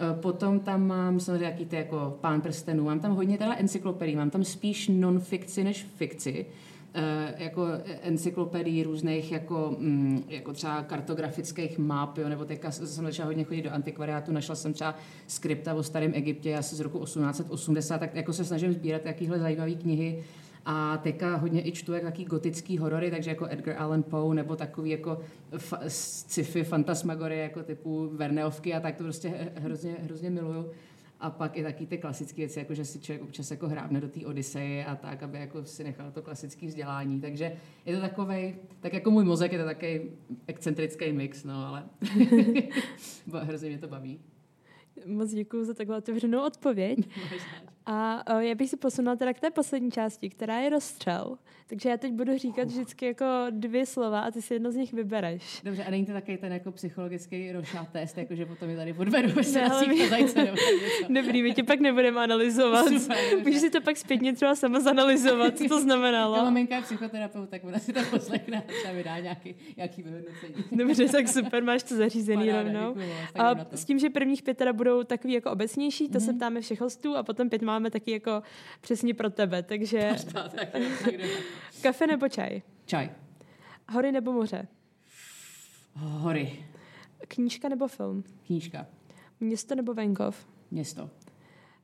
Eh, 0.00 0.20
potom 0.20 0.60
tam 0.60 0.86
mám 0.86 1.20
samozřejmě 1.20 1.44
jaký 1.44 1.66
ty 1.66 1.76
jako 1.76 2.18
pán 2.20 2.40
prstenů, 2.40 2.84
mám 2.84 3.00
tam 3.00 3.14
hodně 3.14 3.38
teda 3.38 3.54
encyklopedii, 3.54 4.16
mám 4.16 4.30
tam 4.30 4.44
spíš 4.44 4.88
non-fikci 4.88 5.64
než 5.64 5.86
fikci, 5.96 6.46
Uh, 6.96 7.42
jako 7.44 7.66
encyklopedii 8.02 8.82
různých 8.82 9.32
jako, 9.32 9.76
mm, 9.78 10.24
jako 10.28 10.52
třeba 10.52 10.82
kartografických 10.82 11.78
map, 11.78 12.18
jo, 12.18 12.28
nebo 12.28 12.44
teďka 12.44 12.70
jsem 12.70 13.06
začala 13.06 13.26
hodně 13.26 13.44
chodit 13.44 13.62
do 13.62 13.72
antikvariátu, 13.72 14.32
našla 14.32 14.54
jsem 14.54 14.72
třeba 14.72 14.94
skripta 15.26 15.74
o 15.74 15.82
starém 15.82 16.12
Egyptě 16.14 16.56
asi 16.56 16.76
z 16.76 16.80
roku 16.80 17.04
1880, 17.04 17.98
tak 17.98 18.14
jako 18.14 18.32
se 18.32 18.44
snažím 18.44 18.72
sbírat 18.72 19.02
takovéhle 19.02 19.38
zajímavé 19.38 19.74
knihy, 19.74 20.24
a 20.66 20.96
teďka 20.96 21.36
hodně 21.36 21.66
i 21.68 21.72
čtu 21.72 21.92
jak 21.92 22.02
taký 22.02 22.24
gotický 22.24 22.78
horory, 22.78 23.10
takže 23.10 23.30
jako 23.30 23.46
Edgar 23.50 23.76
Allan 23.78 24.02
Poe 24.02 24.34
nebo 24.34 24.56
takový 24.56 24.90
jako 24.90 25.20
fa- 25.52 25.82
sci-fi 25.88 26.64
fantasmagorie 26.64 27.42
jako 27.42 27.62
typu 27.62 28.10
Verneovky 28.12 28.74
a 28.74 28.80
tak 28.80 28.96
to 28.96 29.04
prostě 29.04 29.52
hrozně, 29.54 29.96
hrozně 30.00 30.30
miluju. 30.30 30.70
A 31.20 31.30
pak 31.30 31.56
i 31.56 31.62
taky 31.62 31.86
ty 31.86 31.98
klasické 31.98 32.36
věci, 32.36 32.58
jako 32.58 32.74
že 32.74 32.84
si 32.84 33.00
člověk 33.00 33.22
občas 33.22 33.50
jako 33.50 33.68
hrábne 33.68 34.00
do 34.00 34.08
té 34.08 34.26
Odyseje 34.26 34.84
a 34.84 34.96
tak, 34.96 35.22
aby 35.22 35.38
jako 35.38 35.64
si 35.64 35.84
nechal 35.84 36.10
to 36.10 36.22
klasické 36.22 36.66
vzdělání. 36.66 37.20
Takže 37.20 37.56
je 37.86 37.94
to 37.94 38.00
takový, 38.00 38.54
tak 38.80 38.92
jako 38.92 39.10
můj 39.10 39.24
mozek 39.24 39.52
je 39.52 39.58
to 39.58 39.64
takový 39.64 40.00
excentrický 40.46 41.12
mix, 41.12 41.44
no 41.44 41.66
ale 41.66 41.84
hrozně 43.42 43.68
mě 43.68 43.78
to 43.78 43.88
baví. 43.88 44.20
Moc 45.06 45.30
děkuji 45.30 45.64
za 45.64 45.74
takhle 45.74 45.96
otevřenou 45.98 46.46
odpověď. 46.46 46.98
A 47.86 48.24
já 48.40 48.54
bych 48.54 48.70
si 48.70 48.76
posunula 48.76 49.16
teda 49.16 49.32
k 49.32 49.40
té 49.40 49.50
poslední 49.50 49.90
části, 49.90 50.30
která 50.30 50.58
je 50.58 50.70
rozstřel. 50.70 51.38
Takže 51.66 51.88
já 51.88 51.96
teď 51.96 52.12
budu 52.12 52.38
říkat 52.38 52.68
vždycky 52.68 53.06
jako 53.06 53.24
dvě 53.50 53.86
slova 53.86 54.20
a 54.20 54.30
ty 54.30 54.42
si 54.42 54.54
jedno 54.54 54.72
z 54.72 54.76
nich 54.76 54.92
vybereš. 54.92 55.62
Dobře, 55.64 55.84
a 55.84 55.90
není 55.90 56.06
to 56.06 56.12
takový 56.12 56.36
ten 56.36 56.52
jako 56.52 56.72
psychologický 56.72 57.52
rošát 57.52 57.88
test, 57.88 58.18
jako 58.18 58.34
že 58.34 58.46
potom 58.46 58.70
je 58.70 58.76
tady 58.76 58.92
podvedu 58.92 59.42
se 59.42 59.86
mě... 59.86 60.08
zajce 60.08 60.44
nebo 60.44 60.56
Dobrý, 61.20 61.42
my 61.42 61.54
tě 61.54 61.62
pak 61.62 61.80
nebudeme 61.80 62.20
analyzovat. 62.20 62.86
Super, 63.00 63.18
Můžeš 63.44 63.60
si 63.60 63.70
to 63.70 63.80
pak 63.80 63.96
zpětně 63.96 64.32
třeba 64.32 64.54
sama 64.54 64.80
zanalizovat, 64.80 65.58
co 65.58 65.68
to 65.68 65.80
znamenalo. 65.80 66.36
Já 66.36 66.44
maminka 66.44 66.76
je 66.76 66.82
psychoterapeut, 66.82 67.48
tak 67.48 67.64
ona 67.64 67.78
si 67.78 67.92
to 67.92 68.00
poslechne 68.10 68.58
a 68.58 68.72
třeba 68.80 68.94
vydá 68.94 69.18
nějaký, 69.18 69.54
nějaký 69.76 70.02
vyhodnocení. 70.02 70.54
Dobře, 70.72 71.08
tak 71.08 71.28
super, 71.28 71.62
máš 71.62 71.82
to 71.82 71.96
zařízený 71.96 72.46
Paráda, 72.46 72.62
rovnou. 72.62 72.96
a 73.34 73.76
s 73.76 73.84
tím, 73.84 73.98
že 73.98 74.10
prvních 74.10 74.42
pět 74.42 74.56
teda 74.56 74.72
budou 74.72 75.04
takový 75.04 75.34
jako 75.34 75.50
obecnější, 75.50 76.08
to 76.08 76.18
mm-hmm. 76.18 76.24
se 76.24 76.30
mhm. 76.30 76.38
ptáme 76.38 76.60
všech 76.60 76.80
hostů 76.80 77.16
a 77.16 77.22
potom 77.22 77.50
pět 77.50 77.62
máme 77.74 77.90
taky 77.90 78.10
jako 78.10 78.42
přesně 78.80 79.14
pro 79.14 79.30
tebe, 79.30 79.62
takže... 79.62 80.10
Kafe 81.82 82.06
nebo 82.06 82.28
čaj? 82.28 82.62
Čaj. 82.86 83.10
Hory 83.92 84.12
nebo 84.12 84.32
moře? 84.32 84.68
Hory. 85.94 86.66
Knížka 87.28 87.68
nebo 87.68 87.88
film? 87.88 88.24
Knížka. 88.46 88.86
Město 89.40 89.74
nebo 89.74 89.94
venkov? 89.94 90.46
Město. 90.70 91.10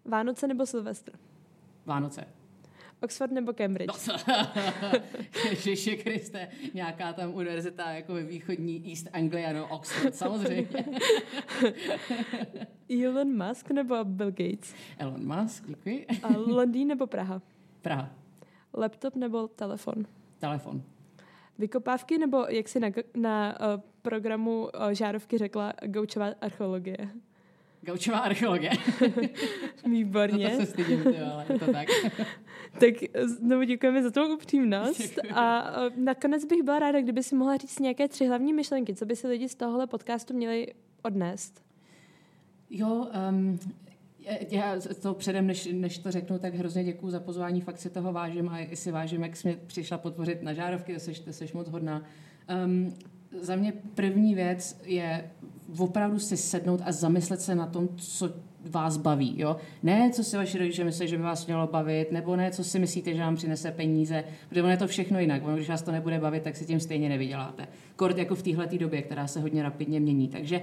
Vánoce 0.04 0.46
nebo 0.48 0.66
Silvestr? 0.66 1.12
Vánoce. 1.86 2.24
Oxford 3.02 3.32
nebo 3.32 3.52
Cambridge? 3.52 4.06
No, 4.08 4.14
Ježiši 5.50 5.96
Kriste, 5.96 6.48
nějaká 6.74 7.12
tam 7.12 7.34
univerzita 7.34 7.90
jako 7.90 8.14
ve 8.14 8.22
východní 8.22 8.90
East 8.90 9.08
Anglia, 9.12 9.52
no 9.52 9.68
Oxford, 9.68 10.14
samozřejmě. 10.14 10.84
Elon 13.04 13.46
Musk 13.46 13.70
nebo 13.70 14.04
Bill 14.04 14.30
Gates? 14.30 14.74
Elon 14.98 15.42
Musk, 15.42 15.64
děkuji. 15.66 16.06
A 16.22 16.28
Londýn 16.36 16.88
nebo 16.88 17.06
Praha? 17.06 17.42
Praha. 17.82 18.10
Laptop 18.74 19.16
nebo 19.16 19.48
telefon? 19.48 20.06
Telefon. 20.38 20.82
Vykopávky 21.58 22.18
nebo, 22.18 22.46
jak 22.48 22.68
si 22.68 22.80
na, 22.80 22.88
na 23.16 23.58
uh, 23.60 23.80
programu 24.02 24.62
uh, 24.62 24.90
žárovky 24.90 25.38
řekla, 25.38 25.72
gaučová 25.86 26.26
archeologie? 26.40 26.96
Gaučová 27.82 28.18
archeologie. 28.18 28.70
Výborně. 29.86 30.50
to 30.50 30.56
se 30.56 30.66
stydím, 30.66 31.02
ty, 31.02 31.18
ale 31.18 31.46
je 31.48 31.58
to 31.58 31.72
tak. 31.72 31.88
tak 32.80 32.94
znovu 33.24 33.62
děkujeme 33.62 34.02
za 34.02 34.10
tu 34.10 34.34
upřímnost. 34.34 34.98
Děkuji. 34.98 35.32
A 35.34 35.74
nakonec 35.96 36.44
bych 36.44 36.62
byla 36.62 36.78
ráda, 36.78 37.00
kdyby 37.00 37.22
si 37.22 37.34
mohla 37.34 37.56
říct 37.56 37.78
nějaké 37.78 38.08
tři 38.08 38.26
hlavní 38.26 38.52
myšlenky, 38.52 38.94
co 38.94 39.06
by 39.06 39.16
si 39.16 39.28
lidi 39.28 39.48
z 39.48 39.54
tohohle 39.54 39.86
podcastu 39.86 40.34
měli 40.34 40.74
odnést. 41.02 41.62
Jo, 42.70 43.08
um, 43.30 43.58
já 44.50 44.76
to 45.02 45.14
předem, 45.14 45.46
než, 45.46 45.68
než 45.72 45.98
to 45.98 46.10
řeknu, 46.10 46.38
tak 46.38 46.54
hrozně 46.54 46.84
děkuji 46.84 47.10
za 47.10 47.20
pozvání, 47.20 47.60
fakt 47.60 47.78
si 47.78 47.90
toho 47.90 48.12
vážím 48.12 48.48
a 48.48 48.58
i 48.58 48.76
si 48.76 48.92
vážím, 48.92 49.22
jak 49.22 49.36
jsi 49.36 49.48
mě 49.48 49.58
přišla 49.66 49.98
podpořit 49.98 50.42
na 50.42 50.52
žárovky, 50.52 51.00
jsi, 51.00 51.14
jsi 51.14 51.50
moc 51.54 51.68
hodná. 51.68 52.02
Um, 52.64 52.94
za 53.38 53.56
mě 53.56 53.72
první 53.94 54.34
věc 54.34 54.80
je 54.84 55.30
opravdu 55.78 56.18
si 56.18 56.36
sednout 56.36 56.80
a 56.84 56.92
zamyslet 56.92 57.40
se 57.40 57.54
na 57.54 57.66
tom, 57.66 57.88
co 57.96 58.30
vás 58.70 58.96
baví. 58.96 59.34
Jo? 59.36 59.56
Ne, 59.82 60.10
co 60.10 60.24
si 60.24 60.36
vaši 60.36 60.58
rodiče 60.58 60.84
myslí, 60.84 61.08
že 61.08 61.16
by 61.16 61.22
vás 61.22 61.46
mělo 61.46 61.66
bavit, 61.66 62.12
nebo 62.12 62.36
ne, 62.36 62.50
co 62.50 62.64
si 62.64 62.78
myslíte, 62.78 63.14
že 63.14 63.20
vám 63.20 63.36
přinese 63.36 63.70
peníze, 63.70 64.24
protože 64.48 64.62
ono 64.62 64.70
je 64.70 64.76
to 64.76 64.86
všechno 64.86 65.20
jinak. 65.20 65.44
Ono, 65.44 65.56
když 65.56 65.68
vás 65.68 65.82
to 65.82 65.92
nebude 65.92 66.18
bavit, 66.18 66.42
tak 66.42 66.56
si 66.56 66.64
tím 66.64 66.80
stejně 66.80 67.08
nevyděláte. 67.08 67.68
Kort 67.96 68.18
jako 68.18 68.34
v 68.34 68.42
téhle 68.42 68.66
době, 68.66 69.02
která 69.02 69.26
se 69.26 69.40
hodně 69.40 69.62
rapidně 69.62 70.00
mění. 70.00 70.28
Takže 70.28 70.60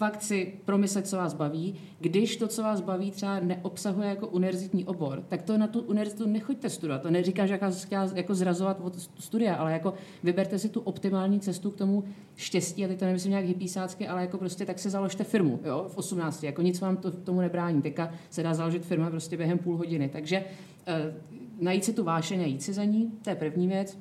fakt 0.00 0.22
si 0.22 0.52
promyslet, 0.64 1.06
co 1.06 1.16
vás 1.16 1.34
baví. 1.34 1.74
Když 1.98 2.36
to, 2.36 2.48
co 2.48 2.62
vás 2.62 2.80
baví, 2.80 3.10
třeba 3.10 3.40
neobsahuje 3.40 4.08
jako 4.08 4.26
univerzitní 4.26 4.84
obor, 4.84 5.24
tak 5.28 5.42
to 5.42 5.58
na 5.58 5.66
tu 5.66 5.80
univerzitu 5.80 6.26
nechoďte 6.26 6.70
studovat. 6.70 7.02
To 7.02 7.10
neříká, 7.10 7.46
že 7.46 7.60
chtěla 7.84 8.10
jako 8.14 8.34
zrazovat 8.34 8.80
od 8.80 9.00
studia, 9.00 9.54
ale 9.54 9.72
jako 9.72 9.94
vyberte 10.22 10.58
si 10.58 10.68
tu 10.68 10.80
optimální 10.80 11.40
cestu 11.40 11.70
k 11.70 11.76
tomu 11.76 12.04
štěstí, 12.36 12.84
a 12.84 12.88
teď 12.88 12.98
to 12.98 13.04
nemyslím 13.04 13.30
nějak 13.30 13.44
hypísácky, 13.44 14.08
ale 14.08 14.20
jako 14.20 14.38
prostě 14.38 14.66
tak 14.66 14.78
si 14.78 14.90
založte 14.90 15.24
firmu 15.24 15.60
jo, 15.64 15.86
v 15.88 15.98
18. 15.98 16.44
Jako 16.44 16.62
nic 16.62 16.80
vám 16.80 16.96
to 16.96 17.10
tomu 17.10 17.40
nebrání. 17.40 17.82
Teďka 17.82 18.10
se 18.30 18.42
dá 18.42 18.54
založit 18.54 18.84
firma 18.84 19.10
prostě 19.10 19.36
během 19.36 19.58
půl 19.58 19.76
hodiny. 19.76 20.08
Takže 20.08 20.44
eh, 20.86 21.14
najít 21.60 21.84
si 21.84 21.92
tu 21.92 22.04
vášeň 22.04 22.40
a 22.40 22.46
jít 22.46 22.62
si 22.62 22.72
za 22.72 22.84
ní, 22.84 23.12
to 23.22 23.30
je 23.30 23.36
první 23.36 23.68
věc. 23.68 23.98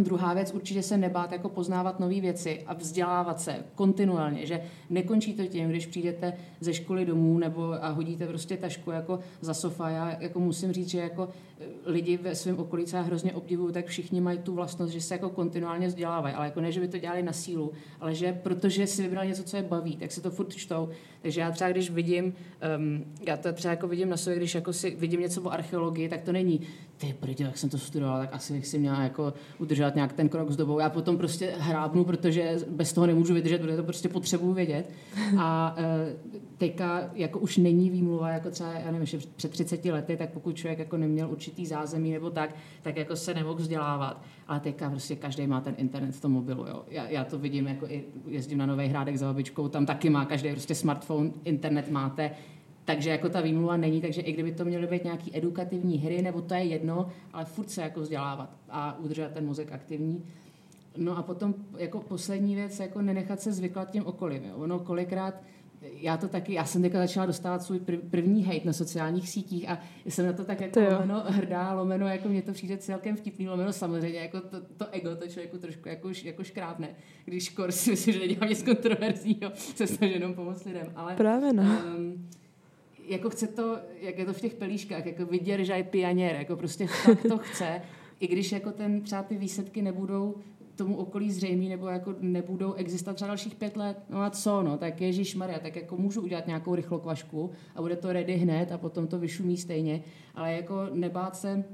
Druhá 0.00 0.34
věc, 0.34 0.52
určitě 0.54 0.82
se 0.82 0.96
nebát 0.96 1.32
jako 1.32 1.48
poznávat 1.48 2.00
nové 2.00 2.20
věci 2.20 2.62
a 2.66 2.74
vzdělávat 2.74 3.40
se 3.40 3.64
kontinuálně, 3.74 4.46
že 4.46 4.62
nekončí 4.90 5.34
to 5.34 5.46
tím, 5.46 5.68
když 5.68 5.86
přijdete 5.86 6.32
ze 6.60 6.74
školy 6.74 7.04
domů 7.04 7.38
nebo 7.38 7.84
a 7.84 7.88
hodíte 7.88 8.26
prostě 8.26 8.56
tašku 8.56 8.90
jako 8.90 9.18
za 9.40 9.54
sofa. 9.54 9.88
Já 9.88 10.16
jako 10.20 10.40
musím 10.40 10.72
říct, 10.72 10.88
že 10.88 10.98
jako 10.98 11.28
e, 11.60 11.64
lidi 11.90 12.16
ve 12.16 12.34
svém 12.34 12.58
okolí, 12.58 12.84
co 12.84 12.96
já 12.96 13.02
hrozně 13.02 13.32
obdivuju, 13.32 13.72
tak 13.72 13.86
všichni 13.86 14.20
mají 14.20 14.38
tu 14.38 14.54
vlastnost, 14.54 14.92
že 14.92 15.00
se 15.00 15.14
jako 15.14 15.30
kontinuálně 15.30 15.86
vzdělávají, 15.86 16.34
ale 16.34 16.46
jako 16.46 16.60
ne, 16.60 16.72
že 16.72 16.80
by 16.80 16.88
to 16.88 16.98
dělali 16.98 17.22
na 17.22 17.32
sílu, 17.32 17.72
ale 18.00 18.14
že 18.14 18.32
protože 18.32 18.86
si 18.86 19.02
vybrali 19.02 19.28
něco, 19.28 19.44
co 19.44 19.56
je 19.56 19.62
baví, 19.62 19.96
tak 19.96 20.12
si 20.12 20.20
to 20.20 20.30
furt 20.30 20.54
čtou. 20.54 20.88
Takže 21.22 21.40
já 21.40 21.50
třeba, 21.50 21.70
když 21.70 21.90
vidím, 21.90 22.24
um, 22.78 23.04
já 23.26 23.36
to 23.36 23.52
třeba 23.52 23.72
jako 23.72 23.88
vidím 23.88 24.08
na 24.08 24.16
sobě, 24.16 24.36
když 24.36 24.54
jako 24.54 24.72
si 24.72 24.96
vidím 24.96 25.20
něco 25.20 25.42
o 25.42 25.52
archeologii, 25.52 26.08
tak 26.08 26.22
to 26.22 26.32
není, 26.32 26.60
ty 27.06 27.12
prdě, 27.12 27.44
jak 27.44 27.58
jsem 27.58 27.70
to 27.70 27.78
studoval, 27.78 28.18
tak 28.18 28.34
asi 28.34 28.52
bych 28.52 28.66
si 28.66 28.78
měla 28.78 29.02
jako 29.02 29.34
udržet 29.58 29.94
nějak 29.94 30.12
ten 30.12 30.28
krok 30.28 30.50
s 30.50 30.56
dobou. 30.56 30.78
Já 30.78 30.90
potom 30.90 31.18
prostě 31.18 31.54
hrábnu, 31.58 32.04
protože 32.04 32.58
bez 32.70 32.92
toho 32.92 33.06
nemůžu 33.06 33.34
vydržet, 33.34 33.60
protože 33.60 33.76
to 33.76 33.82
prostě 33.82 34.08
potřebuju 34.08 34.52
vědět. 34.52 34.90
A 35.38 35.76
uh, 35.78 35.84
teďka 36.58 37.10
jako 37.14 37.38
už 37.38 37.56
není 37.56 37.90
výmluva, 37.90 38.30
jako 38.30 38.50
třeba, 38.50 38.72
já 38.72 38.90
nevím, 38.90 39.20
před 39.36 39.50
30 39.50 39.84
lety, 39.84 40.16
tak 40.16 40.30
pokud 40.30 40.56
člověk 40.56 40.78
jako 40.78 40.96
neměl 40.96 41.30
určitý 41.30 41.66
zázemí 41.66 42.12
nebo 42.12 42.30
tak, 42.30 42.54
tak 42.82 42.96
jako 42.96 43.16
se 43.16 43.34
nemohl 43.34 43.54
vzdělávat. 43.54 44.22
Ale 44.48 44.60
teďka 44.60 44.90
prostě 44.90 45.16
každý 45.16 45.46
má 45.46 45.60
ten 45.60 45.74
internet 45.78 46.14
v 46.14 46.20
tom 46.20 46.32
mobilu. 46.32 46.66
Jo. 46.66 46.82
Já, 46.88 47.08
já, 47.08 47.24
to 47.24 47.38
vidím, 47.38 47.66
jako 47.66 47.86
i 47.86 48.04
jezdím 48.26 48.58
na 48.58 48.66
Nový 48.66 48.86
Hrádek 48.86 49.16
za 49.16 49.26
babičkou, 49.26 49.68
tam 49.68 49.86
taky 49.86 50.10
má 50.10 50.24
každý 50.24 50.50
prostě 50.50 50.74
smartphone, 50.74 51.30
internet 51.44 51.90
máte, 51.90 52.30
takže 52.84 53.10
jako 53.10 53.28
ta 53.28 53.40
výmluva 53.40 53.76
není, 53.76 54.00
takže 54.00 54.20
i 54.20 54.32
kdyby 54.32 54.52
to 54.52 54.64
měly 54.64 54.86
být 54.86 55.04
nějaký 55.04 55.36
edukativní 55.36 55.98
hry, 55.98 56.22
nebo 56.22 56.42
to 56.42 56.54
je 56.54 56.64
jedno, 56.64 57.08
ale 57.32 57.44
furt 57.44 57.70
se 57.70 57.82
jako 57.82 58.00
vzdělávat 58.00 58.50
a 58.70 58.98
udržet 58.98 59.32
ten 59.32 59.46
mozek 59.46 59.72
aktivní. 59.72 60.24
No 60.96 61.18
a 61.18 61.22
potom 61.22 61.54
jako 61.78 62.00
poslední 62.00 62.54
věc, 62.54 62.80
jako 62.80 63.02
nenechat 63.02 63.40
se 63.40 63.52
zvyklat 63.52 63.90
těm 63.90 64.06
okolím. 64.06 64.44
Jo. 64.44 64.56
Ono 64.56 64.78
kolikrát 64.78 65.34
já 66.00 66.16
to 66.16 66.28
taky, 66.28 66.52
já 66.54 66.64
jsem 66.64 66.82
teďka 66.82 66.98
začala 66.98 67.26
dostávat 67.26 67.62
svůj 67.62 67.80
první 68.10 68.44
hate 68.44 68.60
na 68.64 68.72
sociálních 68.72 69.28
sítích 69.28 69.68
a 69.68 69.78
jsem 70.04 70.26
na 70.26 70.32
to 70.32 70.44
tak 70.44 70.60
jako 70.60 70.80
to 70.80 70.94
lomeno 70.94 71.22
hrdá, 71.26 71.72
lomeno, 71.74 72.08
jako 72.08 72.28
mě 72.28 72.42
to 72.42 72.52
přijde 72.52 72.76
celkem 72.76 73.16
vtipný, 73.16 73.48
lomeno 73.48 73.72
samozřejmě, 73.72 74.18
jako 74.18 74.40
to, 74.40 74.60
to 74.76 74.86
ego, 74.90 75.16
to 75.16 75.28
člověku 75.28 75.58
trošku 75.58 75.88
jako, 75.88 76.10
jako 76.24 76.44
škrábne, 76.44 76.88
když 77.24 77.48
kor 77.48 77.72
si 77.72 77.90
myslím, 77.90 78.14
že 78.14 78.20
nedělám 78.20 78.48
nic 78.48 78.62
kontroverzního, 78.62 79.50
se 79.54 79.86
snažím 79.86 80.14
jenom 80.14 80.34
pomoct 80.34 80.64
lidem, 80.64 80.92
ale 80.96 81.16
Právě 81.16 81.52
no. 81.52 81.62
Um, 81.62 82.28
jako 83.08 83.30
chce 83.30 83.46
to, 83.46 83.78
jak 84.00 84.18
je 84.18 84.24
to 84.24 84.32
v 84.32 84.40
těch 84.40 84.54
pelíškách, 84.54 85.06
jako 85.06 85.26
vydržaj 85.26 85.82
pianěr, 85.82 86.36
jako 86.36 86.56
prostě 86.56 86.86
fakt 86.86 87.22
to 87.28 87.38
chce, 87.38 87.82
i 88.20 88.26
když 88.26 88.52
jako 88.52 88.72
ten 88.72 89.02
třeba 89.02 89.22
ty 89.22 89.36
výsledky 89.36 89.82
nebudou 89.82 90.34
tomu 90.76 90.96
okolí 90.96 91.30
zřejmý, 91.30 91.68
nebo 91.68 91.88
jako 91.88 92.14
nebudou 92.20 92.72
existovat 92.72 93.16
třeba 93.16 93.28
dalších 93.28 93.54
pět 93.54 93.76
let, 93.76 93.98
no 94.10 94.22
a 94.22 94.30
co, 94.30 94.62
no, 94.62 94.78
tak 94.78 95.00
Ježíš 95.00 95.34
Maria, 95.34 95.58
tak 95.58 95.76
jako 95.76 95.96
můžu 95.96 96.20
udělat 96.22 96.46
nějakou 96.46 96.74
rychlokvašku 96.74 97.50
a 97.74 97.80
bude 97.80 97.96
to 97.96 98.12
ready 98.12 98.36
hned 98.36 98.72
a 98.72 98.78
potom 98.78 99.06
to 99.06 99.18
vyšumí 99.18 99.56
stejně, 99.56 100.02
ale 100.34 100.52
jako 100.52 100.88
nebát 100.92 101.36
se 101.36 101.64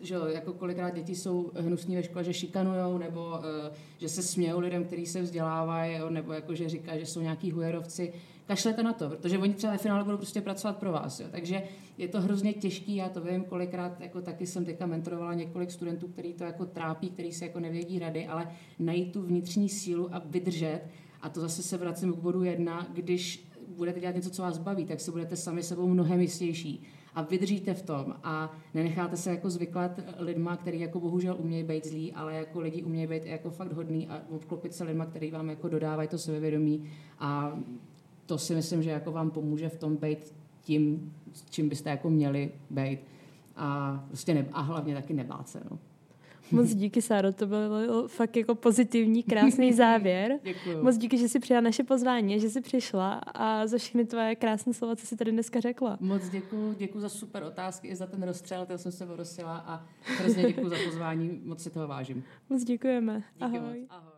že 0.00 0.14
jako 0.34 0.52
kolikrát 0.52 0.94
děti 0.94 1.14
jsou 1.14 1.50
hnusní 1.54 1.96
ve 1.96 2.02
škole, 2.02 2.24
že 2.24 2.32
šikanujou, 2.32 2.98
nebo 2.98 3.20
uh, 3.20 3.74
že 3.98 4.08
se 4.08 4.22
smějou 4.22 4.60
lidem, 4.60 4.84
kteří 4.84 5.06
se 5.06 5.22
vzdělávají, 5.22 5.98
nebo 6.08 6.32
jako, 6.32 6.54
že 6.54 6.68
říkají, 6.68 7.00
že 7.00 7.06
jsou 7.06 7.20
nějaký 7.20 7.50
hujerovci 7.50 8.12
kašlete 8.50 8.82
na 8.82 8.92
to, 8.92 9.08
protože 9.08 9.38
oni 9.38 9.54
třeba 9.54 9.72
ve 9.72 9.78
finále 9.78 10.04
budou 10.04 10.16
prostě 10.16 10.40
pracovat 10.40 10.76
pro 10.76 10.92
vás. 10.92 11.20
Jo. 11.20 11.26
Takže 11.30 11.62
je 11.98 12.08
to 12.08 12.20
hrozně 12.20 12.52
těžký, 12.52 12.96
já 12.96 13.08
to 13.08 13.20
vím, 13.20 13.44
kolikrát 13.44 14.00
jako 14.00 14.20
taky 14.20 14.46
jsem 14.46 14.64
teďka 14.64 14.86
mentorovala 14.86 15.34
několik 15.34 15.70
studentů, 15.70 16.08
který 16.08 16.34
to 16.34 16.44
jako 16.44 16.66
trápí, 16.66 17.10
který 17.10 17.32
se 17.32 17.44
jako 17.44 17.60
nevědí 17.60 17.98
rady, 17.98 18.26
ale 18.26 18.50
najít 18.78 19.12
tu 19.12 19.22
vnitřní 19.22 19.68
sílu 19.68 20.14
a 20.14 20.22
vydržet. 20.24 20.80
A 21.22 21.28
to 21.28 21.40
zase 21.40 21.62
se 21.62 21.76
vracím 21.76 22.12
k 22.12 22.16
bodu 22.16 22.42
jedna, 22.42 22.86
když 22.92 23.50
budete 23.76 24.00
dělat 24.00 24.14
něco, 24.14 24.30
co 24.30 24.42
vás 24.42 24.58
baví, 24.58 24.84
tak 24.84 25.00
se 25.00 25.10
budete 25.10 25.36
sami 25.36 25.62
sebou 25.62 25.88
mnohem 25.88 26.20
jistější 26.20 26.86
a 27.14 27.22
vydržíte 27.22 27.74
v 27.74 27.82
tom 27.82 28.14
a 28.22 28.52
nenecháte 28.74 29.16
se 29.16 29.30
jako 29.30 29.50
zvyklat 29.50 30.00
lidma, 30.18 30.56
který 30.56 30.80
jako 30.80 31.00
bohužel 31.00 31.36
umějí 31.38 31.64
být 31.64 31.86
zlí, 31.86 32.12
ale 32.12 32.34
jako 32.34 32.60
lidi 32.60 32.82
umějí 32.82 33.06
být 33.06 33.26
jako 33.26 33.50
fakt 33.50 33.72
hodný 33.72 34.08
a 34.08 34.22
obklopit 34.30 34.74
se 34.74 34.84
lidma, 34.84 35.06
který 35.06 35.30
vám 35.30 35.50
jako 35.50 35.68
dodávají 35.68 36.08
to 36.08 36.18
sebevědomí 36.18 36.90
a 37.18 37.58
to 38.30 38.38
si 38.38 38.54
myslím, 38.54 38.82
že 38.82 38.90
jako 38.90 39.12
vám 39.12 39.30
pomůže 39.30 39.68
v 39.68 39.76
tom 39.76 39.96
být 39.96 40.34
tím, 40.62 41.12
čím 41.50 41.68
byste 41.68 41.90
jako 41.90 42.10
měli 42.10 42.52
být. 42.70 42.98
A, 43.56 44.04
prostě 44.08 44.34
ne, 44.34 44.46
a 44.52 44.60
hlavně 44.60 44.94
taky 44.94 45.12
nebát 45.12 45.48
se. 45.48 45.60
No. 45.70 45.78
Moc 46.50 46.74
díky, 46.74 47.02
Sáro, 47.02 47.32
to 47.32 47.46
byl 47.46 48.08
fakt 48.08 48.36
jako 48.36 48.54
pozitivní, 48.54 49.22
krásný 49.22 49.72
závěr. 49.82 50.38
Děkuju. 50.42 50.82
Moc 50.82 50.96
díky, 50.98 51.18
že 51.18 51.28
jsi 51.28 51.40
přijala 51.40 51.60
naše 51.60 51.84
pozvání, 51.84 52.40
že 52.40 52.50
jsi 52.50 52.60
přišla 52.60 53.12
a 53.14 53.66
za 53.66 53.78
všechny 53.78 54.04
tvoje 54.04 54.36
krásné 54.36 54.74
slova, 54.74 54.96
co 54.96 55.06
jsi 55.06 55.16
tady 55.16 55.32
dneska 55.32 55.60
řekla. 55.60 55.96
Moc 56.00 56.28
děkuji, 56.28 56.74
děkuji 56.78 57.00
za 57.00 57.08
super 57.08 57.42
otázky 57.42 57.88
i 57.88 57.96
za 57.96 58.06
ten 58.06 58.22
rozstřel, 58.22 58.66
to 58.66 58.78
jsem 58.78 58.92
se 58.92 59.06
orosila 59.06 59.56
a 59.56 59.86
hrozně 60.18 60.42
děkuji 60.42 60.68
za 60.68 60.76
pozvání, 60.84 61.40
moc 61.44 61.62
si 61.62 61.70
toho 61.70 61.88
vážím. 61.88 62.24
Moc 62.48 62.64
děkujeme. 62.64 63.22
Díky 63.34 63.58
Ahoj. 63.58 63.80
Moc. 63.80 63.88
Ahoj. 63.90 64.09